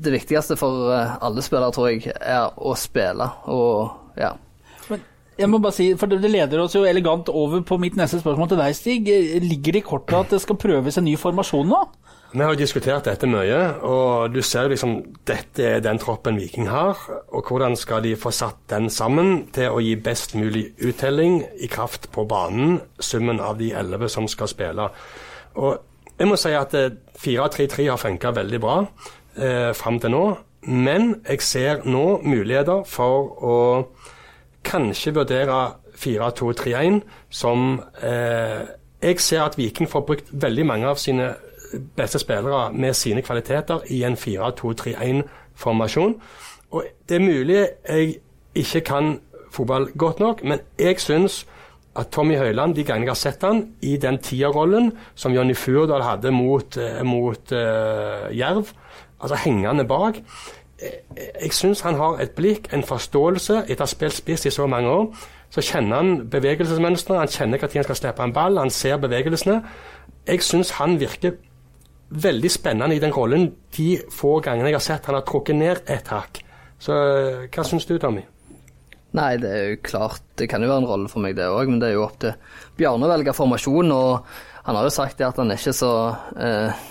det 0.02 0.16
viktigste 0.18 0.58
for 0.60 0.90
alle 0.98 1.46
spillere, 1.46 1.72
tror 1.78 1.92
jeg, 1.94 2.10
er 2.18 2.50
å 2.58 2.74
spille. 2.76 3.30
Og 3.54 4.18
ja. 4.20 4.34
Jeg 5.42 5.50
må 5.50 5.58
bare 5.58 5.74
si, 5.74 5.88
for 5.98 6.12
Det 6.12 6.30
leder 6.30 6.62
oss 6.62 6.76
jo 6.78 6.86
elegant 6.86 7.30
over 7.34 7.64
på 7.66 7.80
mitt 7.82 7.98
neste 7.98 8.20
spørsmål 8.22 8.52
til 8.52 8.62
deg, 8.62 8.76
Stig. 8.78 9.10
Ligger 9.42 9.78
det 9.78 9.82
i 9.82 9.88
kortet 9.88 10.18
at 10.20 10.36
det 10.36 10.42
skal 10.44 10.60
prøves 10.62 11.00
en 11.00 11.08
ny 11.08 11.16
formasjon 11.18 11.72
nå? 11.72 11.82
Vi 12.32 12.40
har 12.40 12.54
jo 12.54 12.62
diskutert 12.62 13.10
dette 13.10 13.28
mye, 13.28 13.58
og 13.84 14.32
du 14.32 14.40
ser 14.46 14.70
liksom 14.72 14.94
dette 15.28 15.66
er 15.68 15.82
den 15.84 15.98
troppen 16.00 16.38
Viking 16.40 16.70
har. 16.72 17.00
Og 17.36 17.50
hvordan 17.50 17.76
skal 17.76 18.06
de 18.06 18.14
få 18.16 18.32
satt 18.32 18.62
den 18.72 18.88
sammen 18.94 19.50
til 19.52 19.74
å 19.74 19.82
gi 19.84 19.98
best 20.00 20.38
mulig 20.40 20.70
uttelling 20.80 21.42
i 21.60 21.68
kraft 21.72 22.08
på 22.16 22.24
banen, 22.30 22.80
summen 23.04 23.42
av 23.44 23.60
de 23.60 23.74
elleve 23.76 24.08
som 24.14 24.30
skal 24.32 24.48
spille. 24.48 24.88
Og 25.60 26.22
jeg 26.22 26.30
må 26.30 26.38
si 26.40 26.54
at 26.56 26.78
eh, 26.78 26.94
4-3-3 27.20 27.90
har 27.90 28.00
funka 28.00 28.32
veldig 28.38 28.62
bra 28.64 28.78
eh, 29.36 29.72
fram 29.76 30.00
til 30.00 30.14
nå, 30.14 30.24
men 30.72 31.16
jeg 31.26 31.44
ser 31.44 31.86
nå 31.90 32.22
muligheter 32.22 32.86
for 32.88 33.32
å 33.42 33.56
kanskje 34.64 35.16
vurdere 35.16 35.72
4-2-3-1 35.96 37.02
som 37.30 37.82
eh, 38.04 38.60
Jeg 39.02 39.20
ser 39.20 39.42
at 39.42 39.58
Viking 39.58 39.90
får 39.90 40.02
brukt 40.06 40.26
veldig 40.32 40.66
mange 40.66 40.88
av 40.88 40.96
sine 41.02 41.34
beste 41.96 42.20
spillere 42.20 42.74
med 42.74 42.94
sine 42.94 43.22
kvaliteter 43.22 43.80
i 43.90 44.04
en 44.04 44.14
4-2-3-1-formasjon. 44.14 46.16
Og 46.72 46.84
Det 47.10 47.16
er 47.16 47.26
mulig 47.26 47.68
jeg 47.90 48.16
ikke 48.56 48.82
kan 48.82 49.20
fotball 49.52 49.90
godt 49.98 50.20
nok, 50.20 50.44
men 50.44 50.60
jeg 50.80 51.00
syns 51.00 51.48
at 51.96 52.08
Tommy 52.12 52.38
Høiland, 52.38 52.76
de 52.76 52.84
gangene 52.84 53.10
jeg 53.10 53.12
har 53.12 53.20
sett 53.20 53.44
han 53.44 53.66
i 53.82 53.98
den 53.98 54.18
tierrollen 54.24 54.92
som 55.16 55.34
Jonny 55.36 55.56
Furdal 55.56 56.06
hadde 56.06 56.32
mot, 56.32 56.78
eh, 56.78 57.04
mot 57.04 57.52
uh, 57.52 58.30
Jerv, 58.32 58.72
altså 59.20 59.36
hengende 59.44 59.84
bak 59.88 60.22
jeg 60.82 61.54
syns 61.54 61.84
han 61.86 62.00
har 62.00 62.20
et 62.24 62.34
blikk, 62.38 62.72
en 62.74 62.84
forståelse, 62.86 63.64
etter 63.68 63.84
å 63.84 63.86
ha 63.86 63.92
spilt 63.92 64.18
spiss 64.18 64.48
i 64.50 64.54
så 64.54 64.68
mange 64.70 64.90
år. 64.90 65.08
Så 65.52 65.64
kjenner 65.68 66.02
han 66.02 66.12
bevegelsesmønsteret, 66.32 67.20
han 67.20 67.32
kjenner 67.32 67.62
når 67.62 67.76
han 67.76 67.88
skal 67.90 68.00
slippe 68.00 68.26
en 68.26 68.34
ball, 68.36 68.58
han 68.58 68.74
ser 68.74 69.02
bevegelsene. 69.04 69.62
Jeg 70.28 70.44
syns 70.46 70.76
han 70.80 70.98
virker 71.02 71.38
veldig 72.12 72.52
spennende 72.52 72.96
i 72.96 73.02
den 73.02 73.14
rollen 73.16 73.50
de 73.78 73.96
få 74.12 74.40
gangene 74.44 74.72
jeg 74.72 74.80
har 74.80 74.84
sett 74.84 75.08
han 75.08 75.16
har 75.16 75.26
trukket 75.28 75.56
ned 75.56 75.84
et 75.92 76.08
hakk. 76.12 76.42
Så 76.82 76.96
hva 77.48 77.66
syns 77.68 77.88
du, 77.88 77.98
Tommy? 78.02 78.24
Nei, 79.16 79.36
det 79.44 79.52
er 79.52 79.66
jo 79.74 79.82
klart, 79.84 80.24
det 80.40 80.48
kan 80.50 80.64
jo 80.64 80.70
være 80.72 80.84
en 80.86 80.88
rolle 80.88 81.12
for 81.12 81.24
meg, 81.24 81.36
det 81.36 81.50
òg, 81.52 81.68
men 81.68 81.82
det 81.82 81.90
er 81.90 81.98
jo 81.98 82.06
opp 82.06 82.18
til 82.24 82.36
Bjarne 82.80 83.08
å 83.08 83.12
velge 83.12 83.36
formasjon. 83.36 83.92
Og 83.92 84.64
han 84.64 84.78
har 84.80 84.88
jo 84.88 84.94
sagt 84.96 85.20
det 85.20 85.28
at 85.28 85.40
han 85.42 85.52
er 85.52 85.60
ikke 85.60 85.76
så 85.76 85.92
eh, 86.40 86.86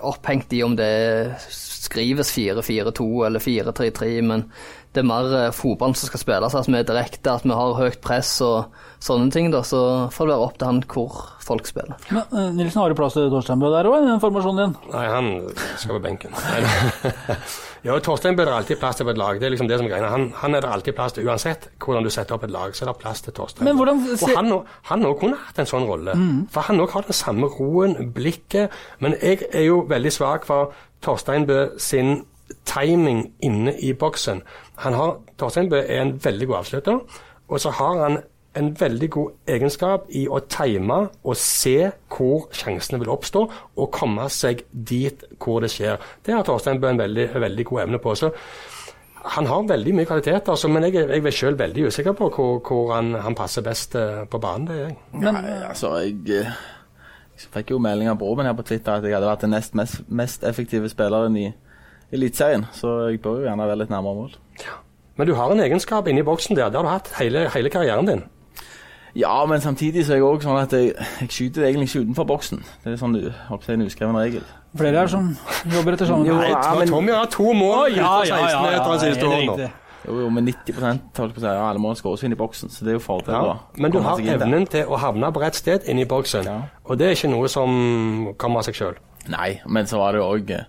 opphengt 0.00 0.52
i 0.52 0.62
om 0.62 0.76
det 0.76 1.34
skrives 1.48 2.32
4-4-2 2.36 3.26
eller 3.26 3.40
4-3-3, 3.40 4.22
men 4.22 4.52
det 4.96 5.02
er 5.04 5.08
mer 5.12 5.28
eh, 5.36 5.50
fotballen 5.54 5.94
som 5.98 6.08
skal 6.08 6.22
spilles, 6.24 6.54
at 6.56 6.66
vi 6.72 6.78
er 6.80 6.86
direkte, 6.88 7.34
at 7.36 7.44
vi 7.44 7.52
har 7.54 7.74
høyt 7.76 8.00
press 8.04 8.34
og 8.46 8.72
sånne 9.04 9.28
ting. 9.34 9.50
da, 9.52 9.60
Så 9.62 9.78
får 10.16 10.26
det 10.30 10.34
være 10.34 10.46
opp 10.48 10.56
til 10.58 10.66
han 10.70 10.80
hvor 10.88 11.18
folk 11.46 11.68
spiller. 11.68 11.94
Men 12.10 12.24
eh, 12.32 12.48
Nilsen, 12.56 12.80
har 12.82 12.90
du 12.90 12.96
plass 12.98 13.14
til 13.14 13.28
Torstein 13.30 13.60
Bø 13.62 13.68
der 13.70 13.86
òg, 13.86 14.00
i 14.02 14.08
den 14.08 14.22
formasjonen 14.24 14.62
din? 14.64 14.76
Nei, 14.94 15.04
han 15.12 15.28
skal 15.76 15.98
på 15.98 16.02
benken. 16.08 16.32
ja, 17.86 17.98
Torstein 18.02 18.36
Bø 18.38 18.42
er 18.46 18.52
alltid 18.56 18.80
plass 18.80 18.98
til 18.98 19.06
på 19.06 19.12
et 19.14 19.20
lag. 19.20 19.38
Det 19.40 19.46
er 19.48 19.54
liksom 19.54 19.68
det 19.70 19.78
som 19.78 19.86
er 19.86 19.92
greia. 19.94 20.10
Han, 20.10 20.24
han 20.40 20.56
er 20.58 20.64
det 20.64 20.70
alltid 20.72 20.96
plass 20.98 21.14
til. 21.16 21.26
Uansett 21.28 21.68
hvordan 21.84 22.06
du 22.06 22.10
setter 22.12 22.36
opp 22.38 22.46
et 22.48 22.54
lag, 22.54 22.74
så 22.74 22.84
er 22.86 22.90
det 22.92 22.96
plass 23.02 23.22
til 23.26 23.36
Torstein. 23.36 23.66
Men 23.68 23.78
hvordan 23.78 24.02
Og 24.16 24.18
se- 24.24 24.34
han 24.36 24.50
òg- 24.56 24.74
han 24.90 25.06
òg 25.10 25.18
kunne 25.20 25.38
hatt 25.46 25.60
en 25.62 25.70
sånn 25.70 25.86
rolle. 25.88 26.16
For 26.50 26.66
han 26.70 26.80
òg 26.82 26.96
har 26.96 27.06
den 27.08 27.18
samme 27.20 27.50
roen, 27.58 27.94
blikket. 28.16 28.72
Men 29.04 29.14
jeg 29.22 29.44
er 29.52 29.68
jo 29.68 29.82
veldig 29.90 30.12
svak 30.18 30.48
for 30.48 30.72
Torstein 31.04 31.46
Bø 31.46 31.60
sin 31.78 32.24
timing 32.68 33.32
inne 33.44 33.74
i 33.80 33.92
boksen. 33.92 34.42
Han 34.84 34.96
har, 34.96 35.18
Torstein 35.38 35.70
Bø 35.70 35.80
er 35.82 36.02
en 36.02 36.16
veldig 36.24 36.46
god 36.46 36.62
avslutter, 36.62 37.20
og 37.48 37.60
så 37.60 37.70
har 37.78 38.02
han 38.02 38.18
en 38.56 38.70
veldig 38.80 39.08
god 39.12 39.52
egenskap 39.52 40.06
i 40.16 40.24
å 40.32 40.38
time 40.48 40.96
og 41.24 41.36
se 41.36 41.90
hvor 42.12 42.46
sjansene 42.56 43.00
vil 43.02 43.12
oppstå, 43.12 43.42
og 43.76 43.90
komme 43.92 44.28
seg 44.32 44.64
dit 44.72 45.26
hvor 45.42 45.60
det 45.64 45.70
skjer. 45.74 46.00
Det 46.24 46.34
har 46.34 46.46
Torstein 46.46 46.80
Bø 46.80 46.88
en 46.90 47.02
veldig, 47.02 47.28
veldig 47.34 47.68
god 47.68 47.84
evne 47.86 48.00
på. 48.02 48.14
så 48.14 48.32
han 49.26 49.46
har 49.46 49.62
veldig 49.66 49.92
mye 49.94 50.06
kvaliteter, 50.06 50.52
altså, 50.52 50.68
men 50.70 50.84
jeg, 50.86 50.94
jeg 50.94 51.26
er 51.26 51.34
selv 51.34 51.58
veldig 51.58 51.86
usikker 51.90 52.14
på 52.14 52.28
hvor, 52.30 52.58
hvor 52.62 52.94
han, 52.94 53.14
han 53.14 53.34
passer 53.34 53.62
best 53.62 53.94
eh, 53.98 54.22
på 54.30 54.38
banen. 54.38 54.66
det 54.66 54.76
er 54.76 54.82
jeg. 54.84 54.96
Nei, 55.12 55.56
altså, 55.66 55.96
jeg, 55.98 56.20
eh, 56.30 56.52
jeg 57.34 57.50
fikk 57.56 57.74
jo 57.74 57.80
melding 57.82 58.08
av 58.12 58.20
broren 58.20 58.44
min 58.44 58.50
her 58.52 58.56
på 58.56 58.66
Twitter 58.68 58.94
at 58.94 59.04
jeg 59.04 59.16
hadde 59.16 59.28
vært 59.28 59.42
den 59.42 59.52
nest 59.56 59.74
mest, 59.74 60.04
mest 60.08 60.46
effektive 60.46 60.88
spilleren 60.88 61.36
i 61.36 61.48
Eliteserien, 62.12 62.66
så 62.72 63.08
jeg 63.10 63.20
bør 63.22 63.40
jo 63.40 63.48
gjerne 63.48 63.66
være 63.66 63.78
litt 63.82 63.90
nærmere 63.90 64.14
mål. 64.14 64.34
Men 65.16 65.26
du 65.26 65.34
har 65.34 65.50
en 65.50 65.60
egenskap 65.64 66.06
inni 66.08 66.22
boksen 66.22 66.56
der. 66.56 66.68
Det 66.70 66.76
har 66.78 66.84
du 66.86 66.88
hatt 66.92 67.08
hele, 67.18 67.48
hele 67.54 67.70
karrieren 67.72 68.06
din. 68.06 68.22
Ja, 69.16 69.46
men 69.48 69.60
samtidig 69.64 70.04
så 70.04 70.12
er 70.12 70.18
jeg 70.20 70.26
òg 70.28 70.42
sånn 70.44 70.58
at 70.60 70.74
jeg, 70.76 70.90
jeg 71.22 71.28
skyter 71.32 71.64
egentlig 71.64 71.88
ikke 71.88 72.02
utenfor 72.04 72.26
boksen. 72.28 72.60
Det 72.84 72.92
er 72.92 72.98
sånn 73.00 73.14
du 73.16 73.30
holdt 73.48 73.64
på 73.64 73.72
en 73.72 73.86
uskreven 73.86 74.18
regel. 74.20 74.44
Flere 74.76 75.00
her 75.00 75.08
som 75.08 75.30
jobber 75.72 75.96
etter 75.96 76.10
sånn. 76.10 76.26
Jo, 76.28 76.36
ja, 76.44 76.60
men- 76.76 76.92
Tommy 76.92 77.14
har 77.16 77.26
to 77.32 77.46
mål 77.56 77.94
utenfor 77.94 78.28
16-meteren 78.28 79.00
siste 79.00 79.24
helt 79.32 79.50
året 79.50 79.64
nå. 79.64 79.70
Jo, 80.06 80.18
jo, 80.20 80.28
men 80.30 80.44
90 80.46 80.76
holdt 81.16 81.34
på 81.34 81.40
å 81.40 81.40
si, 81.40 81.46
ja, 81.48 81.64
alle 81.70 81.80
mål 81.82 81.96
skåres 81.98 82.22
inn 82.28 82.36
i 82.36 82.38
boksen, 82.38 82.68
så 82.70 82.84
det 82.84 82.92
er 82.92 82.98
jo 83.00 83.02
fordel. 83.02 83.34
Ja, 83.48 83.56
men 83.82 83.90
du 83.90 83.98
har 84.04 84.20
evnen 84.20 84.68
til 84.70 84.84
å 84.86 85.00
havne 85.00 85.32
på 85.34 85.40
rett 85.42 85.56
sted 85.58 85.88
inni 85.88 86.04
boksen, 86.06 86.44
Ja. 86.44 86.60
og 86.84 86.98
det 87.00 87.06
er 87.08 87.16
ikke 87.16 87.30
noe 87.32 87.48
som 87.48 88.34
kommer 88.38 88.58
av 88.60 88.64
seg 88.68 88.74
sjøl. 88.74 88.94
Nei, 89.32 89.60
men 89.66 89.86
så 89.86 89.96
var 89.98 90.12
det 90.12 90.20
jo 90.20 90.28
òg 90.36 90.66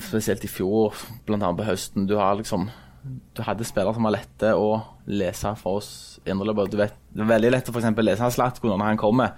Spesielt 0.00 0.44
i 0.46 0.50
fjor, 0.50 0.94
annet 1.28 1.58
på 1.58 1.66
høsten. 1.66 2.06
Du 2.08 2.16
har 2.20 2.36
liksom 2.38 2.68
Du 3.34 3.42
hadde 3.44 3.66
spillere 3.68 3.92
som 3.92 4.06
var 4.06 4.14
lette 4.14 4.54
å 4.56 4.68
lese 5.12 5.50
for 5.60 5.82
oss 5.82 5.88
indreløpere. 6.24 6.70
Du 6.72 6.78
vet, 6.80 6.94
det 7.12 7.20
er 7.20 7.28
veldig 7.34 7.50
lett 7.52 7.68
å 7.68 7.74
for 7.74 7.82
eksempel 7.82 8.06
lese 8.08 8.30
Slatko 8.32 8.70
når 8.70 8.80
han 8.86 9.00
kommer. 9.00 9.34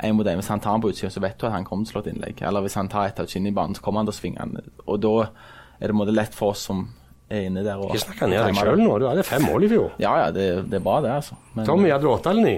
En 0.00 0.16
mot 0.16 0.24
en. 0.24 0.40
Hvis 0.40 0.48
han 0.48 0.62
tar 0.64 0.72
han 0.72 0.80
på 0.80 0.88
utsida, 0.94 1.10
så 1.12 1.20
vet 1.20 1.36
du 1.36 1.44
at 1.44 1.52
han 1.52 1.66
kommer 1.68 1.84
til 1.84 1.92
å 1.92 1.98
slå 1.98 2.04
et 2.06 2.14
innlegg. 2.14 2.40
Eller 2.48 2.64
hvis 2.64 2.78
han 2.80 2.88
tar 2.88 3.10
et 3.10 3.20
av 3.20 3.28
inn 3.36 3.50
i 3.50 3.52
banen, 3.52 3.76
så 3.76 3.84
kommer 3.84 4.00
han 4.00 4.08
til 4.08 4.16
å 4.16 4.20
svinge 4.20 4.40
han. 4.40 4.56
Og 4.86 5.02
da 5.04 5.12
er 5.20 5.84
det 5.84 5.92
på 5.92 5.98
en 5.98 6.00
måte 6.00 6.16
lett 6.16 6.38
for 6.38 6.54
oss 6.54 6.64
som 6.70 6.86
er 7.28 7.50
inne 7.50 7.66
der. 7.66 7.82
Ikke 7.90 8.00
snakk 8.06 8.24
ned 8.24 8.40
deg 8.40 8.56
sjøl 8.56 8.80
nå. 8.80 8.96
Du 9.02 9.06
hadde 9.10 9.26
fem 9.28 9.44
mål 9.44 9.68
i 9.68 9.70
fjor. 9.74 9.92
Ja, 10.00 10.14
ja, 10.24 10.32
det, 10.34 10.46
det 10.72 10.80
er 10.80 10.86
bra, 10.86 10.96
det, 11.04 11.12
altså. 11.20 11.36
Men, 11.52 11.68
Tommy, 11.68 11.92
hadde 11.92 12.08
du 12.08 12.10
åtte 12.14 12.32
eller 12.32 12.48
ni? 12.48 12.56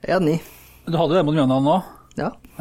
Jeg 0.00 0.14
hadde 0.16 0.26
ni. 0.30 0.38
Du 0.88 0.96
hadde 0.96 1.18
det 1.18 1.26
mot 1.28 1.36
Mjøndalen 1.36 1.68
nå? 1.68 1.76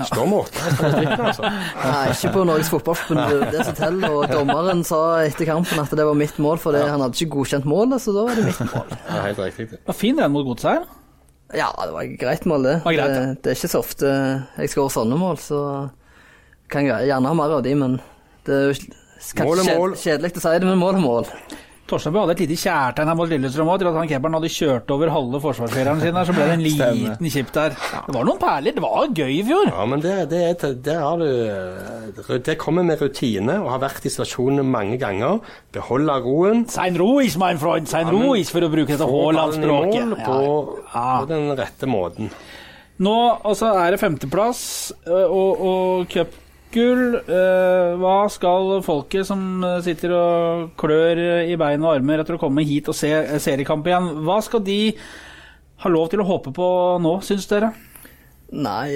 Statistikken, 0.05 1.23
altså. 1.25 1.49
Nei, 1.49 2.03
ikke 2.13 2.31
på 2.35 2.43
Norges 2.45 2.69
Fotballforbund, 2.73 3.47
det 3.53 3.65
som 3.65 3.77
teller. 3.77 4.13
Og 4.13 4.29
dommeren 4.29 4.83
sa 4.87 5.01
etter 5.25 5.49
kampen 5.49 5.81
at 5.81 5.95
det 5.97 6.05
var 6.05 6.17
mitt 6.17 6.37
mål, 6.43 6.61
for 6.61 6.77
ja. 6.77 6.85
han 6.91 7.01
hadde 7.01 7.17
ikke 7.17 7.39
godkjent 7.39 7.65
målet, 7.69 8.03
så 8.03 8.13
da 8.15 8.27
var 8.27 8.37
det 8.37 8.45
mitt 8.49 8.61
mål. 8.69 8.93
Ja, 8.93 9.23
helt 9.25 9.41
riktig. 9.41 9.69
Det 9.79 9.89
var 9.89 9.97
fin 9.97 10.21
den 10.21 10.33
mot 10.35 10.45
godset 10.47 10.69
her. 10.75 10.87
Ja, 11.55 11.71
det 11.79 11.93
var 11.95 12.03
et 12.03 12.17
greit 12.19 12.45
mål, 12.49 12.67
det. 12.67 12.75
var 12.83 12.97
greit, 12.97 13.13
ja. 13.15 13.23
det, 13.23 13.41
det 13.41 13.53
er 13.53 13.59
ikke 13.59 13.71
så 13.71 13.79
ofte 13.79 14.09
jeg 14.59 14.73
skårer 14.73 14.93
sånne 14.97 15.19
mål, 15.19 15.37
så 15.39 15.61
kan 16.71 16.87
jeg 16.87 17.07
gjerne 17.07 17.31
ha 17.31 17.37
mer 17.39 17.53
av 17.57 17.63
de, 17.63 17.75
men 17.79 18.01
det 18.47 18.57
er 18.57 18.65
jo 18.67 18.75
kjedelig 19.95 20.33
å 20.35 20.43
si 20.43 20.51
det, 20.59 20.67
men 20.67 20.81
mål 20.81 20.99
er 20.99 21.03
mål. 21.03 21.31
Torstein 21.87 22.15
hadde 22.19 22.33
et 22.35 22.41
lite 22.43 22.57
kjærtegn 22.59 23.07
her 23.07 23.15
mot 23.15 23.29
Lillestrøm 23.31 23.69
òg, 23.71 23.79
til 23.79 23.87
at 23.89 23.95
han 23.95 24.09
keeperen 24.09 24.35
hadde 24.35 24.49
kjørt 24.51 24.89
over 24.91 25.11
halve 25.13 25.39
forsvarsfireren 25.43 26.01
sin. 26.03 26.13
der, 26.17 26.25
Så 26.27 26.33
ble 26.35 26.47
det 26.49 26.55
en 26.57 26.65
liten 26.69 27.29
kjipp 27.31 27.51
der. 27.55 27.75
Det 28.07 28.15
var 28.15 28.27
noen 28.27 28.41
perler. 28.41 28.75
Det 28.75 28.83
var 28.83 29.07
gøy 29.15 29.31
i 29.37 29.43
fjor. 29.47 29.71
Ja, 29.71 29.85
men 29.87 30.03
det, 30.03 30.15
det, 30.29 30.95
har 30.99 31.21
du 31.21 31.27
eh, 31.27 32.37
Det 32.43 32.57
kommer 32.59 32.83
med 32.83 32.99
rutine 33.01 33.55
og 33.63 33.69
har 33.71 33.79
vært 33.85 34.05
i 34.05 34.11
situasjonene 34.11 34.65
mange 34.67 34.97
ganger. 35.01 35.39
Beholde 35.75 36.17
roen. 36.27 36.65
Sein 36.71 36.97
Ruiz, 36.99 37.37
mein 37.39 37.57
Freund. 37.61 37.87
Sein 37.87 38.07
Ja, 38.11 38.15
Ruiz, 38.15 38.51
for 38.51 38.67
å 38.67 38.71
bruke 38.73 38.91
dette 38.91 39.07
Haaland-språket. 39.07 40.17
på, 40.25 40.39
Ja. 40.93 41.07
på 41.21 41.29
den 41.31 41.47
rette 41.55 41.87
måten. 41.87 42.29
Nå 42.99 43.15
altså, 43.45 43.71
er 43.77 43.91
det 43.93 43.99
femteplass 44.01 44.91
ø, 45.05 45.23
og, 45.29 45.61
og 45.61 46.07
cupgull. 46.11 46.43
Eh, 46.75 47.95
Hva 47.97 48.27
skal 48.29 48.81
folket 48.83 49.27
som 49.27 49.63
eh, 49.63 49.79
sitter 49.85 50.11
og 50.13 50.73
klør 50.79 51.47
i 51.47 51.55
bein 51.59 51.83
og 51.85 51.95
armer 51.95 52.21
etter 52.21 52.35
å 52.35 52.41
komme 52.41 52.65
hit 52.67 52.89
og 52.91 52.97
se 52.97 53.09
eh, 53.15 53.39
seriekamp 53.39 53.87
igjen, 53.87 54.09
hva 54.27 54.41
skal 54.43 54.63
de 54.65 54.91
ha 55.83 55.91
lov 55.93 56.09
til 56.11 56.21
å 56.21 56.27
håpe 56.27 56.51
på 56.51 56.67
nå, 56.99 57.19
syns 57.23 57.47
dere? 57.47 57.71
Nei, 58.47 58.93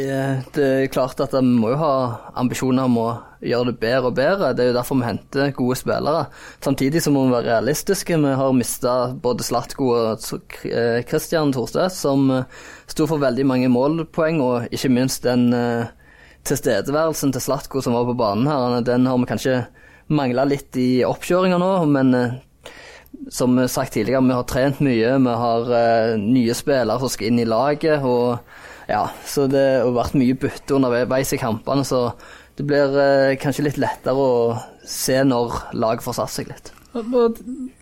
det 0.55 0.63
er 0.63 0.91
klart 0.91 1.19
at 1.19 1.33
vi 1.35 1.41
må 1.43 1.73
jo 1.73 1.79
ha 1.81 1.95
ambisjoner 2.39 2.87
om 2.87 2.99
å 3.01 3.07
gjøre 3.43 3.73
det 3.73 3.81
bedre 3.81 4.07
og 4.07 4.15
bedre. 4.15 4.51
Det 4.55 4.63
er 4.63 4.69
jo 4.69 4.75
derfor 4.77 4.99
vi 5.01 5.07
henter 5.09 5.51
gode 5.57 5.75
spillere. 5.75 6.21
Samtidig 6.63 7.01
så 7.03 7.11
må 7.11 7.25
vi 7.25 7.33
være 7.35 7.49
realistiske. 7.49 8.15
Vi 8.15 8.35
har 8.39 8.55
mista 8.55 8.93
både 9.11 9.43
Slatko 9.43 9.89
og 9.91 10.23
Christian 10.23 11.51
Thorstvedt, 11.51 11.97
som 11.97 12.31
sto 12.87 13.09
for 13.11 13.19
veldig 13.19 13.47
mange 13.51 13.71
målpoeng, 13.73 14.39
og 14.39 14.71
ikke 14.71 14.93
minst 14.95 15.27
den 15.27 15.49
eh, 15.57 15.91
tilstedeværelsen 16.47 17.33
til 17.35 17.43
Slatko 17.43 17.81
som 17.83 17.95
var 17.97 18.07
på 18.09 18.17
banen 18.17 18.49
her. 18.49 18.79
Den 18.85 19.07
har 19.09 19.19
vi 19.21 19.29
kanskje 19.29 19.57
mangla 20.11 20.45
litt 20.47 20.75
i 20.79 21.03
oppkjøringa 21.07 21.59
nå, 21.61 21.71
men 21.91 22.15
eh, 22.17 22.33
som 23.31 23.55
sagt 23.69 23.93
tidligere, 23.95 24.23
vi 24.25 24.35
har 24.35 24.47
trent 24.49 24.81
mye. 24.83 25.15
Vi 25.21 25.37
har 25.43 25.73
eh, 25.77 26.17
nye 26.19 26.55
spillere 26.57 26.99
som 27.01 27.11
skal 27.11 27.31
inn 27.31 27.41
i 27.43 27.47
laget. 27.47 28.03
og 28.03 28.39
ja, 28.89 29.05
Så 29.25 29.47
det 29.51 29.65
har 29.83 29.95
vært 29.95 30.17
mye 30.19 30.37
bytte 30.39 30.77
underveis 30.77 31.33
i 31.35 31.41
kampene, 31.41 31.85
så 31.87 32.09
det 32.59 32.67
blir 32.67 32.97
eh, 32.99 33.37
kanskje 33.41 33.67
litt 33.69 33.79
lettere 33.81 34.17
å 34.17 34.57
se 34.87 35.21
når 35.23 35.61
laget 35.77 36.05
får 36.05 36.19
satt 36.19 36.33
seg 36.33 36.51
litt. 36.51 36.73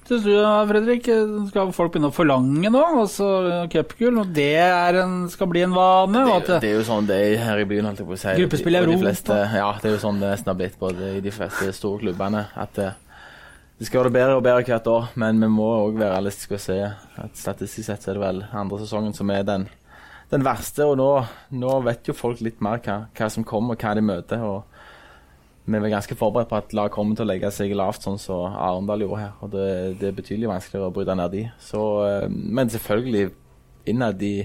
Syns 0.10 0.24
du, 0.26 0.32
Fredrik, 0.72 1.06
skal 1.52 1.70
folk 1.76 1.92
begynne 1.94 2.10
å 2.10 2.16
forlange 2.16 2.70
nå? 2.74 2.80
Altså 3.04 3.28
cupgull, 3.70 4.16
og 4.24 4.32
det 4.34 4.48
er 4.58 4.96
en, 5.04 5.28
skal 5.30 5.50
bli 5.52 5.62
en 5.68 5.76
vane? 5.76 6.24
Det, 6.26 6.32
jo- 6.32 6.60
det 6.64 6.70
er 6.72 6.78
jo 6.80 6.86
sånn 6.88 7.06
det 7.10 7.18
er 7.28 7.44
her 7.44 7.62
i 7.62 7.68
byen, 7.70 7.86
holdt 7.86 8.02
jeg 8.02 8.08
på 8.10 8.16
å 8.18 8.22
si. 8.24 8.34
Gruppespill 8.40 8.74
i 8.74 8.80
Europa. 8.82 9.04
fleste- 9.04 9.38
Ja, 9.60 9.68
det 9.78 9.92
er 9.92 9.94
jo 9.94 10.02
sånn 10.02 10.18
det 10.24 10.32
nesten 10.34 10.50
har 10.50 10.58
blitt 10.64 10.80
både 10.82 11.12
i 11.18 11.22
de 11.22 11.30
fleste 11.36 11.70
store 11.78 12.02
klubbene. 12.02 12.42
At 12.58 12.74
det, 12.80 12.88
det 13.78 13.86
skal 13.88 14.02
være 14.08 14.16
bedre 14.18 14.38
og 14.40 14.44
bedre 14.44 14.66
hvert 14.66 14.88
år, 14.96 15.10
men 15.16 15.40
vi 15.46 15.52
må 15.60 15.70
òg 15.86 16.00
være 16.02 16.16
realistiske 16.18 16.58
og 16.58 16.64
se 16.66 16.80
at 17.22 17.38
statistisk 17.38 17.86
sett 17.92 18.02
så 18.02 18.10
er 18.10 18.18
det 18.18 18.26
vel 18.26 18.42
andre 18.52 18.80
sesongen 18.82 19.14
som 19.14 19.30
er 19.30 19.44
den, 19.46 19.70
den 20.34 20.44
verste. 20.44 20.90
Og 20.90 20.98
nå, 20.98 21.12
nå 21.54 21.78
vet 21.86 22.10
jo 22.10 22.18
folk 22.18 22.42
litt 22.42 22.60
mer 22.66 22.82
hva, 22.82 23.04
hva 23.14 23.30
som 23.30 23.46
kommer, 23.46 23.78
og 23.78 23.86
hva 23.86 23.94
de 23.94 24.02
møter. 24.10 24.42
og 24.42 24.64
vi 25.70 25.90
er 25.90 25.94
ganske 25.94 26.18
forberedt 26.18 26.50
på 26.50 26.58
at 26.58 26.74
lag 26.78 26.92
kommer 26.94 27.18
til 27.18 27.28
å 27.28 27.30
legge 27.30 27.52
seg 27.54 27.74
lavt, 27.78 28.06
sånn 28.06 28.20
som 28.22 28.56
Arendal 28.56 29.04
gjorde 29.06 29.20
her. 29.22 29.34
og 29.44 29.52
Det, 29.54 29.68
det 30.00 30.10
er 30.10 30.18
betydelig 30.18 30.50
vanskeligere 30.52 30.90
å 30.90 30.96
bryte 30.96 31.18
ned 31.20 31.36
de. 31.36 31.44
Så, 31.62 31.84
eh, 32.08 32.26
men 32.30 32.72
selvfølgelig, 32.74 33.30
innad 33.90 34.24
i, 34.26 34.36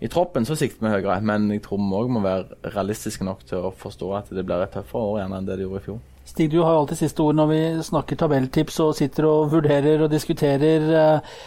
i 0.00 0.10
troppen 0.12 0.46
så 0.48 0.56
sikter 0.58 0.86
vi 0.86 0.94
høyere. 0.96 1.20
Men 1.26 1.50
jeg 1.54 1.62
tror 1.66 1.82
vi 1.82 2.00
òg 2.00 2.12
må 2.16 2.24
være 2.24 2.72
realistiske 2.74 3.26
nok 3.26 3.46
til 3.48 3.68
å 3.68 3.74
forstå 3.74 4.12
at 4.18 4.32
det 4.34 4.46
blir 4.46 4.64
et 4.64 4.74
tøffere 4.74 5.12
år 5.12 5.20
igjen 5.20 5.38
enn 5.38 5.48
det 5.48 5.60
det 5.60 5.68
gjorde 5.68 5.82
i 5.82 5.86
fjor. 5.90 6.02
Stig, 6.26 6.50
du 6.50 6.58
har 6.64 6.74
alltid 6.74 6.98
siste 7.04 7.22
ord 7.22 7.38
når 7.38 7.52
vi 7.52 7.60
snakker 7.86 8.18
tabelltips 8.18 8.80
og 8.82 8.96
sitter 8.98 9.28
og 9.30 9.52
vurderer 9.52 10.02
og 10.02 10.10
diskuterer. 10.10 10.90
eh, 11.04 11.38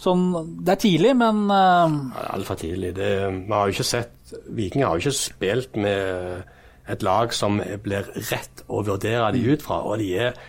Sånn, 0.00 0.30
Det 0.64 0.72
er 0.72 0.80
tidlig, 0.80 1.10
men 1.20 1.42
uh... 1.52 1.84
Ja, 2.14 2.22
er 2.22 2.30
altfor 2.38 2.56
tidlig. 2.60 2.94
Det, 2.96 3.10
vi 3.44 3.52
har 3.52 3.68
jo 3.68 3.74
ikke 3.74 3.84
sett 3.84 4.32
Viking 4.56 4.84
har 4.86 4.96
jo 4.96 5.02
ikke 5.02 5.18
spilt 5.18 5.76
med 5.76 6.46
et 6.88 7.02
lag 7.06 7.34
som 7.36 7.60
blir 7.84 8.08
rett 8.30 8.64
å 8.68 8.84
vurdere 8.86 9.32
de 9.36 9.44
ut 9.52 9.62
fra, 9.62 9.82
og 9.84 9.98
de 10.00 10.14
er 10.28 10.40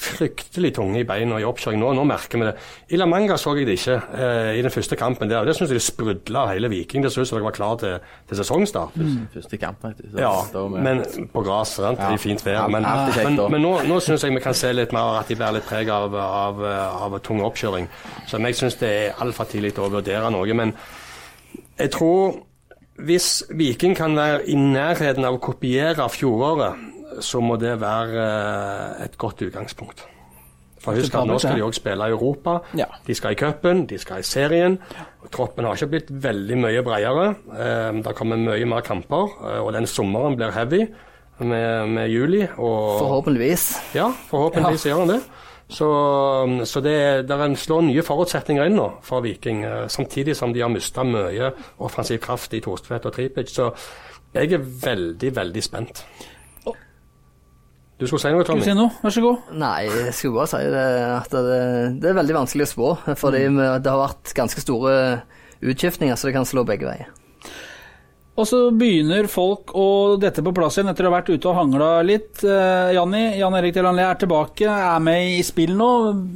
fryktelig 0.00 0.70
tunge 0.76 1.00
i 1.02 1.04
beina 1.04 1.38
i 1.40 1.44
oppkjøring 1.44 1.80
nå. 1.82 1.90
Nå 1.98 2.04
merker 2.08 2.40
vi 2.40 2.46
det. 2.46 2.52
I 2.94 2.98
La 3.00 3.06
Manga 3.10 3.36
så 3.40 3.52
jeg 3.58 3.66
det 3.68 3.74
ikke 3.80 3.96
eh, 4.16 4.50
i 4.56 4.62
den 4.64 4.72
første 4.72 4.96
kampen 4.96 5.28
der. 5.28 5.42
og 5.42 5.48
Det 5.50 5.56
syns 5.58 5.72
jeg 5.72 5.80
det 5.80 5.84
sprudla 5.84 6.46
hele 6.52 6.70
Viking. 6.72 7.04
Det 7.04 7.10
så 7.12 7.24
ut 7.24 7.28
som 7.28 7.36
dere 7.36 7.48
var 7.48 7.56
klar 7.56 7.76
til, 7.82 7.96
til 8.30 8.40
sesongstart. 8.40 8.96
Første 9.34 9.60
kamp, 9.60 9.82
faktisk. 9.84 10.14
Ja, 10.20 10.32
men 10.72 11.02
på 11.34 11.44
gresset. 11.44 11.98
Ja. 11.98 12.12
I 12.14 12.20
fint 12.22 12.44
vær. 12.46 12.62
Ja, 12.62 12.68
Men, 12.70 12.86
men, 12.86 13.40
men 13.56 13.64
nå, 13.66 13.74
nå 13.90 14.00
syns 14.04 14.24
jeg 14.24 14.36
vi 14.36 14.44
kan 14.44 14.56
se 14.56 14.72
litt 14.72 14.94
mer 14.96 15.20
at 15.20 15.28
de 15.28 15.36
bærer 15.40 15.58
litt 15.58 15.68
preg 15.68 15.90
av, 15.92 16.14
av, 16.16 16.62
av 17.10 17.18
tung 17.26 17.42
oppkjøring. 17.44 17.90
Så 18.30 18.40
jeg 18.40 18.60
syns 18.62 18.78
det 18.80 18.94
er 18.94 19.20
altfor 19.20 19.50
tidlig 19.50 19.74
å 19.78 19.90
vurdere 19.92 20.30
noe. 20.32 20.56
Men 20.56 20.72
jeg 21.80 21.92
tror 21.96 22.38
hvis 23.06 23.28
Viking 23.56 23.96
kan 23.96 24.16
være 24.16 24.44
i 24.48 24.56
nærheten 24.58 25.26
av 25.26 25.36
å 25.38 25.42
kopiere 25.42 26.08
fjoråret, 26.12 26.88
så 27.24 27.42
må 27.42 27.56
det 27.60 27.74
være 27.80 28.24
eh, 28.24 29.04
et 29.06 29.18
godt 29.20 29.42
utgangspunkt. 29.48 30.06
For 30.80 30.96
husk 30.96 31.12
at 31.18 31.28
nå 31.28 31.36
skal 31.42 31.58
de 31.58 31.64
òg 31.66 31.74
spille 31.76 32.06
i 32.08 32.14
Europa. 32.14 32.60
Ja. 32.78 32.86
De 33.04 33.14
skal 33.16 33.34
i 33.34 33.38
cupen, 33.40 33.84
de 33.90 33.98
skal 34.00 34.22
i 34.22 34.26
serien. 34.26 34.78
Troppen 35.34 35.66
har 35.68 35.76
ikke 35.76 35.90
blitt 35.92 36.08
veldig 36.24 36.56
mye 36.62 36.84
bredere. 36.86 37.26
Eh, 37.52 38.00
det 38.06 38.16
kommer 38.16 38.40
mye 38.40 38.68
mer 38.68 38.84
kamper, 38.86 39.36
eh, 39.44 39.60
og 39.60 39.74
den 39.76 39.88
sommeren 39.90 40.38
blir 40.40 40.54
heavy 40.56 40.86
med, 41.40 41.92
med 41.92 42.08
juli. 42.08 42.46
Og, 42.56 42.96
Forhåpentligvis. 43.02 43.68
Ja, 43.98 44.08
forhåpentligvis 44.30 44.88
gjør 44.88 45.04
han 45.04 45.14
det. 45.16 45.20
Så, 45.70 45.86
så 46.66 46.80
det, 46.82 46.94
der 47.28 47.54
slår 47.54 47.84
nye 47.86 48.02
forutsetninger 48.02 48.66
inn 48.66 48.74
nå 48.74 48.88
for 49.06 49.22
Viking, 49.22 49.62
eh, 49.64 49.84
samtidig 49.88 50.34
som 50.36 50.52
de 50.52 50.64
har 50.64 50.68
mista 50.72 51.04
mye 51.06 51.52
offensiv 51.86 52.18
kraft 52.24 52.54
i 52.58 52.60
Torstvedt 52.64 53.06
og 53.06 53.14
Tripic. 53.14 53.52
Så 53.54 53.68
jeg 54.34 54.52
er 54.56 54.64
veldig, 54.86 55.30
veldig 55.36 55.62
spent. 55.62 56.04
Du 58.00 58.06
skulle 58.08 58.22
si 58.22 58.30
noe, 58.32 58.42
Skal 58.46 58.54
Tommy? 58.56 58.64
si 58.64 58.72
noe? 58.74 58.90
Vær 59.02 59.12
så 59.12 59.20
god. 59.20 59.48
Nei, 59.60 59.82
jeg 59.84 60.14
skulle 60.16 60.38
bare 60.38 60.48
si 60.48 60.60
det, 60.72 60.84
at 61.18 61.34
det, 61.36 61.56
det 62.00 62.08
er 62.08 62.14
veldig 62.16 62.36
vanskelig 62.38 62.64
å 62.64 62.70
spå. 62.70 62.92
Fordi 63.20 63.42
vi- 63.44 63.66
det 63.84 63.90
har 63.92 64.00
vært 64.08 64.32
ganske 64.38 64.60
store 64.64 64.94
utskiftninger, 65.60 66.16
så 66.16 66.30
det 66.30 66.32
kan 66.38 66.46
slå 66.48 66.64
begge 66.64 66.88
veier. 66.88 67.10
Og 68.40 68.46
så 68.48 68.58
begynner 68.72 69.26
folk 69.28 69.74
å 69.76 70.16
dette 70.20 70.40
på 70.40 70.52
plass 70.56 70.78
igjen 70.78 70.88
etter 70.88 71.04
å 71.04 71.10
ha 71.10 71.18
vært 71.18 71.28
ute 71.28 71.48
og 71.50 71.58
hangla 71.58 71.88
litt. 72.06 72.40
Eh, 72.40 72.92
Janni, 72.96 73.36
Jan 73.36 73.56
Erik 73.58 73.74
Delanlé 73.76 74.06
er 74.06 74.16
tilbake, 74.22 74.64
er 74.64 75.02
med 75.04 75.34
i 75.34 75.42
spill 75.44 75.74
nå. 75.76 75.90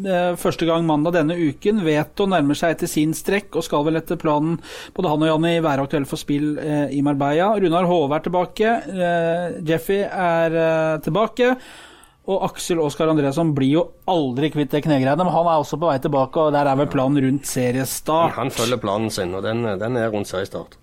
Eh, 0.05 0.35
første 0.41 0.69
gang 0.69 0.85
mandag 0.85 1.17
denne 1.17 1.39
uken. 1.39 1.81
Veto 1.87 2.27
nærmer 2.29 2.59
seg 2.61 2.75
etter 2.75 2.93
sin 2.93 3.17
strekk 3.17 3.57
og 3.57 3.65
skal 3.65 3.87
vel 3.89 4.03
etter 4.03 4.21
planen 4.21 4.59
både 4.93 5.15
han 5.15 5.25
og 5.25 5.33
Janni 5.33 5.55
være 5.65 5.89
aktuelle 5.89 6.11
for 6.11 6.21
spill 6.21 6.59
eh, 6.61 6.93
i 6.93 7.01
Marbella. 7.07 7.55
Runar 7.65 7.89
Hove 7.89 8.21
er 8.21 8.29
tilbake. 8.29 8.77
Jeffy 9.65 10.03
er 10.05 10.61
tilbake. 11.09 11.55
Og 12.29 12.47
Aksel 12.51 12.85
Oskar 12.85 13.09
Andreasson 13.13 13.57
blir 13.57 13.79
jo 13.79 13.89
aldri 14.09 14.53
kvitt 14.53 14.77
det 14.77 14.85
knegreiene, 14.85 15.25
men 15.25 15.33
han 15.33 15.49
er 15.49 15.61
også 15.61 15.81
på 15.81 15.89
vei 15.89 15.99
tilbake, 16.05 16.41
og 16.41 16.53
der 16.57 16.69
er 16.69 16.79
vel 16.81 16.89
planen 16.93 17.21
rundt 17.25 17.49
seriestart. 17.49 18.37
Han 18.37 18.53
følger 18.53 18.81
planen 18.81 19.13
sin, 19.13 19.33
og 19.37 19.45
den, 19.45 19.65
den 19.81 20.01
er 20.01 20.13
rundt 20.13 20.29
seriestart. 20.29 20.79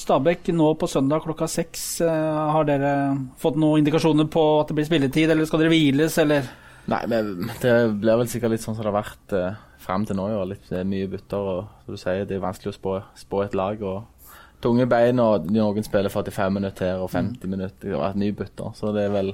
Stabæk 0.00 0.48
nå 0.56 0.70
på 0.80 0.88
søndag 0.88 1.22
klokka 1.26 1.46
seks. 1.50 2.00
eh, 2.00 2.08
Har 2.54 2.64
dere 2.68 2.92
fått 3.38 3.58
noen 3.60 3.82
indikasjoner 3.82 4.28
på 4.32 4.44
at 4.60 4.70
det 4.70 4.78
blir 4.78 4.88
spilletid, 4.88 5.30
eller 5.30 5.44
skal 5.48 5.60
dere 5.60 5.72
hviles, 5.74 6.16
eller? 6.22 6.48
Nei, 6.90 7.02
men 7.06 7.50
det 7.60 7.74
blir 8.00 8.16
vel 8.22 8.30
sikkert 8.32 8.54
litt 8.54 8.64
sånn 8.64 8.74
som 8.78 8.82
det 8.86 8.90
har 8.90 9.02
vært 9.02 9.34
eh, 9.36 9.58
frem 9.84 10.06
til 10.08 10.16
nå. 10.16 10.30
Jo. 10.32 10.40
Litt 10.48 10.72
er 10.72 10.88
mye 10.88 11.10
bytter, 11.12 11.50
og 11.52 11.84
som 11.84 11.94
du 11.94 12.00
sier, 12.00 12.24
det 12.26 12.38
er 12.38 12.42
vanskelig 12.46 12.72
å 12.72 12.78
spå, 12.78 12.94
spå 13.20 13.44
et 13.44 13.54
lag. 13.58 13.82
og 13.84 14.08
Tunge 14.64 14.84
bein, 14.88 15.20
og 15.20 15.46
noen 15.52 15.84
spiller 15.86 16.12
45 16.12 16.52
minutter 16.52 16.90
her 16.90 17.04
og 17.04 17.12
50 17.12 17.48
minutter. 17.48 17.86
Det 17.86 17.94
har 17.96 18.10
vært 18.10 18.18
mye 18.24 18.36
bytter, 18.40 18.74
så 18.76 18.90
det 18.96 19.06
er 19.06 19.14
vel 19.14 19.30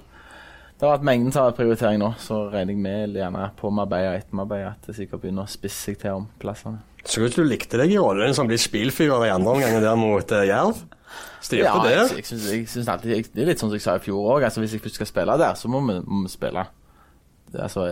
Det 0.77 0.85
har 0.85 0.99
vært 0.99 1.07
mengden 1.09 1.33
som 1.33 1.47
har 1.47 1.55
prioritering 1.57 1.99
nå, 2.03 2.11
så 2.21 2.43
regner 2.53 2.75
jeg 2.75 2.83
med 2.85 3.15
gjerne 3.17 3.47
på 3.57 3.71
Marbella 3.73 4.11
og 4.13 4.19
etter 4.19 4.35
med 4.35 4.43
Marbella 4.43 4.75
at 4.75 4.85
det 4.91 4.95
sikkert 4.99 5.23
begynner 5.23 5.47
å 5.47 5.49
spisse 5.49 5.87
seg 5.89 5.97
til 6.03 6.19
om 6.19 6.27
plassene. 6.43 6.83
Så 7.07 7.23
ut 7.23 7.35
som 7.35 7.45
du 7.45 7.51
likte 7.51 7.79
deg 7.79 7.95
i 7.95 7.99
rollen 8.03 8.35
som 8.35 8.49
blir 8.51 8.61
spillfyrer 8.61 9.29
i 9.29 9.33
andre 9.35 9.57
omgang 9.57 9.81
der 9.83 9.99
mot 9.99 10.33
uh, 10.35 10.43
Jerv. 10.47 10.83
Styr 11.47 11.63
på 11.71 11.85
det. 11.85 11.93
jeg, 11.95 12.17
jeg, 12.17 12.27
synes, 12.27 12.47
jeg 12.53 12.69
synes 12.69 12.89
alltid 12.91 13.13
jeg, 13.13 13.27
Det 13.31 13.43
er 13.45 13.51
litt 13.53 13.61
sånn 13.63 13.71
som 13.71 13.79
jeg 13.79 13.85
sa 13.85 13.95
i 13.99 14.03
fjor 14.03 14.33
òg. 14.35 14.47
Altså, 14.49 14.63
hvis 14.63 14.75
jeg 14.75 14.83
først 14.83 14.99
skal 14.99 15.11
spille 15.11 15.37
der, 15.39 15.55
så 15.59 15.71
må 15.71 15.83
vi, 15.87 15.99
må 16.03 16.25
vi 16.25 16.33
spille. 16.33 16.65
Det, 17.53 17.61
altså, 17.63 17.87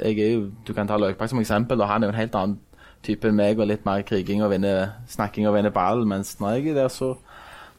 er 0.00 0.18
jo 0.18 0.50
Du 0.66 0.74
kan 0.76 0.88
ta 0.88 0.98
Løkberg 1.00 1.32
som 1.32 1.40
eksempel. 1.40 1.80
og 1.80 1.88
Han 1.88 2.02
er 2.02 2.10
jo 2.10 2.14
en 2.14 2.20
helt 2.20 2.36
annen 2.36 2.58
type 3.06 3.28
enn 3.28 3.38
meg, 3.38 3.56
og 3.56 3.70
litt 3.70 3.86
mer 3.88 4.04
kriging 4.04 4.42
og 4.44 4.52
vinne, 4.52 4.74
snakking 5.08 5.48
og 5.48 5.56
vinne 5.56 5.72
ball. 5.72 6.04
Mens 6.08 6.36
når 6.40 6.58
jeg 6.58 6.74
er 6.74 6.82
der, 6.82 6.92
så, 6.92 7.14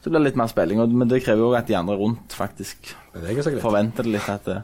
så 0.02 0.10
blir 0.10 0.18
det 0.18 0.32
litt 0.32 0.40
mer 0.42 0.50
spilling. 0.50 0.82
Og, 0.82 0.90
men 0.90 1.10
det 1.10 1.22
krever 1.22 1.46
jo 1.46 1.54
at 1.58 1.70
de 1.70 1.78
andre 1.78 1.98
rundt 2.00 2.34
faktisk 2.34 2.96
det 3.14 3.62
forventer 3.62 4.08
det 4.08 4.16
litt 4.16 4.28
at 4.32 4.44
det, 4.48 4.58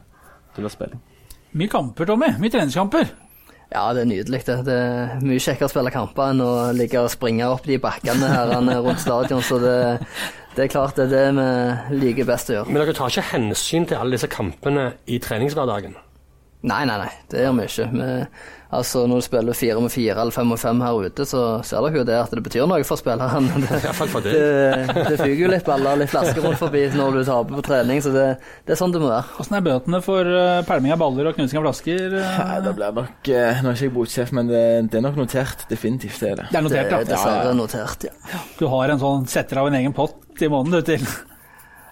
det 0.56 0.64
blir 0.64 0.74
spilling. 0.74 1.00
Mye 1.58 1.70
kamper, 1.70 2.08
Tommy. 2.08 2.34
Mye 2.40 2.52
treningskamper. 2.52 3.14
Ja, 3.68 3.84
det 3.92 4.02
er 4.02 4.08
nydelig. 4.08 4.40
Det, 4.46 4.56
det 4.64 4.74
er 4.74 5.18
mye 5.20 5.42
kjekkere 5.42 5.68
å 5.68 5.72
spille 5.72 5.92
kamper 5.92 6.32
enn 6.32 6.40
å 6.40 6.52
ligge 6.76 7.02
og 7.04 7.12
springe 7.12 7.48
opp 7.52 7.68
de 7.68 7.76
bakkene 7.82 8.30
her 8.32 8.52
rundt 8.80 9.02
stadion. 9.02 9.44
Så 9.44 9.60
det, 9.60 9.76
det 10.56 10.64
er 10.64 10.72
klart 10.72 10.96
det 10.96 11.10
er 11.10 11.14
det 11.36 11.48
vi 11.92 12.00
liker 12.06 12.28
best 12.28 12.48
å 12.48 12.56
gjøre. 12.58 12.72
Men 12.72 12.80
dere 12.82 12.96
tar 12.96 13.12
ikke 13.12 13.28
hensyn 13.34 13.88
til 13.88 14.00
alle 14.00 14.16
disse 14.16 14.30
kampene 14.32 14.92
i 15.06 15.20
treningshverdagen? 15.22 15.98
Nei, 16.66 16.80
nei, 16.90 16.96
nei. 16.98 17.10
Det 17.30 17.44
gjør 17.44 17.52
vi 17.54 17.64
ikke. 17.68 17.84
Vi, 17.92 18.06
altså, 18.74 19.04
når 19.06 19.20
du 19.20 19.24
spiller 19.28 19.54
fire 19.54 19.78
med 19.84 19.92
fire 19.94 20.16
eller 20.18 20.34
fem 20.34 20.48
med 20.50 20.58
fem 20.58 20.80
her 20.82 20.96
ute, 21.06 21.22
så 21.30 21.42
ser 21.62 21.84
dere 21.86 22.00
jo 22.00 22.06
det 22.08 22.16
at 22.18 22.32
det 22.34 22.42
betyr 22.42 22.64
noe 22.66 22.82
for 22.88 22.98
spilleren. 22.98 23.46
Det, 23.68 23.78
det, 23.78 24.24
det. 24.24 25.04
det 25.12 25.18
fyker 25.20 25.38
jo 25.44 25.50
litt 25.52 25.64
baller 25.68 25.94
og 25.94 26.00
litt 26.02 26.10
flasker 26.10 26.42
rundt 26.42 26.58
forbi 26.58 26.82
når 26.98 27.14
du 27.14 27.20
taper 27.28 27.54
på 27.60 27.62
trening, 27.68 28.02
så 28.02 28.10
det, 28.14 28.24
det 28.66 28.74
er 28.74 28.80
sånn 28.80 28.90
det 28.94 29.00
må 29.04 29.12
være. 29.12 29.38
Åssen 29.44 29.56
er 29.60 29.64
bøtene 29.68 30.00
for 30.02 30.26
uh, 30.34 30.58
pælming 30.66 30.96
av 30.96 31.00
baller 31.04 31.30
og 31.30 31.38
knusing 31.38 31.60
av 31.62 31.68
flasker? 31.68 32.18
eh? 32.18 32.42
Nei, 32.42 32.58
det 32.66 32.74
blir 32.80 32.98
nok 32.98 33.30
eh, 33.38 33.62
Nå 33.62 33.70
er 33.70 33.78
ikke 33.78 33.86
jeg 33.86 33.94
botsjef, 34.00 34.34
men 34.40 34.50
det, 34.50 34.64
det 34.90 34.98
er 34.98 35.06
nok 35.06 35.18
notert. 35.22 35.62
Definitivt 35.70 36.18
det 36.26 36.34
er 36.34 36.42
det. 36.42 36.48
Det 36.50 36.58
er 36.58 36.60
Det 36.60 36.66
notert, 36.68 36.90
er 36.90 36.98
ja. 36.98 37.08
dessverre 37.14 37.54
notert, 37.62 38.08
ja. 38.10 38.42
Du 38.58 38.66
har 38.74 38.94
en 38.96 39.02
sånn 39.06 39.30
setter 39.30 39.62
av 39.62 39.70
en 39.70 39.78
egen 39.78 39.94
pott 39.96 40.42
i 40.42 40.50
måneden 40.50 40.82
du 40.82 40.90
til. 40.94 41.06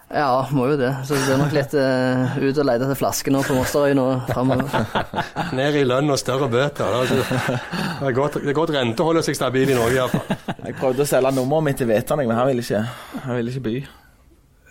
Ja, 0.07 0.45
må 0.55 0.69
jo 0.71 0.77
det. 0.79 0.89
Så 1.03 1.17
det 1.19 1.33
er 1.33 1.39
nok 1.41 1.51
litt 1.55 1.73
uh, 1.75 2.37
ut 2.39 2.59
og 2.61 2.67
lete 2.69 2.85
etter 2.85 2.95
flasker 2.95 3.33
nå 3.35 3.41
på 3.43 3.57
Mosterøy 3.57 3.91
nå 3.97 4.05
framover. 4.29 4.85
Ned 5.59 5.75
i 5.75 5.83
lønn 5.83 6.13
og 6.13 6.19
større 6.21 6.47
bøter. 6.53 6.95
Det 7.09 7.17
er, 7.17 7.25
ikke- 7.25 7.57
det 7.99 8.07
er 8.07 8.15
godt, 8.15 8.37
det 8.39 8.53
er 8.53 8.57
godt 8.61 8.71
rente 8.77 9.03
å 9.03 9.09
holde 9.09 9.23
seg 9.27 9.35
stabil 9.35 9.73
i 9.73 9.75
Norge 9.75 9.99
iallfall. 9.99 10.37
Jeg 10.63 10.77
prøvde 10.79 11.03
å 11.03 11.09
selge 11.11 11.33
nummeret 11.35 11.67
mitt 11.67 11.81
til 11.83 11.89
Vetan, 11.91 12.23
men 12.23 12.31
han 12.39 12.47
ville 12.47 12.63
ikke, 12.63 12.85
han 13.25 13.35
ville 13.41 13.51
ikke 13.51 13.65
by. 13.67 13.75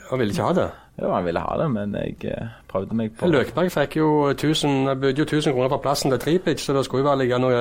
Han 0.08 0.22
ville 0.22 0.32
ikke 0.32 0.46
ha 0.48 0.56
det. 0.56 0.66
Jo, 1.02 1.10
han 1.12 1.24
ville 1.28 1.40
ha 1.44 1.56
det, 1.60 1.68
men 1.74 1.92
jeg 2.00 2.16
eh, 2.32 2.52
prøvde 2.72 2.96
meg 2.96 3.12
på 3.18 3.28
Løkberg 3.28 3.68
fikk 3.74 3.98
jo 3.98 4.08
1000, 4.32 4.94
bød 5.02 5.18
jo 5.20 5.26
1000 5.28 5.52
kroner 5.52 5.68
på 5.74 5.82
plassen 5.84 6.14
til 6.14 6.22
Tripic, 6.22 6.62
så 6.64 6.72
det 6.78 6.86
skulle 6.86 7.02
jo 7.04 7.08
være 7.10 7.20
ligge 7.26 7.40
noe 7.42 7.58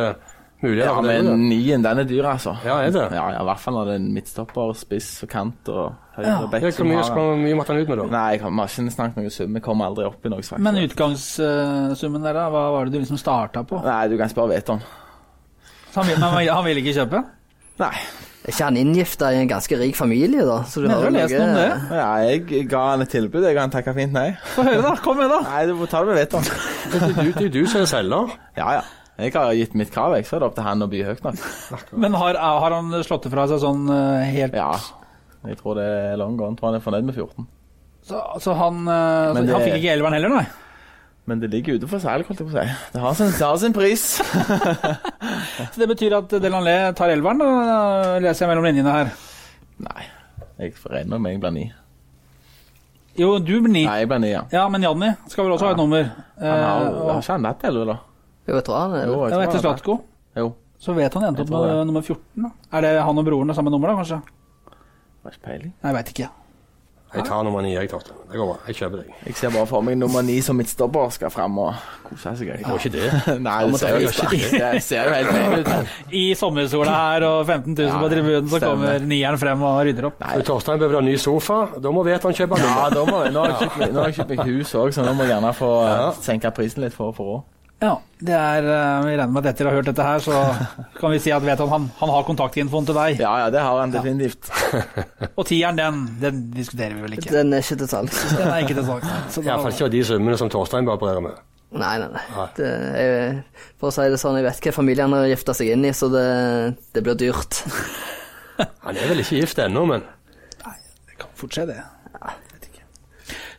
muligheter 0.63 0.87
Ja, 0.95 1.01
men 1.01 1.49
nien, 1.49 1.81
den 1.83 1.99
er 1.99 2.07
dyr, 2.07 2.23
altså. 2.31 2.55
Ja, 2.65 2.77
er 2.81 2.91
det? 2.95 3.03
Ja, 3.13 3.25
ja, 3.35 3.41
i 3.41 3.45
hvert 3.49 3.59
fall 3.59 3.73
når 3.75 3.85
det 3.89 3.93
er 3.95 4.01
en 4.01 4.13
midtstopper, 4.15 4.73
spiss 4.79 5.09
og 5.25 5.29
kant 5.29 5.69
og 5.73 5.93
høyre 6.15 6.25
Ja, 6.27 6.37
bekk. 6.51 6.67
Hvor 6.79 6.87
mye, 6.89 7.03
har- 7.03 7.37
mye 7.43 7.55
måtte 7.59 7.73
han 7.75 7.81
ut 7.83 7.87
med, 7.91 7.97
da? 7.97 8.05
Nei, 8.15 8.37
vi 8.37 8.43
har 8.43 8.67
ikke 8.71 8.91
snakket 8.95 9.17
noen 9.19 9.31
sum. 9.35 9.53
Vi 9.53 9.59
kommer 9.65 9.85
aldri 9.91 10.05
opp 10.07 10.25
i 10.25 10.29
noe. 10.29 10.41
Men 10.59 10.75
utgangssummen 10.85 12.23
der, 12.23 12.33
da? 12.33 12.49
Hva 12.49 12.65
var 12.77 12.85
det 12.85 12.93
du 12.93 12.99
liksom 13.03 13.17
starta 13.19 13.63
på? 13.67 13.81
Nei, 13.83 14.07
du 14.07 14.17
kan 14.17 14.29
spørre 14.31 14.55
Veton. 14.55 14.81
Så 15.91 16.01
han, 16.03 16.07
vil- 16.07 16.51
han 16.53 16.65
ville 16.65 16.81
ikke 16.83 16.95
kjøpe? 17.01 17.23
Nei. 17.79 17.91
Er 18.45 18.51
ikke 18.53 18.63
han 18.67 18.77
inngifta 18.77 19.31
i 19.33 19.39
en 19.41 19.47
ganske 19.49 19.77
rik 19.79 19.95
familie, 19.97 20.43
da? 20.45 20.59
Så 20.69 20.81
du 20.83 20.87
du 20.87 20.93
har 20.93 21.09
lest 21.09 21.33
noe 21.33 21.47
om 21.47 21.55
det? 21.55 21.97
Ja, 21.97 22.09
jeg 22.21 22.67
ga 22.69 22.81
han 22.91 23.01
et 23.01 23.09
tilbud, 23.09 23.41
jeg, 23.43 23.55
og 23.57 23.61
han 23.63 23.71
takka 23.73 23.93
fint 23.97 24.13
nei. 24.13 24.27
Få 24.53 24.63
høre, 24.67 24.83
da. 24.85 24.91
Kom 25.01 25.17
med, 25.17 25.29
da. 25.33 25.39
Nei, 25.49 25.63
du 25.65 25.73
må 25.79 25.87
ta 25.89 26.03
det 26.03 26.13
med 26.13 26.19
Veton. 26.21 26.43
Det 26.91 27.01
er 27.01 27.15
du, 27.15 27.31
det 27.39 27.45
er 27.47 27.49
du 27.55 27.65
som 27.65 27.81
er 27.81 27.89
selger. 27.89 28.35
Ja, 28.55 28.67
ja. 28.77 28.83
Jeg 29.17 29.31
har 29.33 29.53
gitt 29.55 29.75
mitt 29.79 29.91
krav, 29.95 30.13
jeg, 30.17 30.25
så 30.27 30.35
er 30.35 30.41
det 30.43 30.47
opp 30.49 30.55
til 30.57 30.65
han 30.67 30.83
å 30.83 30.89
by 30.91 31.03
høyt 31.07 31.21
nok. 31.23 31.37
Men 31.95 32.17
har, 32.19 32.35
har 32.35 32.73
han 32.75 32.91
slått 33.07 33.23
det 33.23 33.31
fra 33.31 33.45
seg 33.47 33.61
sånn 33.63 33.85
eh, 33.87 34.25
helt 34.35 34.57
Ja. 34.59 34.73
Jeg 35.45 35.59
tror 35.61 35.77
det 35.77 35.85
er 35.85 36.17
long 36.19 36.35
gone. 36.39 36.57
Tror 36.57 36.71
han 36.73 36.79
er 36.79 36.83
fornøyd 36.83 37.05
med 37.07 37.15
14. 37.15 37.45
Så, 38.05 38.19
så 38.43 38.55
han 38.59 38.81
eh, 38.89 39.31
så 39.31 39.43
det- 39.45 39.53
Han 39.55 39.61
fikk 39.69 39.77
ikke 39.79 39.93
elveren 39.95 40.17
heller, 40.17 40.33
nei? 40.35 40.45
Men 41.25 41.39
det 41.41 41.47
ligger 41.49 41.79
ute 41.79 41.87
for 41.89 41.97
salg, 42.03 42.27
holdt 42.27 42.41
jeg 42.43 42.49
på 42.49 42.53
å 42.53 42.59
si. 42.61 42.89
Det 42.93 43.01
har 43.01 43.13
sin, 43.17 43.31
det 43.33 43.45
har 43.47 43.55
sin 43.57 43.73
pris. 43.73 44.03
Så 45.73 45.79
det 45.81 45.87
betyr 45.89 46.13
at 46.19 46.35
Delanlé 46.43 46.75
tar 46.97 47.09
elveren, 47.09 47.39
da 47.41 48.19
leser 48.21 48.45
jeg 48.45 48.51
mellom 48.51 48.67
linjene 48.67 48.93
her. 48.93 49.09
Nei, 49.81 50.03
jeg 50.61 50.75
regner 50.91 51.17
med 51.23 51.33
jeg 51.33 51.41
blir 51.41 51.55
ni. 51.55 51.63
Jo, 53.17 53.31
du 53.39 53.55
blir 53.63 53.71
ni. 53.73 53.85
Nei, 53.87 53.95
jeg 54.03 54.09
blir 54.11 54.21
9, 54.21 54.29
ja. 54.35 54.43
Ja, 54.53 54.67
men 54.69 54.85
Janni 54.85 55.09
skal 55.31 55.47
vel 55.47 55.55
også 55.55 55.71
ha 55.71 55.73
et 55.73 55.81
nummer. 55.81 56.11
Han 56.37 56.61
har, 56.67 56.85
Eh, 56.85 57.01
har 57.09 57.21
ikke 57.23 57.37
han 57.39 57.49
hatt 57.49 57.65
11, 57.71 57.85
da? 57.89 57.97
Jo, 58.47 58.55
jeg 58.59 58.63
tror 58.67 58.77
han 58.83 58.93
er 58.99 59.05
Jo, 59.09 59.19
jeg 59.25 59.33
tror 59.33 59.43
etter. 59.47 59.59
Slatko. 59.65 59.99
Jo. 60.37 60.47
Så 60.79 60.93
vet 60.93 61.13
han 61.17 61.23
endte 61.31 61.41
Jeg 61.41 61.47
opp 61.47 61.51
tror 61.55 61.65
med 61.65 61.75
det. 61.79 61.85
nummer 61.89 62.01
14. 62.01 62.43
da. 62.43 62.49
Er 62.77 62.81
det 62.85 62.95
han 63.01 63.17
og 63.17 63.25
broren 63.25 63.47
har 63.49 63.55
samme 63.57 63.71
nummer, 63.73 63.87
da, 63.89 63.95
kanskje? 64.03 64.21
Har 65.23 65.31
ikke 65.31 65.45
peiling. 65.47 65.71
Nei, 65.81 65.91
Jeg 65.91 65.95
veit 65.99 66.11
ikke. 66.15 66.31
Jeg 67.15 67.23
tar 67.23 67.45
nummer 67.47 67.61
ni, 67.63 67.69
jeg, 67.71 67.87
Torstein. 67.87 68.17
Det 68.27 68.35
går 68.35 68.47
bra. 68.49 68.55
Jeg 68.67 68.75
kjøper 68.75 68.97
deg. 68.99 69.11
Jeg 69.25 69.35
ser 69.39 69.51
bare 69.53 69.65
for 69.69 69.81
meg 69.87 69.95
nummer 69.95 70.21
ni 70.25 70.33
som 70.43 70.57
midtstopper 70.59 71.13
skal 71.15 71.29
fram 71.31 71.55
og 71.63 71.77
kose 72.09 72.33
seg. 72.35 72.49
jeg. 72.49 72.65
Må 72.67 72.75
ikke 72.75 72.91
det. 72.91 73.05
Nei, 73.45 73.53
det 73.71 73.79
ser 73.79 73.95
jo, 74.03 74.09
det 74.09 74.81
ser 74.83 75.07
jo 75.07 75.13
helt 75.15 75.31
feil 75.31 75.63
ut. 75.63 75.93
I 76.11 76.23
sommersola 76.35 76.91
her 76.97 77.23
og 77.29 77.45
15 77.47 77.71
000 77.71 78.01
på 78.03 78.09
tribunen, 78.11 78.49
så 78.51 78.59
stemmer. 78.59 78.99
kommer 78.99 79.07
nieren 79.07 79.39
frem 79.39 79.63
og 79.63 79.79
rydder 79.87 80.09
opp. 80.11 80.19
Så 80.27 80.43
Torstein 80.51 80.81
behøver 80.83 80.99
ha 80.99 81.05
ny 81.07 81.15
sofa. 81.23 81.61
Da 81.79 81.93
må 81.95 82.03
Veton 82.03 82.35
kjøpe 82.35 82.59
Ja, 82.59 82.67
nummer. 82.67 82.91
da 82.91 83.05
må, 83.07 83.23
nå 83.31 83.45
har 83.45 83.53
jeg 83.53 83.61
kjøpt, 83.63 83.77
meg- 83.79 83.93
nå 83.95 83.99
har 84.03 84.11
jeg 84.11 84.17
kjøpt 84.19 84.35
meg 84.35 84.45
hus 84.51 84.75
òg, 84.83 84.91
så 84.99 85.05
nå 85.07 85.15
må 85.15 85.23
jeg 85.23 85.31
gjerne 85.37 85.53
få 85.55 85.71
Ja. 85.87 86.11
senke 86.19 86.51
prisen 86.59 86.83
litt 86.83 86.93
for 86.99 87.13
å 87.13 87.15
få 87.15 87.29
råd. 87.31 87.43
Ja, 87.83 87.97
det 88.23 88.33
er, 88.33 88.63
eh, 88.71 89.05
Vi 89.05 89.15
regner 89.17 89.33
med 89.35 89.45
at 89.45 89.49
etter 89.51 89.67
å 89.67 89.71
ha 89.73 89.75
hørt 89.75 89.89
dette 89.89 90.03
her, 90.05 90.21
så 90.23 90.35
kan 90.99 91.11
vi 91.11 91.19
si 91.19 91.33
at 91.35 91.43
vet 91.43 91.59
han, 91.59 91.71
han, 91.73 91.87
han 91.99 92.13
har 92.13 92.23
kontaktinfoen 92.27 92.87
til 92.87 92.95
deg. 92.97 93.19
Ja, 93.19 93.33
ja, 93.43 93.49
det 93.53 93.63
har 93.65 93.81
han 93.81 93.91
definitivt. 93.93 94.47
Og 95.37 95.43
tieren, 95.49 95.75
den, 95.79 96.05
den 96.21 96.39
diskuterer 96.55 96.95
vi 96.95 97.03
vel 97.03 97.17
ikke. 97.17 97.33
Den 97.35 97.51
er 97.53 97.65
ikke 97.65 97.77
til 97.83 97.91
salgs. 97.91 98.21
Den 98.31 98.47
er 98.47 98.63
ikke 98.63 98.77
til 98.79 98.87
salgs. 98.87 99.41
Iallfall 99.43 99.75
ikke 99.75 99.89
av 99.89 99.93
de 99.97 100.03
summene 100.07 100.39
som 100.39 100.51
Torstein 100.53 100.87
bør 100.87 100.97
operere 101.01 101.25
med. 101.27 101.43
Nei, 101.75 101.95
nei, 101.99 102.07
nei. 102.13 102.23
Nei. 102.31 102.47
Det 102.55 102.67
jeg, 102.71 103.31
for 103.81 103.89
å 103.89 103.93
si 103.97 104.07
det 104.13 104.19
sånn, 104.21 104.37
jeg 104.39 104.45
vet 104.47 104.61
hva 104.69 104.75
familien 104.77 105.15
har 105.17 105.27
gifta 105.27 105.55
seg 105.57 105.73
inn 105.75 105.83
i, 105.89 105.91
så 105.97 106.07
det, 106.13 106.25
det 106.95 107.03
blir 107.03 107.17
dyrt. 107.19 107.59
Han 108.85 108.95
er 108.95 109.09
vel 109.11 109.19
ikke 109.25 109.41
gift 109.41 109.59
ennå, 109.59 109.83
men 109.89 110.05
Nei, 110.63 110.77
Det 111.09 111.17
kan 111.19 111.33
fort 111.35 111.57
skje, 111.57 111.65
det. 111.73 111.81
Ikke. 112.61 112.85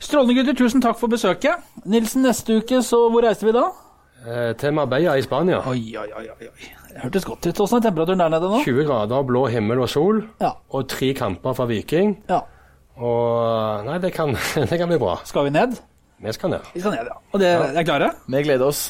Strålende 0.00 0.38
gutter, 0.38 0.56
tusen 0.56 0.80
takk 0.80 0.96
for 0.96 1.12
besøket. 1.12 1.66
Nilsen, 1.84 2.24
neste 2.24 2.62
uke, 2.62 2.80
så 2.86 3.02
hvor 3.12 3.26
reiser 3.26 3.50
vi 3.50 3.54
da? 3.58 3.66
Eh, 4.26 4.52
til 4.58 4.72
Marbella 4.74 5.12
i 5.14 5.22
Spania. 5.22 5.60
Oi, 5.70 5.94
oi, 6.00 6.08
oi. 6.18 6.26
oi. 6.34 6.48
Det 6.90 7.02
hørtes 7.04 7.24
godt 7.28 7.46
ut. 7.46 7.60
Åssen 7.62 7.78
er 7.78 7.84
temperaturen 7.90 8.18
der 8.24 8.28
nede 8.32 8.48
nå? 8.50 8.58
20 8.64 8.84
grader, 8.88 9.22
blå 9.28 9.44
himmel 9.52 9.80
og 9.84 9.88
sol, 9.92 10.22
Ja. 10.40 10.50
og 10.70 10.88
tre 10.88 11.12
kamper 11.14 11.52
fra 11.54 11.66
Viking. 11.70 12.16
ja. 12.28 12.40
Og 12.96 13.84
Nei, 13.84 13.98
det 14.00 14.12
kan, 14.16 14.32
det 14.70 14.78
kan 14.80 14.88
bli 14.88 14.98
bra. 14.98 15.18
Skal 15.28 15.44
vi 15.44 15.50
ned? 15.50 15.76
Vi 16.24 16.32
skal 16.32 16.50
ned. 16.50 16.64
Vi 16.74 16.80
skal 16.80 16.94
ned, 16.96 17.04
ja. 17.10 17.18
Og 17.32 17.40
det 17.42 17.50
er 17.76 17.82
klare? 17.84 18.10
Vi 18.26 18.42
gleder 18.42 18.66
oss. 18.66 18.86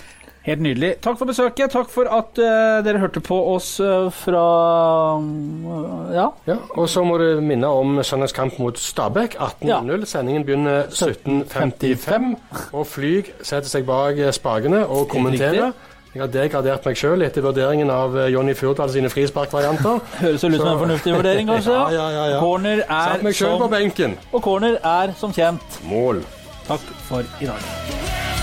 Helt 0.47 0.62
nydelig. 0.62 0.92
Takk 1.03 1.18
for 1.18 1.26
besøket. 1.26 1.72
Takk 1.74 1.90
for 1.90 2.07
at 2.12 2.38
uh, 2.38 2.78
dere 2.86 3.01
hørte 3.03 3.20
på 3.24 3.38
oss 3.55 3.80
uh, 3.82 4.07
fra 4.14 4.44
uh, 5.18 6.14
Ja. 6.14 6.28
Ja, 6.47 6.57
og 6.78 6.86
så 6.88 7.03
må 7.05 7.18
du 7.18 7.40
minne 7.42 7.66
om 7.66 7.99
søndagens 7.99 8.36
kamp 8.36 8.61
mot 8.62 8.78
Stabæk 8.78 9.34
18.00. 9.34 10.07
Sendingen 10.07 10.47
begynner 10.47 10.86
17.55. 10.94 12.30
Og 12.72 12.86
Flyg 12.86 13.32
setter 13.42 13.68
seg 13.68 13.88
bak 13.88 14.22
spakene 14.36 14.84
og 14.86 15.09
kommenterer. 15.11 15.74
Jeg 16.16 16.22
har 16.22 16.30
degradert 16.32 16.86
meg 16.88 16.97
sjøl 16.97 17.24
etter 17.26 17.44
vurderingen 17.44 17.90
av 17.92 18.14
eh, 18.16 18.30
Jonny 18.32 18.55
Furdal 18.57 18.88
sine 18.88 19.11
frisparkvarianter. 19.12 19.99
Høres 20.22 20.47
vel 20.47 20.57
ut 20.57 20.62
som 20.62 20.70
en 20.70 20.80
fornuftig 20.80 21.12
vurdering, 21.12 21.51
kanskje? 21.53 21.74
Ja, 21.76 21.90
ja, 21.92 22.07
ja, 22.14 22.24
ja. 22.32 22.38
Corner 22.40 22.80
er 22.86 23.11
Satt 23.12 23.26
meg 23.26 23.36
sjøl 23.36 23.59
på 23.61 23.68
benken. 23.74 24.16
Og 24.32 24.47
corner 24.47 24.80
er 24.80 25.12
som 25.20 25.36
kjent 25.36 25.82
Mål. 25.90 26.24
Takk 26.70 26.88
for 27.11 27.36
i 27.44 27.51
dag. 27.53 28.36